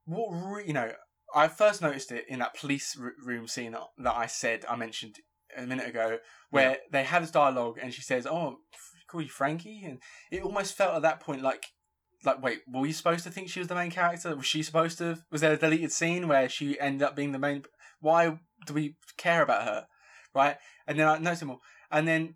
[0.05, 0.93] what re- you know
[1.35, 4.77] i first noticed it in that police r- room scene that, that i said i
[4.77, 5.17] mentioned
[5.57, 6.19] a minute ago
[6.51, 6.77] where Yeah.
[6.93, 8.59] they have this dialogue and she says oh
[9.09, 9.83] call you frankie?
[9.85, 9.99] And
[10.31, 11.65] it almost felt at that point like
[12.25, 14.35] like wait were we supposed to think she was the main character?
[14.37, 17.39] Was she supposed to was there a deleted scene where she ended up being the
[17.39, 17.65] main
[18.01, 19.87] why do we care about her
[20.35, 20.57] right?
[20.87, 22.35] And then i more and then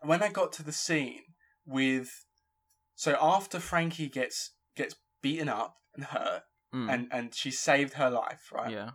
[0.00, 1.22] when i got to the scene
[1.64, 2.24] with
[2.94, 6.42] so after frankie gets gets beaten up and hurt
[6.74, 6.92] Mm.
[6.92, 8.72] and and she saved her life right?
[8.72, 8.90] Yeah,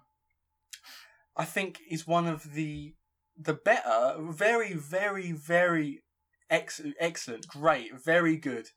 [1.37, 2.95] i think is one of the
[3.37, 6.03] the better very very very
[6.49, 8.67] ex- excellent great very good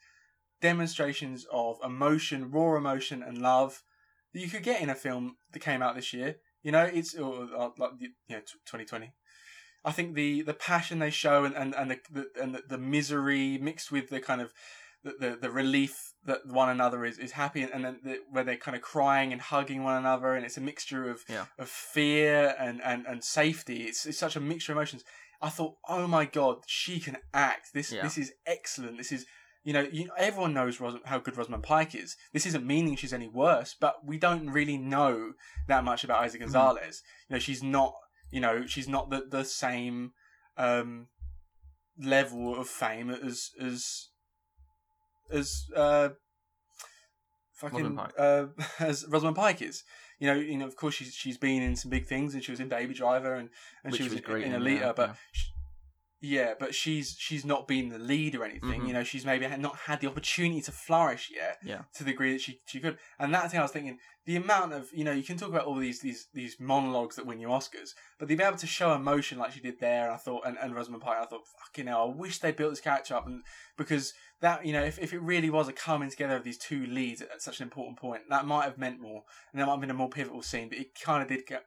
[0.62, 3.82] demonstrations of emotion raw emotion and love
[4.32, 6.36] that you could get in a film that came out this year.
[6.62, 9.12] You know it's or, or, like you know 2020
[9.84, 12.78] i think the the passion they show and and, and the, the and the, the
[12.78, 14.52] misery mixed with the kind of
[15.02, 18.42] the, the, the relief that one another is, is happy and, and then the, where
[18.42, 21.44] they're kind of crying and hugging one another and it's a mixture of Yeah.
[21.58, 25.04] of fear and, and, and safety it's, it's such a mixture of emotions
[25.42, 28.02] i thought oh my god she can act this Yeah.
[28.02, 29.26] this is excellent this is
[29.64, 32.16] you know, you, everyone knows Ros- how good Rosamund Pike is.
[32.34, 35.32] This isn't meaning she's any worse, but we don't really know
[35.68, 36.40] that much about Eiza mm-hmm.
[36.40, 37.02] Gonzalez.
[37.28, 37.94] You know, she's not,
[38.34, 40.12] you know, she's not the, the same
[40.56, 41.06] um,
[41.98, 44.08] level of fame as as
[45.30, 46.08] as uh,
[47.52, 48.12] fucking Rosamund Pike.
[48.18, 48.46] uh,
[48.80, 49.84] as Rosamund Pike is.
[50.18, 52.50] You know, you know, of course she's she's been in some big things, and she
[52.50, 53.50] was in Baby Driver, and,
[53.84, 55.10] and Which she was, was in, in, Alita, but.
[55.10, 55.14] yeah.
[55.32, 55.48] sh-
[56.24, 58.80] yeah, but she's she's not been the lead or anything.
[58.82, 58.86] Mhm.
[58.88, 61.82] You know, she's maybe not had the opportunity to flourish yet Yeah.
[61.94, 62.98] to the degree that she, she could.
[63.18, 63.98] And that's how I was thinking.
[64.26, 67.26] The amount of you know, you can talk about all these these these monologues that
[67.26, 70.14] win you Oscars, but to be able to show emotion like she did there, and
[70.14, 72.80] I thought, and, and Rosamund Pike, I thought, fucking hell, I wish they built this
[72.80, 73.42] character up, and
[73.76, 76.86] because that you know, if, if it really was a coming together of these two
[76.86, 79.80] leads at such an important point, that might have meant more, and there might have
[79.82, 80.68] been a more pivotal scene.
[80.70, 81.64] But it kind of did get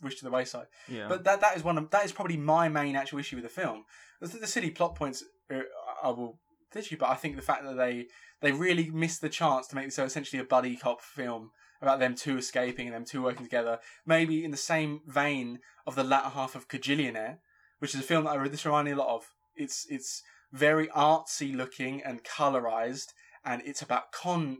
[0.00, 0.66] pushed to the wayside.
[0.88, 1.08] Yeah.
[1.08, 3.50] But that that is one of that is probably my main actual issue with the
[3.50, 3.84] film.
[4.20, 5.60] The, the silly plot points uh,
[6.02, 6.38] I will
[6.76, 8.06] issue, but I think the fact that they
[8.40, 11.50] they really missed the chance to make this so essentially a buddy cop film
[11.80, 15.94] about them two escaping and them two working together, maybe in the same vein of
[15.94, 17.38] the latter half of Kajillionaire,
[17.78, 19.26] which is a film that I read this reminded me a lot of.
[19.56, 20.22] It's it's
[20.52, 23.08] very artsy looking and colorized,
[23.44, 24.58] and it's about con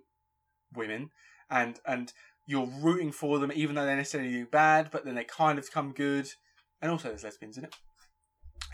[0.74, 1.10] women,
[1.50, 2.12] and and
[2.46, 5.70] you're rooting for them even though they necessarily do bad, but then they kind of
[5.70, 6.28] come good,
[6.82, 7.74] and also there's lesbians in it.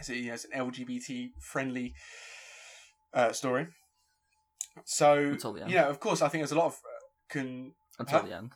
[0.03, 1.95] So you know, it's an LGBT friendly
[3.15, 3.69] uh, story.
[4.85, 5.71] So Until the end.
[5.71, 8.27] you know, of course, I think there's a lot of uh, con Until Huh?
[8.27, 8.53] the end.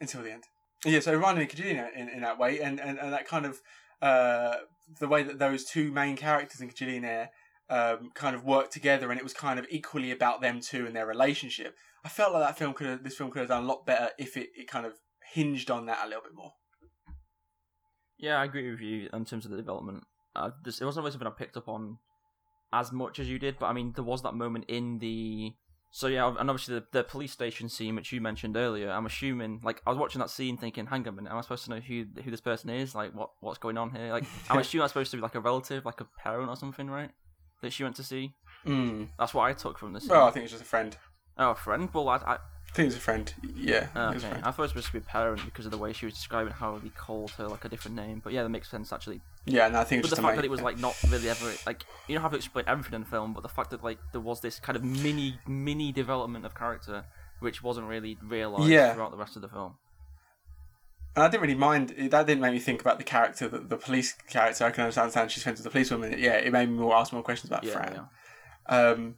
[0.00, 0.44] until the end.
[0.84, 3.60] Yeah, so me of Kajillionaire in, in that way, and, and, and that kind of
[4.00, 4.56] uh,
[4.98, 7.28] the way that those two main characters in Kajillionaire
[7.68, 10.96] um, kind of worked together, and it was kind of equally about them two and
[10.96, 11.76] their relationship.
[12.04, 14.10] I felt like that film could have, this film could have done a lot better
[14.18, 14.94] if it, it kind of
[15.32, 16.52] hinged on that a little bit more.
[18.18, 20.04] Yeah, I agree with you in terms of the development.
[20.36, 21.98] Uh, this, it wasn't really something I picked up on
[22.72, 25.52] as much as you did, but I mean, there was that moment in the.
[25.92, 28.90] So yeah, and obviously the, the police station scene, which you mentioned earlier.
[28.90, 31.40] I'm assuming, like, I was watching that scene, thinking, "Hang on a minute, am I
[31.40, 32.94] supposed to know who who this person is?
[32.94, 34.12] Like, what what's going on here?
[34.12, 36.88] Like, I'm assuming I'm supposed to be like a relative, like a parent or something,
[36.88, 37.10] right?
[37.62, 38.34] That she went to see.
[38.64, 39.08] Mm.
[39.18, 40.04] That's what I took from this.
[40.04, 40.12] scene.
[40.12, 40.96] Well, I think it's just a friend.
[41.40, 41.88] Oh, a friend.
[41.92, 43.34] Well, I, I I think it's a friend.
[43.56, 44.28] Yeah, I think it's a okay.
[44.28, 44.44] friend.
[44.44, 46.14] I thought it was supposed to be a parent because of the way she was
[46.14, 48.20] describing how he called her like a different name.
[48.22, 49.20] But yeah, that makes sense actually.
[49.44, 51.52] Yeah, no, I think it's But the fact that it was like not really ever
[51.66, 53.98] like you don't have to explain everything in the film, but the fact that like
[54.12, 57.04] there was this kind of mini mini development of character
[57.40, 58.94] which wasn't really realised Yeah.
[58.94, 59.74] throughout the rest of the film.
[61.16, 61.88] And I didn't really mind.
[62.10, 64.64] That didn't make me think about the character, the, the police character.
[64.64, 66.14] I can understand she's friends with the policewoman.
[66.16, 68.06] Yeah, it made me more ask more questions about Yeah, Fran.
[68.68, 68.76] yeah.
[68.90, 69.16] Um,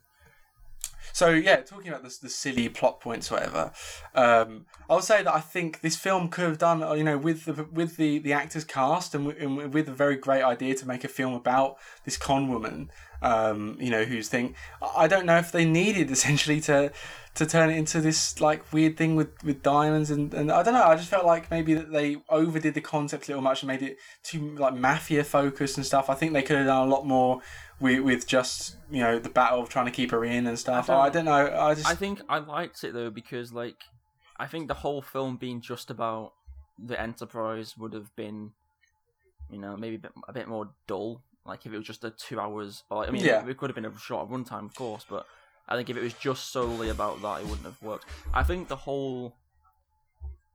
[1.12, 3.72] so yeah, talking about the, the silly plot points, whatever.
[4.14, 7.18] Um, I would say that I think this film could have done, uh, you know,
[7.18, 10.74] with the with the the actors cast and, w- and with a very great idea
[10.74, 12.90] to make a film about this con woman.
[13.20, 14.56] Um, you know, whose thing.
[14.80, 16.90] I I don't know if they needed essentially to
[17.34, 20.74] to turn it into this like weird thing with, with diamonds and, and I don't
[20.74, 20.82] know.
[20.82, 23.82] I just felt like maybe that they overdid the concept a little much and made
[23.82, 26.10] it too like mafia focused and stuff.
[26.10, 27.40] I think they could have done a lot more
[27.82, 30.88] with with just you know the battle of trying to keep her in and stuff.
[30.88, 31.60] I I don't- don't, know.
[31.60, 33.76] I just I think I liked it though because like
[34.38, 36.32] I think the whole film being just about
[36.78, 38.52] the Enterprise would have been,
[39.50, 41.22] you know, maybe a bit, a bit more dull.
[41.44, 43.46] Like if it was just a two hours, or I mean, Yeah.
[43.46, 45.26] it could have been a short runtime, of course, but
[45.68, 48.04] I think if it was just solely about that, it wouldn't have worked.
[48.32, 49.36] I think the whole,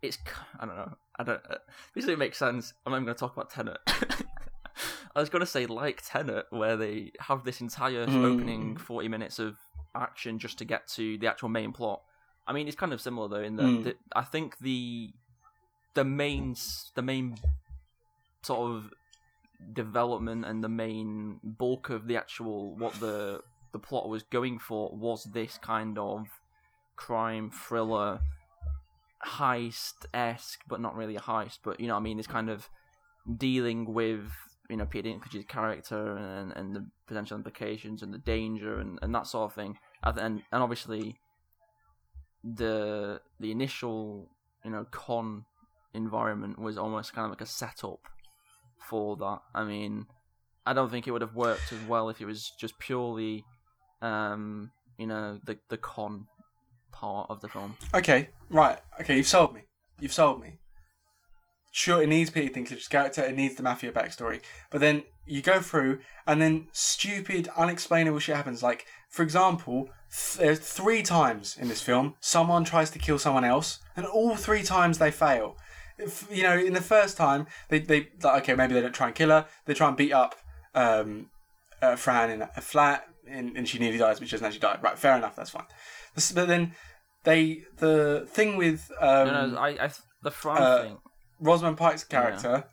[0.01, 0.17] it's
[0.59, 1.41] I don't know, I don't.
[1.49, 1.55] Uh,
[1.93, 2.73] this doesn't make sense.
[2.85, 3.77] I'm not even going to talk about Tenet.
[5.15, 8.23] I was going to say like Tenet, where they have this entire Mm.
[8.25, 9.57] opening forty minutes of
[9.95, 12.01] action just to get to the actual main plot.
[12.45, 13.83] I mean, it's kind of similar though in that Mm.
[13.83, 15.11] the, I think the
[15.93, 16.55] the main
[16.95, 17.37] the main
[18.43, 18.93] sort of
[19.73, 23.41] development and the main bulk of the actual what the
[23.73, 26.27] the plot was going for was this kind of
[26.95, 28.19] crime thriller
[29.25, 31.59] heist esque, but not really a heist.
[31.63, 32.69] But you know, what I mean, it's kind of
[33.37, 34.31] dealing with
[34.69, 39.13] you know Peter Dinklage's character and and the potential implications and the danger and, and
[39.15, 39.77] that sort of thing.
[40.03, 40.19] And
[40.51, 41.19] and obviously
[42.43, 44.29] the the initial
[44.63, 45.45] you know con
[45.93, 47.99] environment was almost kind of like a setup
[48.77, 49.39] for that.
[49.53, 50.05] I mean,
[50.65, 53.45] I don't think it would have worked as well if it was just purely,
[54.01, 56.27] um, you know, the the con
[56.91, 57.77] part of the film.
[57.93, 59.17] okay, right, okay.
[59.17, 59.61] You've sold me.
[59.99, 60.59] You've sold me.
[61.77, 63.21] Sure, it needs Peter Dinklage's character.
[63.23, 64.41] It needs the mafia backstory.
[64.71, 68.63] But then you go through, and then stupid, unexplainable shit happens.
[68.63, 73.43] Like, for example, th- there's three times in this film someone tries to kill someone
[73.45, 75.55] else, and all three times they fail.
[75.99, 79.05] If, you know, in the first time, they they like, okay, maybe they don't try
[79.07, 79.45] and kill her.
[79.65, 80.33] They try and beat up
[80.73, 81.29] um,
[81.79, 84.79] uh, Fran in a flat, and, and she nearly dies, but she doesn't actually die.
[84.81, 85.35] Right, fair enough.
[85.35, 85.65] That's fine.
[86.15, 86.73] This- But then
[87.23, 89.89] they the thing with um, no, no, I, I
[90.23, 90.97] the Fran uh, thing,
[91.39, 92.65] Rosamund Pike's character,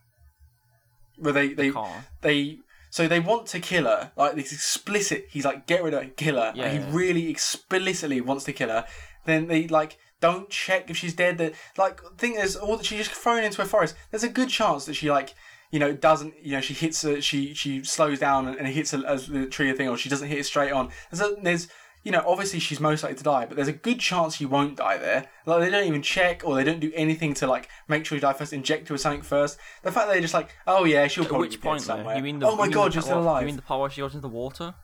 [1.19, 2.05] where they they car.
[2.23, 2.59] they
[2.91, 5.27] so they want to kill her like this explicit.
[5.31, 6.53] He's like get rid of her, kill her.
[6.55, 6.97] Yeah, and he yeah.
[6.97, 8.87] really explicitly wants to kill her.
[9.25, 11.39] Then they like don't check if she's dead.
[11.39, 13.95] That like thing is all that she's just thrown into a forest.
[14.11, 15.35] There's a good chance that she like.
[15.71, 16.61] You know, doesn't you know?
[16.61, 19.75] She hits a, she she slows down and, and hits a, a the tree or
[19.75, 20.91] thing, or she doesn't hit it straight on.
[21.11, 21.67] There's a, there's
[22.05, 24.77] you know, obviously she's most likely to die, but there's a good chance she won't
[24.77, 25.27] die there.
[25.47, 28.21] Like they don't even check or they don't do anything to like make sure you
[28.21, 29.59] die first, inject her with something first.
[29.83, 31.87] The fact that they're just like, oh yeah, she'll At probably which be point though?
[31.97, 32.17] somewhere.
[32.17, 33.43] You mean the oh my you mean god, the you're still alive.
[33.43, 34.75] You mean the power she goes into the water?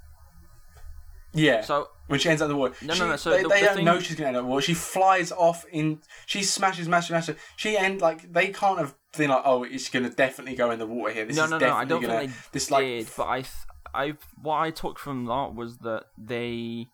[1.32, 1.60] Yeah.
[1.60, 2.74] So when she ends up in the water.
[2.82, 4.36] No, no, She- no, so they, the- they the don't thing- know she's gonna end
[4.36, 4.62] up in the water.
[4.62, 6.00] She flies off in.
[6.26, 7.36] She smashes, smashes, smashes.
[7.56, 10.86] She end like they can't have been like, oh, it's gonna definitely go in the
[10.86, 11.24] water here.
[11.26, 11.72] This no, is no, no.
[11.74, 12.18] I don't gonna.
[12.20, 13.52] think they this like did, but I, th-
[13.94, 16.88] I, what I took from that was that they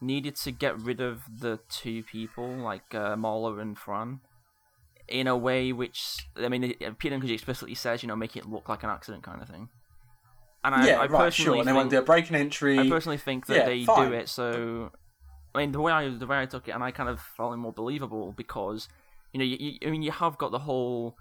[0.00, 4.20] needed to get rid of the two people, like uh, and Fran,
[5.08, 8.68] in a way which I mean, Peter Dinklage explicitly says, you know, make it look
[8.68, 9.68] like an accident kind of thing.
[10.64, 11.58] And I, yeah, I right, personally sure.
[11.60, 12.78] And they want think- to do a break and entry.
[12.78, 14.10] I personally think that Yeah, they fine.
[14.10, 14.90] do it so.
[15.54, 17.54] I mean, the way I the way I took it, and I kind of felt
[17.54, 18.88] it more believable because
[19.32, 21.16] you know, you, you, I mean, you have got the whole,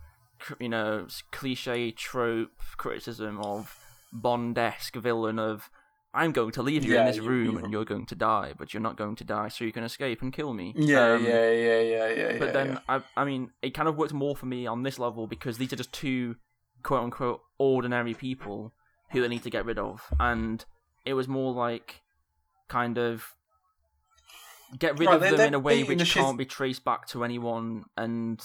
[0.60, 3.78] you know, cliche trope criticism of
[4.14, 5.70] Bond-esque villain of
[6.16, 8.54] I'm going to leave you in this you- room you- and you're going to die,
[8.58, 10.74] but you're not going to die, so you can escape and kill me.
[10.78, 12.38] yeah, Um, yeah, yeah, yeah, yeah.
[12.40, 12.80] But yeah, then, yeah.
[12.88, 15.72] I, I mean, it kind of worked more for me on this level because these
[15.74, 16.38] are just two
[16.84, 18.74] quote unquote ordinary people
[19.12, 20.04] who they need to get rid of.
[20.20, 20.64] And
[21.06, 22.02] it was more like
[22.68, 23.36] kind of
[24.80, 27.08] get rid Right, of they're- them they're in a way which can't be traced back
[27.10, 28.42] to anyone and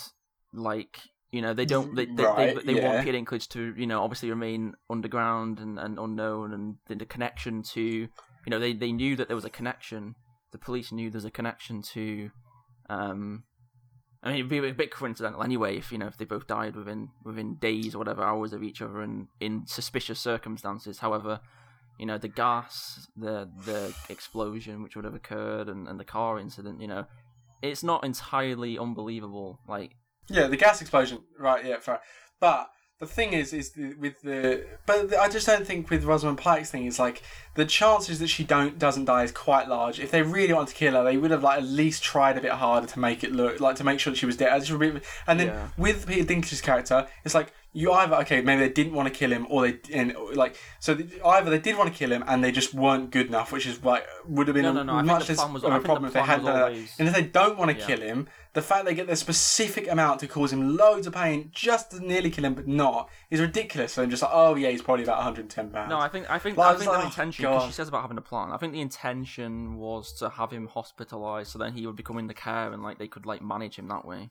[0.53, 1.01] like
[1.33, 2.93] you know they don't they they, Right, they, they yeah.
[2.93, 7.07] want Peter Dinklage to you know obviously remain underground and, and unknown and the, the
[7.07, 8.09] connection to you
[8.49, 10.15] know they, they knew that there was a connection
[10.53, 12.31] the police knew there's a connection to
[12.89, 13.45] um
[14.23, 16.77] I mean, it'd be a bit coincidental anyway if you know if they both died
[16.77, 20.99] within within days or whatever hours of each other and in suspicious circumstances.
[20.99, 21.41] However,
[22.01, 26.39] you know the gas, the the explosion which would have occurred, and, and the car
[26.39, 26.81] incident.
[26.81, 27.05] You know,
[27.61, 29.61] it's not entirely unbelievable.
[29.69, 29.97] Like,
[30.31, 31.19] Yeah, the gas explosion.
[31.39, 32.01] Right, yeah, fair.
[32.41, 32.71] But
[33.01, 34.65] the thing is, is the, with the.
[34.87, 37.23] But I just don't think with Rosamund Pike's thing is like
[37.55, 39.99] the chances that she don't doesn't die is quite large.
[39.99, 42.41] If they really wanted to kill her, they would have like at least tried a
[42.41, 44.53] bit harder to make it look like to make sure that she was dead.
[44.53, 45.69] I just really- And then Yeah.
[45.79, 49.31] with Peter Dinklage's character, it's like you either okay maybe they didn't want to kill
[49.33, 52.43] him or they and like so the- either they did want to kill him and
[52.43, 55.03] they just weren't good enough, which is like would have been No, a no, no,
[55.03, 56.63] much the less of a problem if they hadn't that.
[56.65, 57.87] always- And if they don't want to Yeah.
[57.87, 61.51] kill him, the fact they get the specific amount to cause him loads of pain
[61.53, 63.93] just to nearly kill him but not is ridiculous.
[63.93, 65.89] So I'm just like, oh yeah, he's probably about 110 pounds.
[65.91, 67.67] no, I think I think Well, I I think like, the oh, intention because God.
[67.69, 68.51] she says about having a plan.
[68.51, 72.27] I think the intention was to have him hospitalized, so then he would become in
[72.27, 74.31] the care and like they could like manage him that way.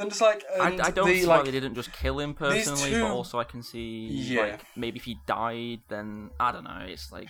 [0.00, 2.34] I'm just like, I, I don't the, see why like, they didn't just kill him
[2.34, 4.40] personally, two- but also I can see Yeah.
[4.42, 6.84] like maybe if he died, then I don't know.
[6.86, 7.28] It's like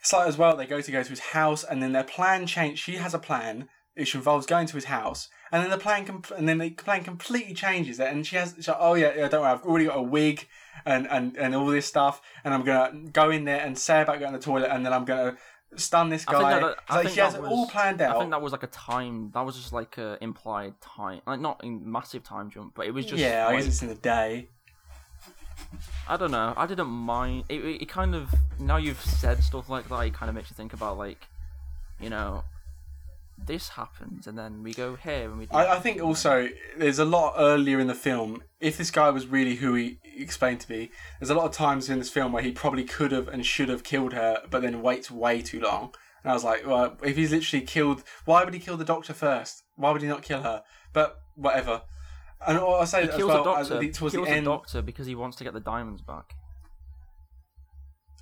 [0.00, 2.46] It's like as well, they go to go to his house, and then their plan
[2.46, 2.78] change.
[2.78, 6.22] She has a plan which involves going to his house, and then the plan, com-
[6.36, 8.06] and then the plan completely changes it.
[8.08, 10.46] And she has, she's like, oh yeah, yeah, don't worry, I've already got a wig,
[10.86, 14.20] and and and all this stuff, and I'm gonna go in there and say about
[14.20, 15.36] going to the toilet, and then I'm gonna
[15.76, 16.60] stun this I think guy.
[16.60, 18.16] that, I like think she has that it was, all planned out.
[18.16, 19.30] I think that was like a time.
[19.34, 22.94] That was just like a implied time, like not a massive time jump, but it
[22.94, 24.48] was just yeah, I like, guess it's in the day.
[26.08, 26.54] I don't know.
[26.56, 27.44] I didn't mind.
[27.48, 30.00] It, it, it kind of now you've said stuff like that.
[30.00, 31.28] It kind of makes you think about like,
[32.00, 32.44] you know,
[33.46, 35.46] this happens and then we go here and we.
[35.46, 38.42] Do I, I think also there's a lot earlier in the film.
[38.60, 41.88] If this guy was really who he explained to be, there's a lot of times
[41.88, 44.82] in this film where he probably could have and should have killed her, but then
[44.82, 45.94] waits way too long.
[46.22, 49.14] And I was like, well, if he's literally killed, why would he kill the doctor
[49.14, 49.62] first?
[49.76, 50.62] Why would he not kill her?
[50.92, 51.82] But whatever.
[52.46, 53.86] And I say he as kills well, the as doctor.
[53.86, 54.46] the- towards kills the end.
[54.46, 56.34] the doctor because he wants to get the diamonds back.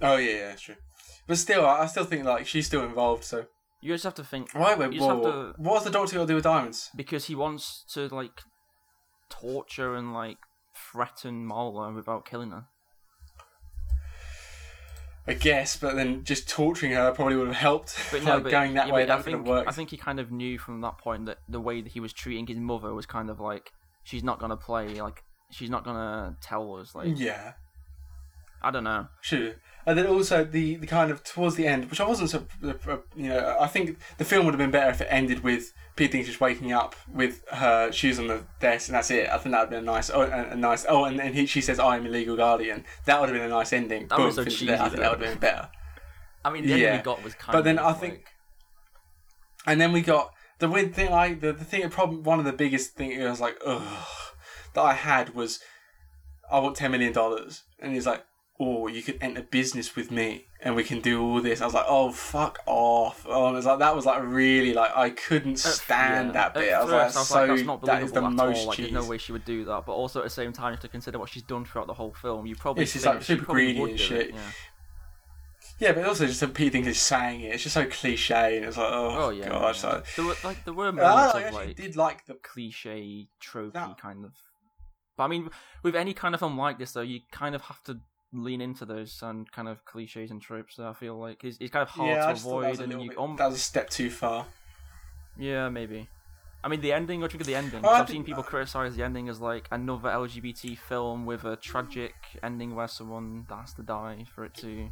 [0.01, 0.77] oh yeah, yeah, that's true.
[1.27, 3.25] But still, I I still think like she's still involved.
[3.25, 3.47] So
[3.81, 4.75] You just have to think why?
[4.75, 6.91] Wait, You just have to- what's the doctor got to do with diamonds?
[6.97, 8.43] because he wants to like
[9.29, 10.39] torture and like
[10.75, 12.67] threaten Marla without killing her.
[15.27, 17.99] I guess, but then just torturing her probably would have helped.
[18.11, 19.69] But like but, going that yeah, way, but I that would think have worked.
[19.69, 22.15] I think he kind of knew from that point that the way that he was
[22.15, 23.73] treating his mother was kind of like
[24.05, 27.53] she's not gonna play like she's not gonna tell us like yeah.
[28.63, 29.07] I don't know.
[29.21, 29.53] Sure.
[29.89, 32.97] And then also the, the kind of towards the end, which I wasn't so, uh,
[33.17, 36.19] you know, I think the film would have been better if it ended with Peter
[36.19, 39.31] Dinklage just waking up with her shoes on the desk and that's it.
[39.31, 40.85] I think that would have been a nice, oh, a, a nice.
[40.87, 43.47] Oh, and then he, she says, "I am a legal guardian." That would have been
[43.47, 44.09] a nice ending.
[44.09, 44.77] That Boom, was so cheesy, there.
[44.77, 45.03] I think though.
[45.05, 45.71] that would have been better.
[46.45, 46.97] I mean, the ending Yeah.
[46.99, 48.25] we got was kind But then I like, think-
[49.67, 51.09] And then we got the weird thing.
[51.13, 54.07] I the, the thing, problem, one of the biggest thing was like, ugh,
[54.75, 55.61] that I had was,
[56.53, 58.23] I want ten million dollars, and he's like,
[58.61, 61.61] oh, you could enter business with me, and we can do all this.
[61.61, 63.25] I was like, oh, fuck off.
[63.27, 66.55] Um, oh, it was like that was like really like I couldn't stand yeah, that
[66.55, 66.73] bit.
[66.73, 68.67] At I was like, I was so like, that's not that is the most all.
[68.67, 69.87] Like, there's no way she would do that.
[69.87, 71.95] But also at the same time, you have to consider what she's done throughout the
[71.95, 72.47] whole film.
[72.47, 74.29] You probably It's just, like, super greedy and shit.
[74.29, 74.41] It, yeah.
[75.81, 77.55] Yeah, but also just Pete Dinklage saying it.
[77.55, 79.49] It's just so cliche, and it's like, oh, Oh yeah.
[79.49, 79.85] gosh.
[79.85, 79.91] yeah.
[79.91, 83.29] Like, There were like there were moments I of actually like did like the cliche
[83.41, 83.95] tropey No.
[84.01, 84.33] kind of.
[85.17, 85.51] But I mean,
[85.85, 88.01] with any kind of film like this, though, you kind of have to
[88.33, 91.71] lean into those and kind of cliches and tropes that I feel like is it's
[91.71, 93.19] kind of hard yeah, to I just thought that avoid was a and you bit-
[93.19, 94.47] um, that was a step too far.
[95.39, 96.09] yeah maybe.
[96.63, 97.21] I mean the ending.
[97.21, 97.81] What do you think of the ending?
[97.85, 102.15] Oh, I've seen people criticize the ending as like another LGBT film with a tragic
[102.43, 104.89] ending where someone has to die for it to.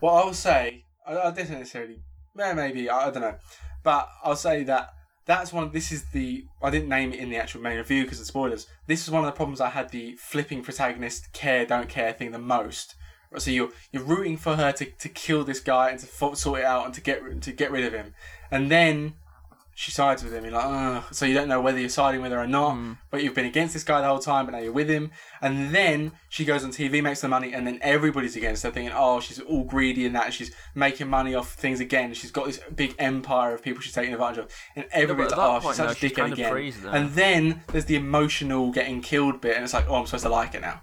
[0.00, 1.98] Well, I will say, I, I don't necessarily,
[2.36, 3.34] maybe I, I don't know,
[3.82, 4.94] but I'll say that
[5.28, 5.70] that's one.
[5.70, 8.66] This is the I didn't name it in the actual main review because of spoilers.
[8.86, 12.32] This is one of the problems I had the flipping protagonist care don't care thing
[12.32, 12.94] the most.
[13.36, 16.64] So you're you're rooting for her to, to kill this guy and to sort it
[16.64, 18.14] out and to get to get rid of him,
[18.50, 19.14] and then
[19.80, 20.42] she sides with him.
[20.44, 21.04] You're like, Ugh.
[21.12, 22.98] so you don't know whether you're siding with her or not, Mm.
[23.12, 25.12] but you've been against this guy the whole time, but now you're with him.
[25.40, 28.92] And then she goes on TV, makes the money, and then everybody's against her, thinking,
[28.92, 32.12] oh, she's all greedy and that, and she's making money off things again.
[32.12, 35.46] She's got this big empire of people she's taking advantage of, and everybody's at like,
[35.48, 36.94] oh, point, she's such though, a dickhead again.
[36.96, 40.28] And then there's the emotional getting killed bit, and it's like, oh, I'm supposed to
[40.30, 40.82] like it now.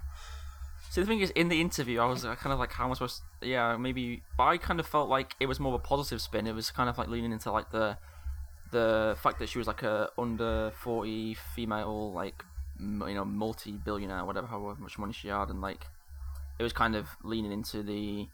[0.88, 2.92] See, the thing is, in the interview, I was uh, kind of like, how am
[2.92, 3.20] I supposed?
[3.42, 4.22] To, yeah, maybe.
[4.38, 6.46] But I kind of felt like it was more of a positive spin.
[6.46, 7.98] It was kind of like leaning into like the,
[8.76, 12.44] the fact that she was like a under forty female, like
[12.78, 15.86] you know, multi billionaire, whatever, however much money she had, and like,
[16.58, 18.28] it was kind of leaning into the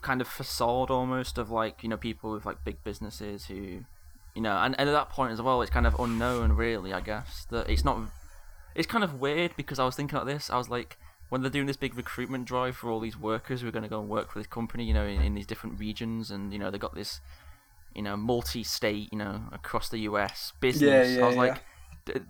[0.00, 3.84] kind of facade almost of like you know people with like big businesses who,
[4.34, 6.92] you know, and, and at that point as well, it's kind of unknown really.
[6.92, 7.98] I guess that it's not.
[8.74, 10.50] It's kind of weird because I was thinking about this.
[10.50, 10.98] I was like
[11.28, 13.88] when they're doing this big recruitment drive for all these workers who are going to
[13.88, 16.58] go and work for this company, you know, in, in these different regions, and you
[16.58, 17.20] know they got this,
[17.94, 20.52] you know, multi-state, you know, across the U.S.
[20.60, 21.16] business.
[21.16, 21.40] yeah, I was yeah.
[21.42, 21.62] like,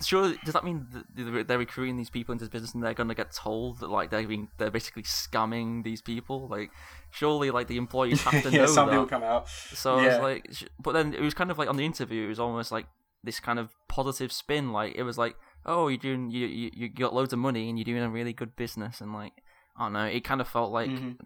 [0.04, 3.08] surely does that mean that they're- recruiting these people into this business and they're going
[3.08, 6.46] to get told that like they're being they're basically scamming these people?
[6.48, 6.70] Like,
[7.10, 8.92] surely like the employees have to yeah, know some that.
[8.92, 9.48] people come out.
[9.48, 12.24] So I was like, sh- but then it was kind of like on the interview,
[12.26, 12.86] it was almost like
[13.24, 14.72] this kind of positive spin.
[14.72, 17.78] Like it was like, oh, you're doing, you you you got loads of money and
[17.78, 19.32] you're doing a really good business, and like,
[19.76, 21.16] I don't know, it kind of felt like, Mhm.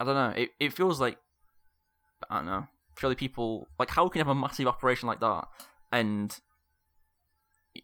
[0.00, 1.18] I don't know, it it feels like,
[2.30, 2.66] I don't know,
[2.98, 5.44] surely people like how can you have a massive operation like that
[5.92, 6.38] and.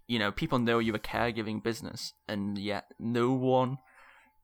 [0.09, 3.79] You know, people know you're a caregiving business, and yet no one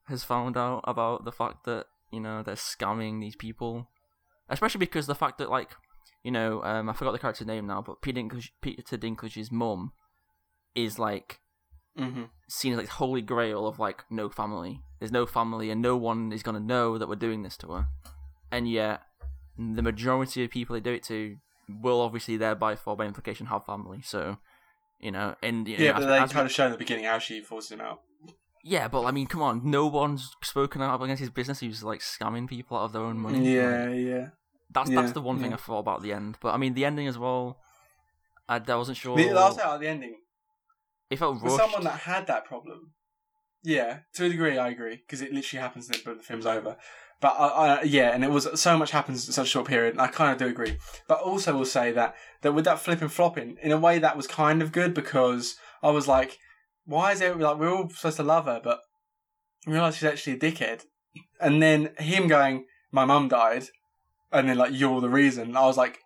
[0.04, 3.88] has found out about the fact that you know they're scamming these people
[4.48, 5.70] especially because the fact that like
[6.24, 9.92] you know um i forgot the character's name now but peter dinklage peter dinklage's mum
[10.74, 11.38] is like
[11.96, 12.30] Mhm.
[12.48, 16.32] seen as like holy grail of like no family there's no family and no one
[16.32, 17.88] is going to know that we're doing this to her
[18.50, 19.02] and yet
[19.76, 21.36] the majority of people they do it to
[21.68, 24.38] will obviously thereby for by implication have family so
[25.00, 27.04] you know and you know, Yeah, as- they as kind of show in the beginning
[27.04, 28.00] how she forces him out.
[28.64, 32.00] yeah but i mean come on no one's spoken out against his business who's like
[32.00, 34.26] scamming people out of their own money Like, Yeah, yeah.
[34.72, 35.52] That's Yeah, that's the one thing.
[35.52, 36.38] I thought about the end.
[36.40, 37.58] But I mean, the ending as well.
[38.48, 39.16] I, I wasn't sure.
[39.16, 40.14] The last out the ending,
[41.10, 42.92] it felt for someone that had that problem,
[43.62, 46.76] yeah, to a degree, I agree because it literally happens but the film's over.
[47.20, 49.98] But I, I, yeah, and it was so much happens in such a short period.
[49.98, 53.58] I kind of do agree, but also will say that that with that flipping flopping,
[53.62, 56.38] in a way, that was kind of good because I was like,
[56.86, 58.80] why is it like we're all supposed to love her, but
[59.66, 60.84] we realise she's actually a dickhead,
[61.38, 63.64] and then him going, my mum died,
[64.32, 65.56] and then like you're the reason.
[65.56, 65.98] I was like,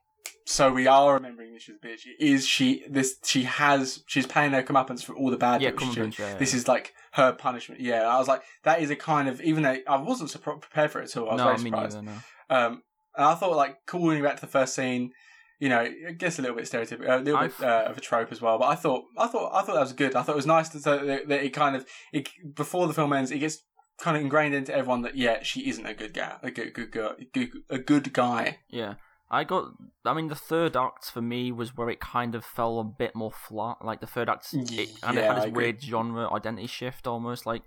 [0.47, 2.01] so we are remembering this she's a bitch.
[2.19, 3.17] Is she this?
[3.25, 6.07] She has she's paying her comeuppance for all the bad yeah, that she's come doing.
[6.09, 7.81] on, yeah, This is like her punishment.
[7.81, 10.91] Yeah, I was like, that is a kind of even though I wasn't surpri- prepared
[10.91, 11.29] for it at all.
[11.31, 12.03] I was no, very I mean surprised.
[12.03, 12.21] neither.
[12.51, 12.57] No.
[12.57, 12.83] Um,
[13.17, 15.13] and I thought like calling back to the first scene,
[15.61, 18.01] you know, I guess a little bit stereotypical, a little bit I've- uh, of a
[18.01, 18.59] trope as well.
[18.59, 20.15] But I thought, I thought, I thought that was good.
[20.17, 23.13] I thought it was nice to, that, that it kind of it, before the film
[23.13, 23.63] ends, it gets
[23.99, 26.91] kind of ingrained into everyone that yeah, she isn't a good guy, a good good
[26.91, 28.59] girl, good, a good guy.
[28.69, 28.95] Yeah,
[29.31, 29.73] I got.
[30.05, 33.15] I mean, the third act for me was where it kind of fell a bit
[33.15, 33.85] more flat.
[33.85, 37.47] Like the third act, it kind of Yeah, had this weird genre identity shift almost.
[37.47, 37.63] Like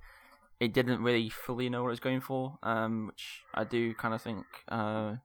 [0.60, 2.58] it didn't really fully know what it was going for.
[2.64, 4.46] Um, which I do kind of think.
[4.68, 5.16] Uh,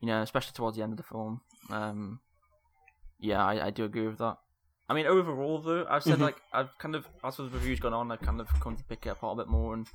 [0.00, 1.40] you know, especially towards the end of the film.
[1.70, 2.20] Um,
[3.18, 4.38] yeah, I, I do agree with that.
[4.88, 6.22] I mean, overall though, I've said Mhm.
[6.22, 9.06] like I've kind of as the reviews gone on, I've kind of come to pick
[9.06, 9.86] it apart a bit more and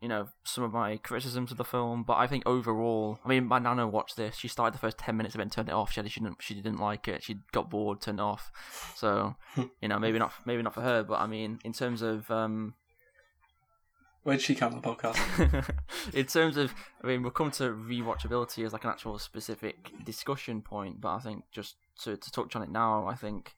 [0.00, 2.04] you know some of my criticisms of the film.
[2.04, 4.36] But I think overall, I mean, my nana watched this.
[4.36, 5.92] She started the first ten minutes of it and turned it off.
[5.92, 7.22] She she didn't she didn't like it.
[7.22, 8.50] She got bored, turned it off.
[8.96, 12.30] So you know maybe not maybe not for her, but I mean in terms of
[12.30, 12.74] um
[14.24, 15.74] Where'd she come on the podcast?
[16.12, 20.60] in terms of, I mean, we'll come to rewatchability as like an actual specific discussion
[20.60, 23.54] point, but I think just to, to touch on it now, I think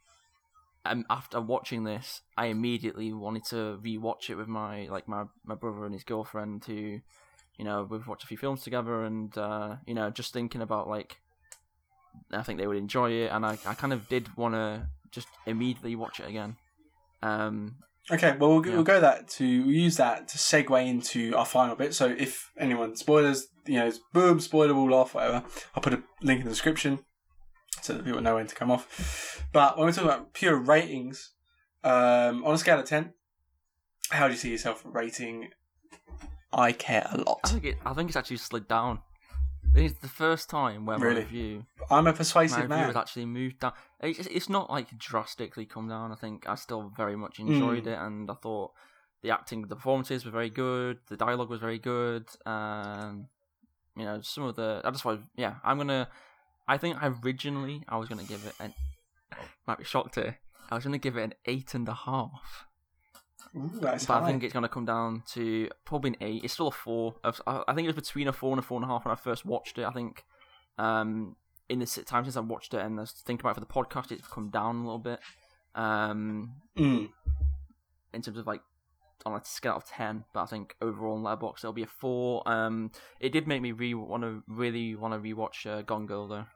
[0.85, 5.55] um, after watching this, I immediately wanted to rewatch it with my like my, my
[5.55, 7.01] brother and his girlfriend who,
[7.59, 10.89] you know, we've watched a few films together and uh, you know, just thinking about
[10.89, 11.19] like
[12.32, 15.28] I think they would enjoy it and I, I kind of did want to just
[15.47, 16.57] immediately watch it again.
[17.23, 17.77] Um
[18.11, 18.74] Okay, well we'll, Yeah.
[18.74, 21.94] we'll go that to we'll use that to segue into our final bit.
[21.94, 25.44] So if anyone spoilers, you know, it's boom, spoiler all off, whatever.
[25.74, 27.01] I'll put a link in the description
[27.81, 29.43] so that people know when to come off.
[29.53, 31.31] But when we talk about pure ratings,
[31.85, 33.15] um, on a scale of ten,
[34.11, 35.49] how do you see yourself rating?
[36.53, 37.41] I care a lot.
[37.49, 37.77] think it.
[37.87, 39.01] I think it's actually slid down.
[39.75, 41.21] It's the first time where my Really?
[41.21, 42.87] review, I'm a my persuasive review man.
[42.87, 43.73] has actually moved down.
[44.01, 46.11] It's, it's not like drastically come down.
[46.11, 47.93] I think I still very much enjoyed Mm.
[47.93, 48.73] it, and I thought
[49.23, 50.99] the acting, the performances were very good.
[51.09, 52.27] The dialogue was very good.
[52.47, 53.29] Um,
[53.97, 54.81] you know, some of the.
[54.85, 55.21] I just was.
[55.37, 56.09] Yeah, I'm gonna.
[56.73, 58.73] I think originally I was gonna give it an.
[59.67, 60.39] Might be shocked here.
[60.71, 62.67] I was gonna give it an eight and a half.
[63.57, 64.21] Ooh, But high.
[64.21, 66.45] I think it's going to come down to probably an eight.
[66.45, 67.17] It's still a four.
[67.25, 69.17] I think it was between a four and a four and a half when I
[69.17, 69.85] first watched it.
[69.85, 70.25] I think
[70.79, 71.35] um,
[71.69, 73.67] in the time since I watched it and I was thinking about it for the
[73.99, 75.19] podcast, it's come down a little bit.
[75.75, 77.09] Um, Mm.
[78.15, 78.61] in terms of like
[79.27, 82.49] on a scale of ten, but I think overall in Letterboxd it'll be a four.
[82.49, 86.29] Um, it did make me re want to really want to rewatch uh, Gone Girl
[86.29, 86.47] though.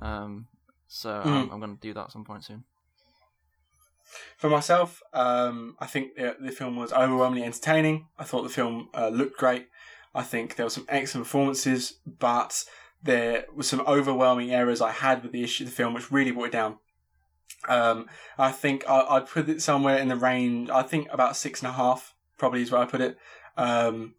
[0.00, 0.46] Um,
[0.88, 1.52] so I'm, Mm.
[1.52, 2.64] I'm going to do that at some point soon.
[4.36, 8.08] For myself, um, I think the, the film was overwhelmingly entertaining.
[8.18, 9.68] I thought the film uh, looked great.
[10.14, 12.64] I think there were some excellent performances, but
[13.02, 16.32] there were some overwhelming errors I had with the issue of the film, which really
[16.32, 16.78] brought it down.
[17.68, 18.06] Um,
[18.36, 20.70] I think I, I'd put it somewhere in the range.
[20.70, 23.16] I think about six and a half probably is where I put it.
[23.56, 24.14] Um,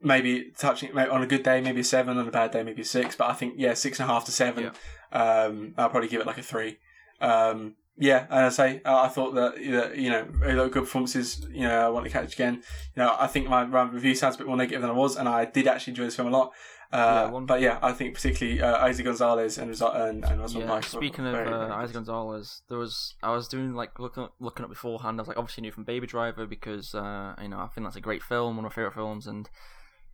[0.00, 2.18] maybe touching maybe on a good day, maybe a seven.
[2.18, 3.16] On a bad day, maybe a six.
[3.16, 4.70] But I think yeah, six and a half to seven.
[5.12, 6.78] Um, I'll probably give it like a three.
[7.20, 11.46] Um, yeah, and I say I thought that you know a lot of good performances.
[11.50, 12.62] You know, I want to catch again.
[12.96, 15.16] You know, I think my, my review sounds a bit more negative than I was,
[15.16, 16.52] and I did actually enjoy this film a lot.
[16.92, 20.82] Uh, Yeah, but yeah, I think particularly uh, Eiza Gonzalez and and, and Yeah, were
[20.82, 21.68] speaking of uh.
[21.70, 25.18] Eiza Gonzalez, there was I was doing like looking looking up beforehand.
[25.18, 27.96] I was like, obviously knew from Baby Driver because uh, you know I think that's
[27.96, 29.48] a great film, one of my favorite films, and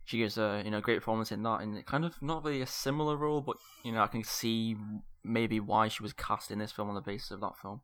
[0.09, 2.65] she gives a you know great performance in that, and kind of not really a
[2.67, 4.75] similar role, but you know I can see
[5.23, 7.81] maybe why she was cast in this film on the basis of that film.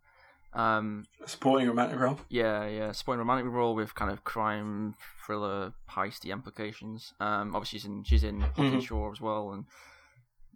[0.53, 2.17] Um, supporting romantic role.
[2.29, 7.13] yeah, yeah, supporting romantic role with kind of crime thriller heisty implications.
[7.19, 8.81] Um, obviously she's in she's in Mhm.
[8.81, 9.65] Shore as well, and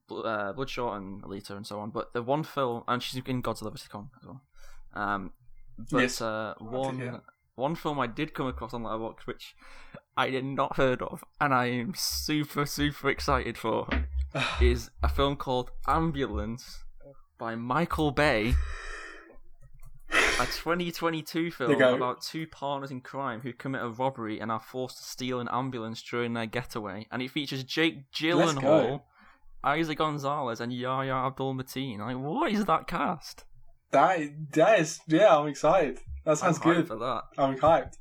[0.09, 1.91] uh, Bloodshot and Alita and so on.
[1.91, 4.41] But the one film, and she's in Godzilla vs Kong as well.
[4.93, 5.33] Um,
[5.91, 6.19] but Yes.
[6.21, 7.19] uh, one yeah.
[7.59, 9.55] One film I did come across on Letterboxd, which
[10.15, 13.87] I did not heard of, and I am super super excited for,
[14.61, 16.83] is a film called Ambulance
[17.37, 18.55] by Michael Bay.
[20.11, 24.97] A 2022 film about two partners in crime who commit a robbery and are forced
[24.97, 27.05] to steal an ambulance during their getaway.
[27.11, 29.01] And it features Jake Gyllenhaal.
[29.63, 31.99] Eiza Gonzalez, and Yahya Abdul Mateen.
[31.99, 33.43] Like, what is that cast?
[33.91, 34.19] That
[34.53, 35.99] that is yeah, I'm excited.
[36.29, 36.87] That sounds I'm good.
[36.87, 37.23] for that.
[37.37, 37.95] I'm hyped.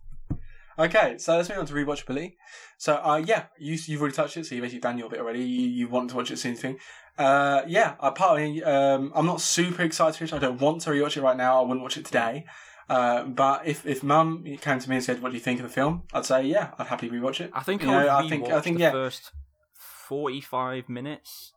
[0.78, 2.34] Okay, so let's move on to rewatchability.
[2.76, 5.40] So, uh, yeah, you, you've already touched it, so you've basically done your bit already.
[5.40, 6.78] You, you want to watch it, same thing.
[7.16, 10.32] Uh, yeah, I part of me, um, I'm not super excited to finish.
[10.32, 11.58] I don't want to rewatch it right now.
[11.58, 12.44] I wouldn't watch it today.
[12.88, 15.66] Uh, but if if Mum came to me and said, "What do you think of
[15.66, 18.28] the film?" I'd say, "Yeah, I'd happily rewatch it." I think You I know, I
[18.28, 18.92] think- I think, the yeah.
[18.92, 19.32] first
[19.74, 21.52] 45 minutes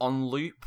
[0.00, 0.64] on loop,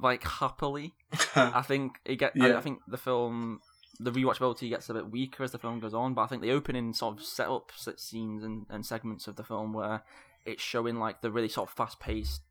[0.00, 0.94] like happily.
[1.36, 2.32] I think it get.
[2.40, 2.58] I, Yeah.
[2.58, 3.60] I think the film,
[4.00, 6.14] the rewatchability gets a bit weaker as the film goes on.
[6.14, 9.44] But I think the opening sort of set up scenes and, and segments of the
[9.44, 10.02] film where
[10.44, 12.42] it's showing like the really sort of fast paced.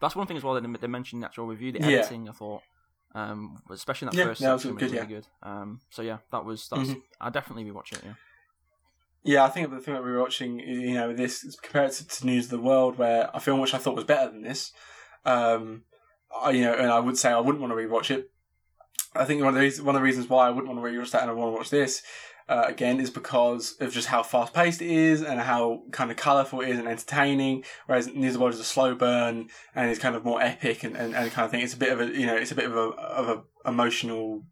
[0.00, 1.72] That's one thing as well that they- mentioned in the actual review.
[1.72, 1.98] The Yeah.
[1.98, 2.62] editing, I thought,
[3.14, 5.18] um, especially in that Yeah, first yeah, that was section, was good, really yeah.
[5.20, 5.26] good.
[5.42, 6.90] Um, so yeah, that was that's.
[6.90, 7.02] Mhm.
[7.20, 8.02] I definitely rewatch it.
[8.04, 8.14] Yeah.
[9.22, 12.26] Yeah, I think the thing that we were watching, you know, this compared to, to
[12.26, 14.72] News of the World, where a film which I thought was better than this,
[15.24, 15.82] um,
[16.40, 18.30] I, you know, and I would say I wouldn't want to rewatch it.
[19.16, 20.90] I think one of the reasons, one of the reasons why I wouldn't want to
[20.90, 22.02] rewatch that and I want to watch this
[22.48, 26.16] uh, again is because of just how fast paced it is and how kind of
[26.16, 27.64] colourful it is and entertaining.
[27.86, 30.84] Whereas News of the World is a slow burn and it's kind of more epic
[30.84, 31.62] and, and, and kind of thing.
[31.62, 34.44] It's a bit of a you know, it's a bit of a of a emotional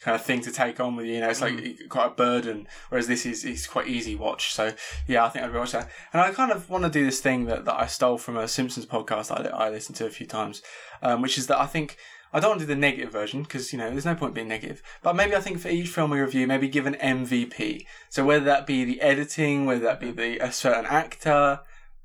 [0.00, 1.14] kind of thing to take on with you.
[1.14, 2.66] You know, it's like quite a burden.
[2.88, 4.54] Whereas this is is quite easy watch.
[4.54, 4.72] So
[5.06, 5.90] yeah, I think I'd rewatch that.
[6.14, 8.48] And I kind of want to do this thing that, that I stole from a
[8.48, 10.62] Simpsons podcast I, I listened to a few times,
[11.02, 11.98] um, which is that I think
[12.32, 14.48] I don't want to do the negative version because you know there's no point being
[14.48, 14.82] negative.
[15.02, 17.84] But maybe I think for each film we review, maybe give an MVP.
[18.08, 21.60] So whether that be the editing, whether that be the a certain actor,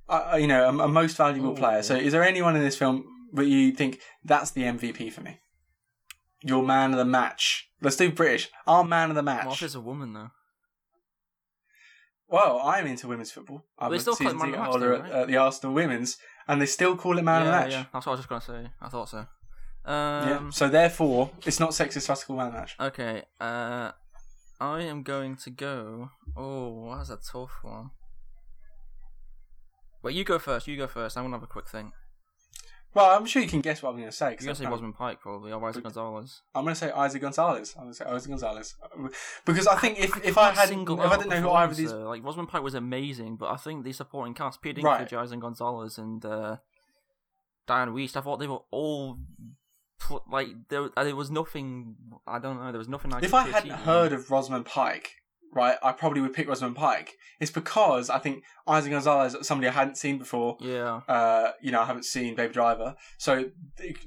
[0.10, 1.56] uh, you know, a, a most valuable Ooh.
[1.56, 1.82] player.
[1.82, 5.40] So is there anyone in this film that you think that's the MVP for me?
[6.44, 7.70] Your man of the match.
[7.82, 8.49] Let's do British.
[8.66, 9.45] Our man of the match.
[9.45, 10.32] What if it's a woman though?
[12.30, 13.66] Well, I'm into women's football.
[13.80, 15.02] I'm They a still call it season man of the ticket match holder though, at,
[15.12, 15.22] right?
[15.22, 16.18] at the Arsenal women's,
[16.48, 17.72] and they still call it man yeah, of the match.
[17.72, 18.70] yeah, that's what I was just gonna say.
[18.82, 19.26] I thought so.
[19.88, 20.38] Yeah.
[20.38, 22.76] Um, So therefore, it's not sexist to call man match.
[22.80, 23.23] Okay.
[23.39, 23.91] Uh,
[24.59, 26.09] I am going to go.
[26.35, 27.91] Oh, that's a tough one.
[30.03, 30.68] Wait, you go first.
[30.68, 31.18] You go first.
[31.18, 31.93] I want to have a quick thing.
[32.93, 34.31] Well, I'm sure you can guess what I'm going to say.
[34.31, 36.41] You're gonna say Rosamund Pike probably, or Eiza Gonzalez.
[36.55, 37.76] I'm going to say Eiza Gonzalez.
[37.77, 38.76] I'm going to say Eiza Gonzalez
[39.45, 41.77] because I think if, if I had single if I didn't know who either of
[41.77, 45.07] these like Rosamund Pike was amazing, but I think the supporting cast, Peter Right.
[45.07, 46.57] Dinklage, Eiza Gonzalez, and uh,
[47.68, 49.19] Dianne Wiest, I thought they were all
[50.30, 50.90] like there.
[50.95, 51.95] There was nothing.
[52.26, 52.72] I don't know.
[52.72, 53.14] There was nothing.
[53.14, 55.15] I if I hadn't heard of Rosamund Pike,
[55.53, 57.14] right, I probably would pick Rosamund Pike.
[57.40, 60.57] It's because I think Eiza Gonzalez is somebody I hadn't seen before.
[60.60, 61.02] Yeah.
[61.07, 63.45] Uh, you know, I haven't seen Baby Driver, so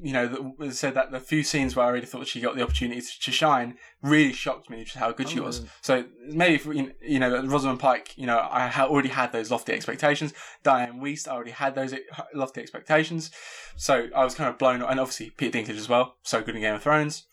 [0.03, 2.63] you know, the, said that the few scenes where I really thought she got the
[2.63, 5.61] opportunity to, to shine really shocked me just how good she Oh, was.
[5.61, 5.67] yeah.
[5.83, 6.67] So maybe if,
[7.03, 10.33] you know, Rosamund Pike, you know, I ha- already had those lofty expectations.
[10.65, 11.99] Dianne Wiest, I already had those uh,
[12.35, 13.31] lofty expectations.
[13.77, 16.63] So I was kind of blown, and obviously Peter Dinklage as well, so good in
[16.63, 17.27] Game of Thrones.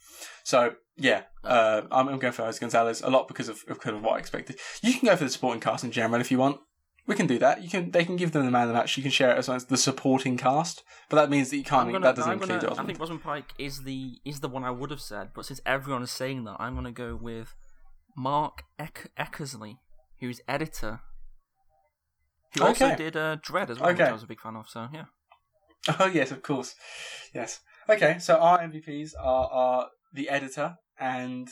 [0.43, 3.95] So yeah, uh, I'm, I'm going for Eiza Gonzalez a lot because of, of kind
[3.95, 4.59] of what I expected.
[4.81, 6.59] You can go for the supporting cast in general if you want.
[7.05, 7.63] We can do that.
[7.63, 7.91] You can.
[7.91, 8.97] They can give them the man of the match.
[8.97, 11.63] You can share it as well as the supporting cast, but that means that you
[11.63, 11.89] can't.
[11.89, 14.65] Gonna, that doesn't I'm include gonna, I think Rosamund Pike is the is the one
[14.65, 17.55] I would have said, but since everyone is saying that, I'm gonna go with
[18.17, 19.77] Mark Eck- Eckersley,
[20.19, 20.99] who's editor,
[22.55, 22.95] who also Okay.
[22.97, 24.67] did uh, Dredd as well, which I was a big fan of.
[24.67, 25.05] So yeah,
[25.99, 26.75] Oh yes, of course.
[27.33, 27.61] Yes.
[27.89, 31.49] Okay, so our MVPs are, are the editor and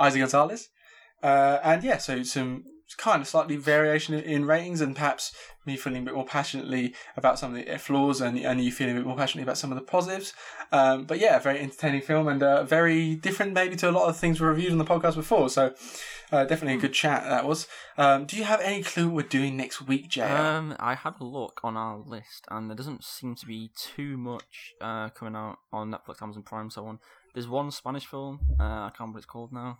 [0.00, 0.68] Eiza Gonzalez.
[1.22, 2.64] Uh, and yeah, so some
[2.96, 5.34] kind of slightly variation in, in ratings and perhaps
[5.66, 8.96] me feeling a bit more passionately about some of the flaws and, and you feeling
[8.96, 10.32] a bit more passionately about some of the positives.
[10.72, 14.08] Um, but yeah, a very entertaining film and uh, very different maybe to a lot
[14.08, 15.50] of things we reviewed on the podcast before.
[15.50, 15.74] So
[16.32, 17.66] uh, definitely a good chat that was.
[17.96, 20.24] Um, do you have any clue what we're doing next week, JR?
[20.24, 24.16] um, I had a look on our list, and there doesn't seem to be too
[24.16, 26.98] much uh, coming out on Netflix, Amazon Prime, so on.
[27.34, 29.78] There's one Spanish film, uh, I can't remember what it's called now.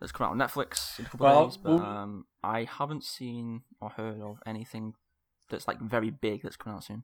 [0.00, 2.64] That's come out on Netflix in a couple Well, of days, but we'll- um, I
[2.64, 4.94] haven't seen or heard of anything
[5.50, 7.02] that's like very big that's coming out soon.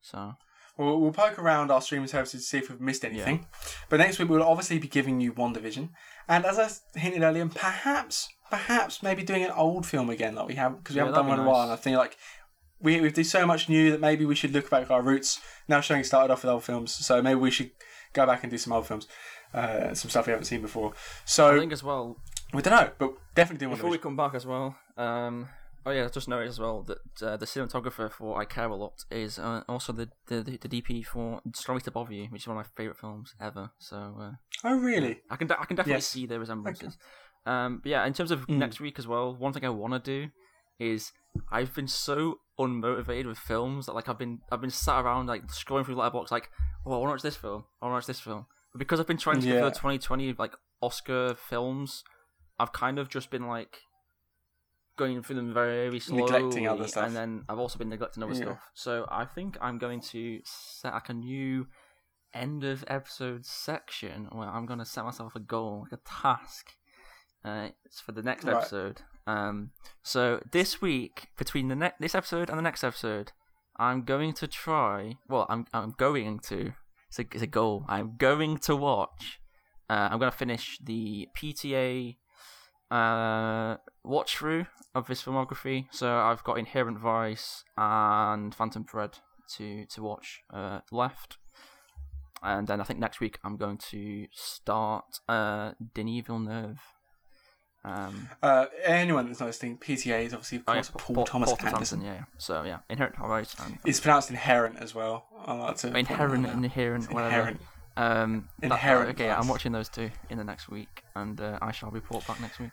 [0.00, 0.34] So
[0.78, 3.46] We'll, we'll poke around our streaming services to see if we've missed anything.
[3.90, 5.90] But next week we'll obviously be giving you WandaVision,
[6.28, 10.54] and as I hinted earlier, perhaps, perhaps maybe doing an old film again like we
[10.54, 11.62] have because we Yeah, haven't done one in a while.
[11.64, 12.16] And I think like
[12.80, 15.40] we we do so much new that maybe we should look back at our roots.
[15.68, 17.70] Now showing started off with old films, so maybe we should
[18.12, 19.06] go back and do some old films,
[19.54, 20.92] uh, some stuff we haven't seen before.
[21.24, 22.16] So I think as well
[22.52, 25.48] we don't know, but definitely doing One Before we come back as well, um,
[25.86, 29.04] oh yeah, just noticed as well that uh, the cinematographer for I Care a Lot
[29.10, 32.56] is uh, also the, the the DP for Sorry to Bother You, which is one
[32.58, 33.70] of my favorite films ever.
[33.78, 34.30] So uh,
[34.64, 35.20] Oh really?
[35.30, 36.06] I can I can definitely Yes.
[36.06, 36.96] see the resemblances.
[37.44, 38.58] Um, but yeah, in terms of Mm.
[38.58, 40.30] next week as well, one thing I want to do
[40.78, 41.10] is
[41.50, 45.46] I've been so unmotivated with films that like I've been I've been sat around like
[45.46, 46.50] scrolling through Letterboxd like,
[46.86, 48.46] oh I want to watch this film, I want to watch this film.
[48.72, 49.64] But because I've been trying to get Yeah.
[49.64, 52.02] the 2020 like Oscar films,
[52.58, 53.78] I've kind of just been like
[54.96, 57.06] going through them very slowly, Neglecting other stuff.
[57.06, 58.42] and then I've also been neglecting other Yeah.
[58.42, 58.58] stuff.
[58.74, 61.66] So I think I'm going to set like a new
[62.34, 66.72] end of episode section where I'm going to set myself a goal, like a task.
[67.44, 68.56] Uh, it's for the next Right.
[68.56, 69.02] episode.
[69.26, 69.70] Um,
[70.02, 73.32] so this week, between the ne- this episode and the next episode,
[73.82, 75.16] I'm going to try.
[75.28, 76.72] Well, I'm I'm going to.
[77.08, 77.84] It's a, it's a goal.
[77.88, 79.40] I'm going to watch.
[79.90, 82.16] Uh, I'm going to finish the PTA
[82.92, 85.86] uh, watch through of his filmography.
[85.90, 89.18] So I've got Inherent Vice and Phantom Thread
[89.56, 91.38] to to watch uh, left.
[92.40, 96.80] And then I think next week I'm going to start uh, Denis Villeneuve.
[97.84, 102.02] Um, Uh, anyone that's listening, PTA is obviously of oh, yeah, course Paul, Thomas Anderson.
[102.02, 102.24] yeah, yeah.
[102.38, 105.26] So yeah, Inherent Vice and It's pronounced inherent as well.
[105.44, 106.54] I like to Inherent, that.
[106.54, 107.28] Inherent, whatever.
[107.34, 107.60] inherent.
[107.96, 111.72] Um, that- Inherent okay, I'm watching those two in the next week, and uh, I
[111.72, 112.70] shall report back next week.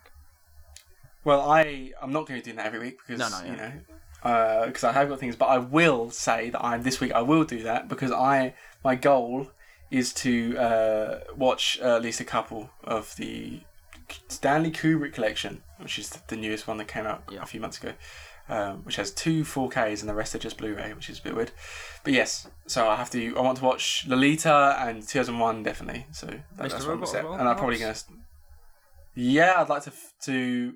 [1.23, 3.71] Well, I I'm not going to do that every week because No, no, you know
[4.23, 7.43] because I have got things, but I will say that I'm this week I will
[7.45, 8.53] do that because I
[8.83, 9.51] my goal
[9.91, 13.61] is to uh, watch uh, at least a couple of the
[14.27, 17.41] Stanley Kubrick collection, which is the newest one that came out Yeah.
[17.41, 17.93] a few months ago.
[18.51, 21.35] Um, which has two 4Ks and the rest are just Blu-ray, which is a bit
[21.35, 21.51] weird.
[22.03, 23.37] But yes, so I have to.
[23.37, 26.07] I want to watch Lolita and 2001 definitely.
[26.11, 27.25] So that, that's what I'm set.
[27.25, 27.93] and I'm probably gonna.
[29.13, 29.91] Yeah, I'd like to
[30.23, 30.73] to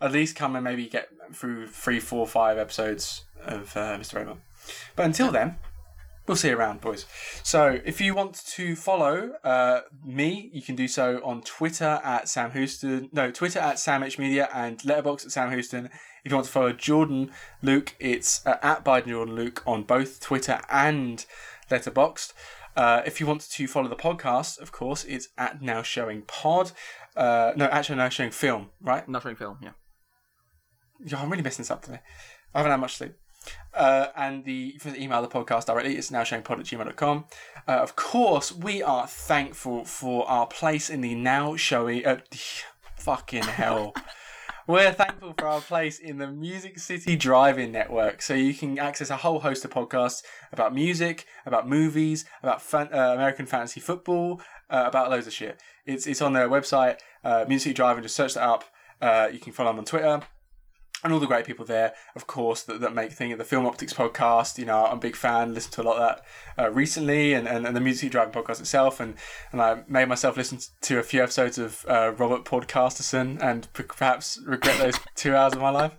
[0.00, 4.14] at least come and maybe get through three, four, five episodes of uh, Mr.
[4.14, 4.38] Robot.
[4.94, 5.56] But until then,
[6.26, 7.06] we'll see you around, boys.
[7.42, 12.28] So if you want to follow uh, me, you can do so on Twitter at
[12.28, 13.08] Sam Houston.
[13.12, 15.86] No, Twitter at Sam H Media and Letterboxd at Sam Houston.
[16.24, 17.30] If you want to follow Jordan
[17.62, 21.24] Luke, it's uh, at Biden Jordan Luke on both Twitter and
[21.70, 22.32] Letterboxd.
[22.76, 26.72] Uh, if you want to follow the podcast, of course, it's at Now Showing Pod.
[27.16, 29.08] Uh, no, actually, Now showing film, right?
[29.08, 29.58] Not showing film.
[29.62, 29.70] Yeah.
[31.04, 32.00] Yeah, I'm really messing this up today.
[32.54, 33.14] I haven't had much sleep.
[33.74, 37.24] Uh, and the for the email the podcast directly, it's now showing pod at gmail.com.
[37.68, 42.06] Uh, of course, we are thankful for our place in the now showing.
[42.06, 42.20] Uh,
[42.96, 43.94] fucking hell.
[44.68, 49.10] We're thankful for our place in the Music City Drive-In Network, so you can access
[49.10, 54.40] a whole host of podcasts about music, about movies, about fan- uh, American fantasy football,
[54.68, 55.62] uh, about loads of shit.
[55.84, 58.02] It's it's on their website, uh, Music City Drive-In.
[58.02, 58.64] Just search that up.
[59.00, 60.22] Uh, you can follow them on Twitter
[61.04, 63.92] and all the great people there, of course, that, that make thing the Film Optics
[63.92, 64.58] podcast.
[64.58, 66.22] You know, I'm a big fan, listened to a lot of
[66.56, 68.98] that uh, recently, and, and, and the Music Driving podcast itself.
[68.98, 69.14] And,
[69.52, 74.40] and I made myself listen to a few episodes of uh, Robert Podcasterson and perhaps
[74.46, 75.92] regret those two hours of my life,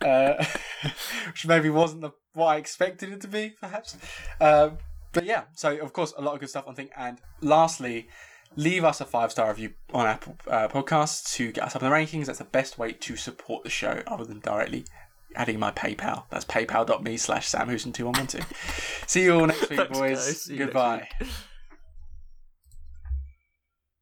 [0.00, 0.44] uh,
[1.26, 3.96] which maybe wasn't the, what I expected it to be, perhaps.
[4.40, 4.70] Uh,
[5.12, 6.90] but yeah, so of course, a lot of good stuff on thing.
[6.96, 8.08] And lastly,
[8.56, 11.88] leave us a five star review on Apple uh, Podcasts to get us up in
[11.88, 12.26] the rankings.
[12.26, 14.84] That's the best way to support the show, other than directly
[15.34, 16.24] adding my PayPal.
[16.30, 19.08] That's paypal.me slash samhouston2112.
[19.08, 20.46] See you all next week, boys.
[20.48, 21.08] Goodbye.